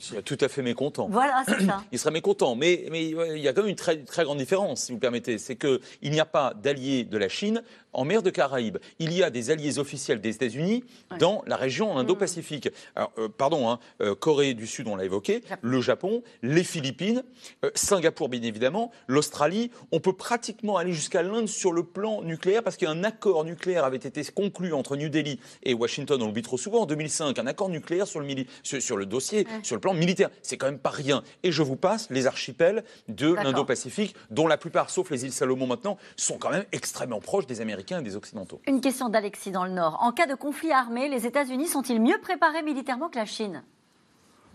Il 0.00 0.04
serait 0.04 0.22
tout 0.22 0.38
à 0.40 0.48
fait 0.48 0.62
mécontent. 0.62 1.08
Voilà, 1.10 1.42
c'est 1.44 1.66
ça. 1.66 1.82
il 1.92 1.98
serait 1.98 2.12
mécontent. 2.12 2.54
Mais, 2.54 2.86
mais 2.88 3.08
il 3.08 3.38
y 3.38 3.48
a 3.48 3.52
quand 3.52 3.62
même 3.62 3.70
une 3.70 3.76
très, 3.76 4.04
très 4.04 4.22
grande 4.22 4.38
différence, 4.38 4.82
si 4.82 4.92
vous 4.92 4.98
permettez. 4.98 5.38
C'est 5.38 5.56
qu'il 5.56 5.80
n'y 6.02 6.20
a 6.20 6.24
pas 6.24 6.54
d'alliés 6.54 7.02
de 7.02 7.18
la 7.18 7.28
Chine 7.28 7.64
en 7.92 8.04
mer 8.04 8.22
de 8.22 8.30
Caraïbes. 8.30 8.78
Il 8.98 9.12
y 9.12 9.22
a 9.22 9.30
des 9.30 9.50
alliés 9.50 9.78
officiels 9.78 10.20
des 10.20 10.30
États-Unis 10.30 10.84
dans 11.18 11.42
la 11.46 11.56
région 11.56 11.96
Indo-Pacifique. 11.96 12.68
Euh, 12.98 13.28
pardon, 13.36 13.70
hein, 13.70 13.78
euh, 14.00 14.14
Corée 14.14 14.54
du 14.54 14.66
Sud, 14.66 14.88
on 14.88 14.96
l'a 14.96 15.04
évoqué, 15.04 15.42
le 15.62 15.80
Japon, 15.80 16.22
les 16.42 16.64
Philippines, 16.64 17.22
euh, 17.64 17.70
Singapour, 17.74 18.28
bien 18.28 18.42
évidemment, 18.42 18.90
l'Australie. 19.06 19.70
On 19.92 20.00
peut 20.00 20.12
pratiquement 20.12 20.76
aller 20.76 20.92
jusqu'à 20.92 21.22
l'Inde 21.22 21.48
sur 21.48 21.72
le 21.72 21.82
plan 21.82 22.22
nucléaire 22.22 22.62
parce 22.62 22.76
qu'un 22.76 23.04
accord 23.04 23.44
nucléaire 23.44 23.84
avait 23.84 23.96
été 23.96 24.22
conclu 24.24 24.72
entre 24.72 24.96
New 24.96 25.08
Delhi 25.08 25.40
et 25.62 25.74
Washington, 25.74 26.22
on 26.22 26.26
l'oublie 26.26 26.42
trop 26.42 26.58
souvent, 26.58 26.82
en 26.82 26.86
2005. 26.86 27.38
Un 27.38 27.46
accord 27.46 27.68
nucléaire 27.68 28.06
sur 28.06 28.20
le, 28.20 28.28
sur, 28.62 28.96
le 28.96 29.06
dossier, 29.06 29.46
sur 29.62 29.76
le 29.76 29.80
plan 29.80 29.94
militaire. 29.94 30.30
C'est 30.42 30.56
quand 30.56 30.66
même 30.66 30.78
pas 30.78 30.90
rien. 30.90 31.22
Et 31.42 31.52
je 31.52 31.62
vous 31.62 31.76
passe 31.76 32.08
les 32.10 32.26
archipels 32.26 32.84
de 33.08 33.32
l'Indo-Pacifique, 33.32 34.14
dont 34.30 34.46
la 34.46 34.56
plupart, 34.58 34.90
sauf 34.90 35.10
les 35.10 35.24
îles 35.24 35.32
Salomon 35.32 35.66
maintenant, 35.66 35.98
sont 36.16 36.38
quand 36.38 36.50
même 36.50 36.64
extrêmement 36.72 37.20
proches 37.20 37.46
des 37.46 37.60
Américains 37.60 37.87
des 38.02 38.16
Occidentaux. 38.16 38.60
Une 38.66 38.80
question 38.80 39.08
d'Alexis 39.08 39.50
dans 39.50 39.64
le 39.64 39.72
Nord. 39.72 39.98
En 40.02 40.12
cas 40.12 40.26
de 40.26 40.34
conflit 40.34 40.72
armé, 40.72 41.08
les 41.08 41.26
États-Unis 41.26 41.66
sont-ils 41.66 42.00
mieux 42.00 42.18
préparés 42.20 42.62
militairement 42.62 43.08
que 43.08 43.18
la 43.18 43.24
Chine? 43.24 43.62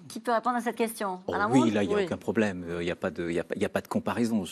Qui 0.10 0.20
peut 0.20 0.34
répondre 0.34 0.58
à 0.58 0.62
cette 0.62 0.76
question? 0.76 1.22
Oh 1.28 1.34
Oui, 1.52 1.72
là, 1.72 1.82
il 1.82 1.88
n'y 1.88 1.96
a 1.96 2.04
aucun 2.04 2.18
problème. 2.18 2.66
Il 2.80 2.84
n'y 2.84 2.92
a, 2.92 2.96
pas 2.96 3.10
de, 3.10 3.30
il 3.30 3.36
y 3.36 3.40
a, 3.66 3.70
pas 3.70 3.82
de 3.82 3.88
comparaison. 3.88 4.44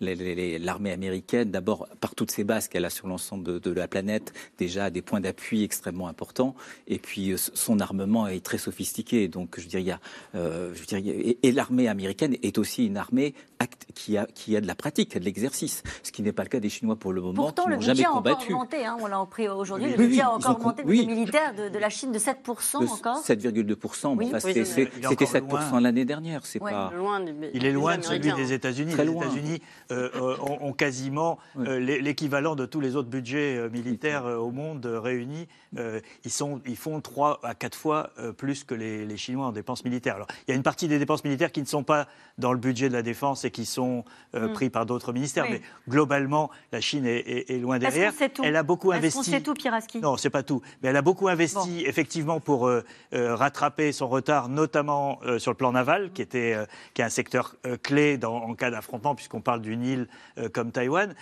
L'armée 0.00 0.92
américaine, 0.92 1.50
d'abord, 1.50 1.88
par 2.00 2.14
toutes 2.14 2.30
ses 2.30 2.44
bases 2.44 2.68
qu'elle 2.68 2.84
a 2.84 2.90
sur 2.90 3.08
l'ensemble 3.08 3.60
de, 3.60 3.70
la 3.72 3.88
planète, 3.88 4.32
déjà 4.58 4.84
a 4.84 4.90
des 4.90 5.02
points 5.02 5.20
d'appui 5.20 5.64
extrêmement 5.64 6.06
importants. 6.06 6.54
Et 6.86 6.98
puis, 6.98 7.32
euh, 7.32 7.36
son 7.36 7.80
armement 7.80 8.28
est 8.28 8.44
très 8.44 8.58
sophistiqué. 8.58 9.26
Donc, 9.26 9.58
je 9.58 9.66
dirais, 9.66 9.98
euh, 10.36 10.72
je 10.72 10.84
dirais, 10.84 11.02
et, 11.42 11.52
l'armée 11.52 11.88
américaine 11.88 12.36
est 12.42 12.56
aussi 12.56 12.86
une 12.86 12.96
armée 12.96 13.34
qui 13.94 14.16
a, 14.18 14.26
qui 14.26 14.56
a 14.56 14.60
de 14.60 14.66
la 14.66 14.74
pratique, 14.74 15.10
qui 15.10 15.16
a 15.16 15.20
de 15.20 15.24
l'exercice. 15.24 15.82
Ce 16.02 16.12
qui 16.12 16.22
n'est 16.22 16.32
pas 16.32 16.42
le 16.42 16.48
cas 16.48 16.60
des 16.60 16.68
Chinois 16.68 16.96
pour 16.96 17.12
le 17.12 17.20
moment, 17.20 17.42
Pourtant, 17.42 17.64
qui 17.64 17.70
n'ont 17.70 17.80
jamais 17.80 18.04
combattu. 18.04 18.52
Pourtant, 18.52 18.66
le 18.66 18.66
budget 18.66 18.74
a 18.76 18.76
encore 18.76 18.76
augmenté. 18.76 18.86
Hein, 18.86 18.96
on 19.00 19.06
l'a 19.06 19.20
appris 19.20 19.48
aujourd'hui. 19.48 19.90
le 19.90 19.96
budget 19.96 20.20
a 20.22 20.32
encore 20.32 20.56
augmenté 20.56 20.82
le 20.82 20.88
militaire 20.88 21.54
de, 21.54 21.78
la 21.78 21.88
Chine 21.88 22.12
de 22.12 22.18
7% 22.18 22.88
encore. 22.88 23.22
7,2%. 23.22 24.16
Oui, 24.16 24.32
c'était 24.38 25.24
7% 25.24 25.80
l'année 25.80 26.04
dernière. 26.04 26.44
C'est 26.44 26.60
pas. 26.60 26.92
il 27.54 27.64
est 27.64 27.72
loin 27.72 27.98
de 27.98 28.02
celui 28.02 28.32
des 28.32 28.52
États-Unis. 28.52 28.94
Les 28.96 29.10
États-Unis 29.10 29.62
euh, 29.90 30.10
euh, 30.14 30.36
ont, 30.60 30.72
quasiment 30.72 31.38
euh, 31.58 31.78
l'équivalent 31.78 32.54
de 32.54 32.66
tous 32.66 32.80
les 32.80 32.96
autres 32.96 33.08
budgets 33.08 33.68
militaires 33.70 34.24
au 34.26 34.50
monde 34.50 34.84
réunis. 34.86 35.48
Ils, 36.24 36.30
sont, 36.30 36.60
ils 36.66 36.76
font 36.76 37.00
3 37.00 37.40
à 37.42 37.54
4 37.54 37.76
fois 37.76 38.10
plus 38.36 38.64
que 38.64 38.74
les, 38.74 39.16
Chinois 39.16 39.46
en 39.46 39.52
dépenses 39.52 39.84
militaires. 39.84 40.16
Alors, 40.16 40.26
il 40.46 40.50
y 40.50 40.52
a 40.52 40.56
une 40.56 40.62
partie 40.62 40.88
des 40.88 40.98
dépenses 40.98 41.24
militaires 41.24 41.52
qui 41.52 41.60
ne 41.60 41.66
sont 41.66 41.82
pas 41.82 42.06
dans 42.38 42.52
le 42.52 42.58
budget 42.58 42.88
de 42.88 42.92
la 42.92 43.02
défense 43.02 43.44
et 43.44 43.50
qui 43.50 43.64
sont 43.64 44.04
mm. 44.34 44.52
pris 44.52 44.70
par 44.70 44.84
d'autres 44.84 45.12
ministères. 45.12 45.46
Mais 45.48 45.62
globalement, 45.88 46.50
la 46.72 46.80
Chine 46.80 47.06
est, 47.06 47.60
loin 47.60 47.78
derrière. 47.78 48.12
Elle 48.42 48.56
a 48.56 48.62
beaucoup 48.62 48.92
investi. 48.92 49.30
Sait 49.30 49.40
tout, 49.40 49.54
Piraski? 49.54 50.00
Non, 50.00 50.16
c'est 50.16 50.30
pas 50.30 50.42
tout. 50.42 50.60
Mais 50.82 50.90
elle 50.90 50.96
a 50.96 51.02
beaucoup 51.02 51.28
investi 51.28 51.84
effectivement 51.86 52.40
pour 52.40 52.70
rattraper 53.12 53.92
son 53.92 54.08
retard, 54.08 54.48
notamment 54.48 55.18
euh, 55.24 55.38
sur 55.38 55.50
le 55.50 55.56
plan 55.56 55.72
naval, 55.72 56.10
qui, 56.12 56.22
était, 56.22 56.54
euh, 56.54 56.66
qui 56.94 57.02
est 57.02 57.04
un 57.04 57.10
secteur 57.10 57.54
euh, 57.66 57.76
clé 57.76 58.16
dans, 58.16 58.36
en 58.36 58.54
cas 58.54 58.70
d'affrontement, 58.70 59.14
puisqu'on 59.14 59.40
parle 59.40 59.60
d'une 59.60 59.84
île 59.84 60.08
comme 60.52 60.70
Taïwan. 60.70 61.14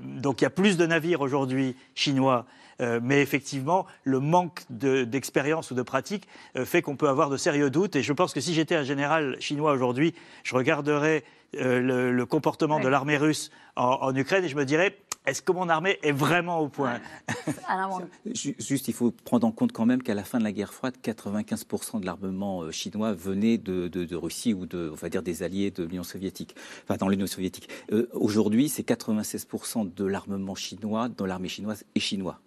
donc 0.00 0.40
il 0.40 0.44
y 0.44 0.46
a 0.46 0.50
plus 0.50 0.76
de 0.76 0.86
navires 0.86 1.20
aujourd'hui 1.20 1.76
chinois 1.94 2.46
mais 2.80 3.22
effectivement, 3.22 3.86
le 4.04 4.20
manque 4.20 4.62
d'expérience 4.70 5.70
ou 5.70 5.74
de 5.74 5.82
pratique 5.82 6.26
fait 6.64 6.82
qu'on 6.82 6.96
peut 6.96 7.08
avoir 7.08 7.30
de 7.30 7.36
sérieux 7.36 7.70
doutes. 7.70 7.96
Et 7.96 8.02
je 8.02 8.12
pense 8.12 8.32
que 8.32 8.40
si 8.40 8.54
j'étais 8.54 8.74
un 8.74 8.82
général 8.82 9.36
chinois 9.40 9.72
aujourd'hui, 9.72 10.14
je 10.42 10.54
regarderais 10.54 11.24
le, 11.52 12.24
comportement 12.24 12.80
de 12.80 12.88
l'armée 12.88 13.16
russe 13.16 13.50
en, 13.76 14.14
Ukraine 14.14 14.44
et 14.44 14.48
je 14.48 14.56
me 14.56 14.64
dirais 14.64 14.96
est-ce 15.26 15.40
que 15.40 15.52
mon 15.52 15.70
armée 15.70 15.98
est 16.02 16.12
vraiment 16.12 16.60
au 16.60 16.68
point? 16.68 17.00
Juste, 18.34 18.88
il 18.88 18.94
faut 18.94 19.10
prendre 19.10 19.46
en 19.46 19.52
compte 19.52 19.72
quand 19.72 19.86
même 19.86 20.02
qu'à 20.02 20.12
la 20.12 20.22
fin 20.22 20.38
de 20.38 20.44
la 20.44 20.52
guerre 20.52 20.74
froide, 20.74 20.96
95% 21.02 22.00
de 22.00 22.06
l'armement 22.06 22.62
euh, 22.62 22.70
chinois 22.70 23.14
venait 23.14 23.56
de, 23.56 24.14
Russie 24.14 24.52
ou 24.52 24.66
de, 24.66 24.90
on 24.92 24.96
va 24.96 25.08
dire, 25.08 25.22
des 25.22 25.42
alliés 25.42 25.70
de 25.70 25.84
l'Union 25.84 26.02
soviétique, 26.02 26.54
enfin 26.84 26.96
dans 26.98 27.08
l'Union 27.08 27.26
soviétique. 27.26 27.70
Euh, 27.90 28.06
aujourd'hui, 28.12 28.68
c'est 28.68 28.86
96% 28.86 29.94
de 29.94 30.04
l'armement 30.04 30.54
chinois 30.54 31.08
dans 31.08 31.24
l'armée 31.24 31.48
chinoise 31.48 31.84
est 31.94 32.00
chinois. 32.00 32.38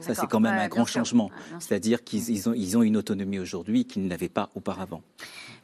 Ça, 0.00 0.14
c'est 0.14 0.26
quand 0.26 0.40
même 0.40 0.58
un 0.58 0.68
grand 0.68 0.86
changement. 0.86 1.30
C'est-à-dire 1.60 2.04
qu'ils 2.04 2.48
ont, 2.48 2.54
ils 2.54 2.76
ont 2.76 2.82
une 2.82 2.96
autonomie 2.96 3.38
aujourd'hui 3.38 3.84
qu'ils 3.84 4.06
n'avaient 4.06 4.28
pas 4.28 4.50
auparavant. 4.54 5.02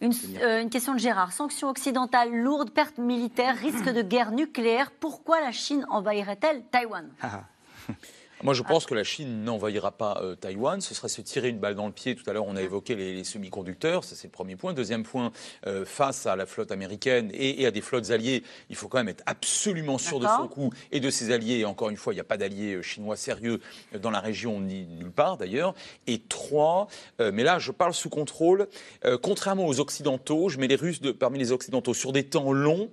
Euh, 0.03 0.62
une, 0.62 0.70
question 0.70 0.95
de 0.95 0.99
Gérard. 0.99 1.32
Sanctions 1.32 1.68
occidentales 1.68 2.32
lourdes, 2.32 2.70
pertes 2.70 2.99
militaires, 2.99 3.57
risque 3.57 3.89
de 3.89 4.03
guerre 4.03 4.30
nucléaire. 4.30 4.93
Pourquoi 4.93 5.41
la 5.41 5.53
Chine 5.53 5.86
envahirait-elle 5.89 6.62
Taïwan? 6.70 7.09
Ah. 7.22 7.45
Moi, 8.45 8.55
je 8.55 8.62
pense 8.62 8.86
que 8.86 8.95
la 8.95 9.03
Chine 9.03 9.43
n'envahira 9.43 9.91
pas 9.91 10.20
euh, 10.22 10.36
Taïwan. 10.36 10.80
Ce 10.80 10.95
serait 10.95 11.09
se 11.09 11.20
tirer 11.20 11.49
une 11.49 11.59
balle 11.59 11.74
dans 11.74 11.86
le 11.86 11.93
pied. 11.93 12.14
Tout 12.14 12.28
à 12.30 12.32
l'heure, 12.32 12.47
on 12.47 12.55
a 12.55 12.62
évoqué 12.62 12.95
les, 12.95 13.24
semi-conducteurs. 13.24 14.05
Ça, 14.05 14.14
c'est 14.14 14.28
le 14.28 14.32
premier 14.32 14.55
point. 14.55 14.72
Deuxième 14.72 15.03
point, 15.03 15.32
euh, 15.66 15.84
face 15.84 16.24
à 16.26 16.36
la 16.36 16.47
flotte 16.47 16.70
américaine 16.70 17.30
et, 17.34 17.66
à 17.66 17.72
des 17.72 17.80
flottes 17.80 18.11
alliées, 18.11 18.45
il 18.70 18.76
faut 18.76 18.86
quand 18.86 18.99
même 18.99 19.09
être 19.09 19.24
absolument 19.26 19.99
sûr 19.99 20.20
de 20.20 20.26
son 20.26 20.47
coup 20.47 20.70
et 20.93 21.01
de 21.01 21.11
ses 21.11 21.32
alliés. 21.32 21.59
Et 21.59 21.64
encore 21.64 21.91
une 21.91 21.97
fois, 21.97 22.12
il 22.12 22.16
n'y 22.16 22.20
a 22.20 22.24
pas 22.24 22.36
d'alliés 22.36 22.74
euh, 22.74 22.82
chinois 22.82 23.16
sérieux 23.16 23.61
dans 24.01 24.11
la 24.11 24.20
région, 24.20 24.61
ni 24.61 24.86
nulle 24.86 25.11
part 25.11 25.36
d'ailleurs. 25.36 25.74
Et 26.07 26.20
trois, 26.20 26.86
mais 27.18 27.43
là, 27.43 27.59
je 27.59 27.72
parle 27.72 27.95
sous 27.95 28.09
contrôle. 28.09 28.68
contrairement 29.22 29.66
aux 29.66 29.80
Occidentaux, 29.80 30.49
je 30.49 30.59
mets 30.59 30.68
les 30.68 30.76
Russes 30.76 31.01
de, 31.01 31.11
parmi 31.11 31.39
les 31.39 31.53
Occidentaux 31.53 31.95
sur 31.95 32.12
des 32.12 32.24
temps 32.24 32.53
longs. 32.53 32.91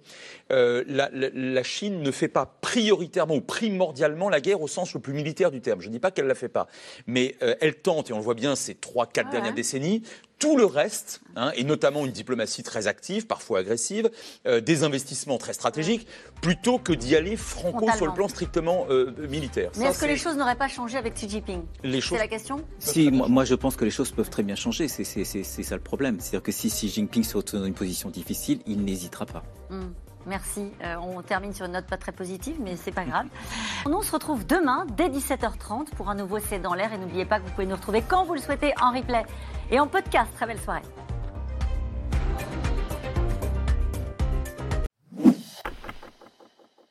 La, 0.49 1.09
la 1.11 1.63
Chine 1.63 2.01
ne 2.01 2.11
fait 2.11 2.27
pas 2.27 2.45
prioritairement 2.61 3.35
ou 3.35 3.41
primordialement 3.41 4.29
la 4.29 4.41
guerre 4.41 4.61
au 4.61 4.67
sens 4.67 4.93
le 4.93 4.99
plus 4.99 5.13
militaire 5.13 5.34
du 5.51 5.61
terme. 5.61 5.81
Je 5.81 5.87
ne 5.87 5.93
dis 5.93 5.99
pas 5.99 6.11
qu'elle 6.11 6.25
ne 6.25 6.29
la 6.29 6.35
fait 6.35 6.49
pas, 6.49 6.67
mais 7.07 7.35
euh, 7.41 7.55
elle 7.61 7.75
tente, 7.75 8.09
et 8.09 8.13
on 8.13 8.17
le 8.17 8.23
voit 8.23 8.33
bien 8.33 8.55
ces 8.55 8.75
trois, 8.75 9.05
quatre 9.05 9.29
dernières 9.29 9.53
décennies, 9.53 10.01
tout 10.39 10.57
le 10.57 10.65
reste, 10.65 11.21
hein, 11.35 11.51
et 11.55 11.63
notamment 11.63 12.05
une 12.05 12.11
diplomatie 12.11 12.63
très 12.63 12.87
active, 12.87 13.25
parfois 13.25 13.59
agressive, 13.59 14.09
euh, 14.47 14.59
des 14.59 14.83
investissements 14.83 15.37
très 15.37 15.53
stratégiques, 15.53 16.07
plutôt 16.41 16.77
que 16.77 16.91
d'y 16.91 17.15
aller 17.15 17.37
franco 17.37 17.89
sur 17.95 18.05
le 18.05 18.13
plan 18.13 18.27
strictement 18.27 18.85
euh, 18.89 19.13
militaire. 19.29 19.71
Mais 19.77 19.85
est-ce 19.85 20.01
que 20.01 20.05
les 20.05 20.17
choses 20.17 20.35
n'auraient 20.35 20.57
pas 20.57 20.67
changé 20.67 20.97
avec 20.97 21.13
Xi 21.13 21.29
Jinping? 21.29 21.63
C'est 21.83 22.17
la 22.17 22.27
question? 22.27 22.65
Si, 22.79 23.09
moi, 23.11 23.45
je 23.45 23.55
pense 23.55 23.75
que 23.75 23.85
les 23.85 23.91
choses 23.91 24.11
peuvent 24.11 24.29
très 24.29 24.43
bien 24.43 24.55
changer, 24.55 24.87
c'est 24.87 25.03
ça 25.03 25.75
le 25.75 25.81
problème. 25.81 26.19
C'est-à-dire 26.19 26.43
que 26.43 26.51
si 26.51 26.67
Xi 26.67 26.89
Jinping 26.89 27.23
se 27.23 27.37
retrouve 27.37 27.61
dans 27.61 27.65
une 27.65 27.73
position 27.73 28.09
difficile, 28.09 28.59
il 28.67 28.83
n'hésitera 28.83 29.25
pas. 29.25 29.43
Hmm. 29.69 29.91
Merci. 30.25 30.71
Euh, 30.83 30.95
on 30.97 31.21
termine 31.21 31.53
sur 31.53 31.65
une 31.65 31.73
note 31.73 31.85
pas 31.85 31.97
très 31.97 32.11
positive, 32.11 32.55
mais 32.59 32.75
c'est 32.75 32.91
pas 32.91 33.05
grave. 33.05 33.27
On 33.85 34.01
se 34.01 34.11
retrouve 34.11 34.45
demain 34.45 34.85
dès 34.97 35.09
17h30 35.09 35.91
pour 35.95 36.09
un 36.09 36.15
nouveau 36.15 36.39
C'est 36.39 36.59
dans 36.59 36.73
l'air. 36.73 36.93
Et 36.93 36.97
n'oubliez 36.97 37.25
pas 37.25 37.39
que 37.39 37.45
vous 37.45 37.51
pouvez 37.51 37.67
nous 37.67 37.75
retrouver 37.75 38.01
quand 38.01 38.25
vous 38.25 38.33
le 38.33 38.41
souhaitez 38.41 38.73
en 38.81 38.91
replay 38.91 39.23
et 39.71 39.79
en 39.79 39.87
podcast. 39.87 40.31
Très 40.35 40.47
belle 40.47 40.59
soirée. 40.59 40.81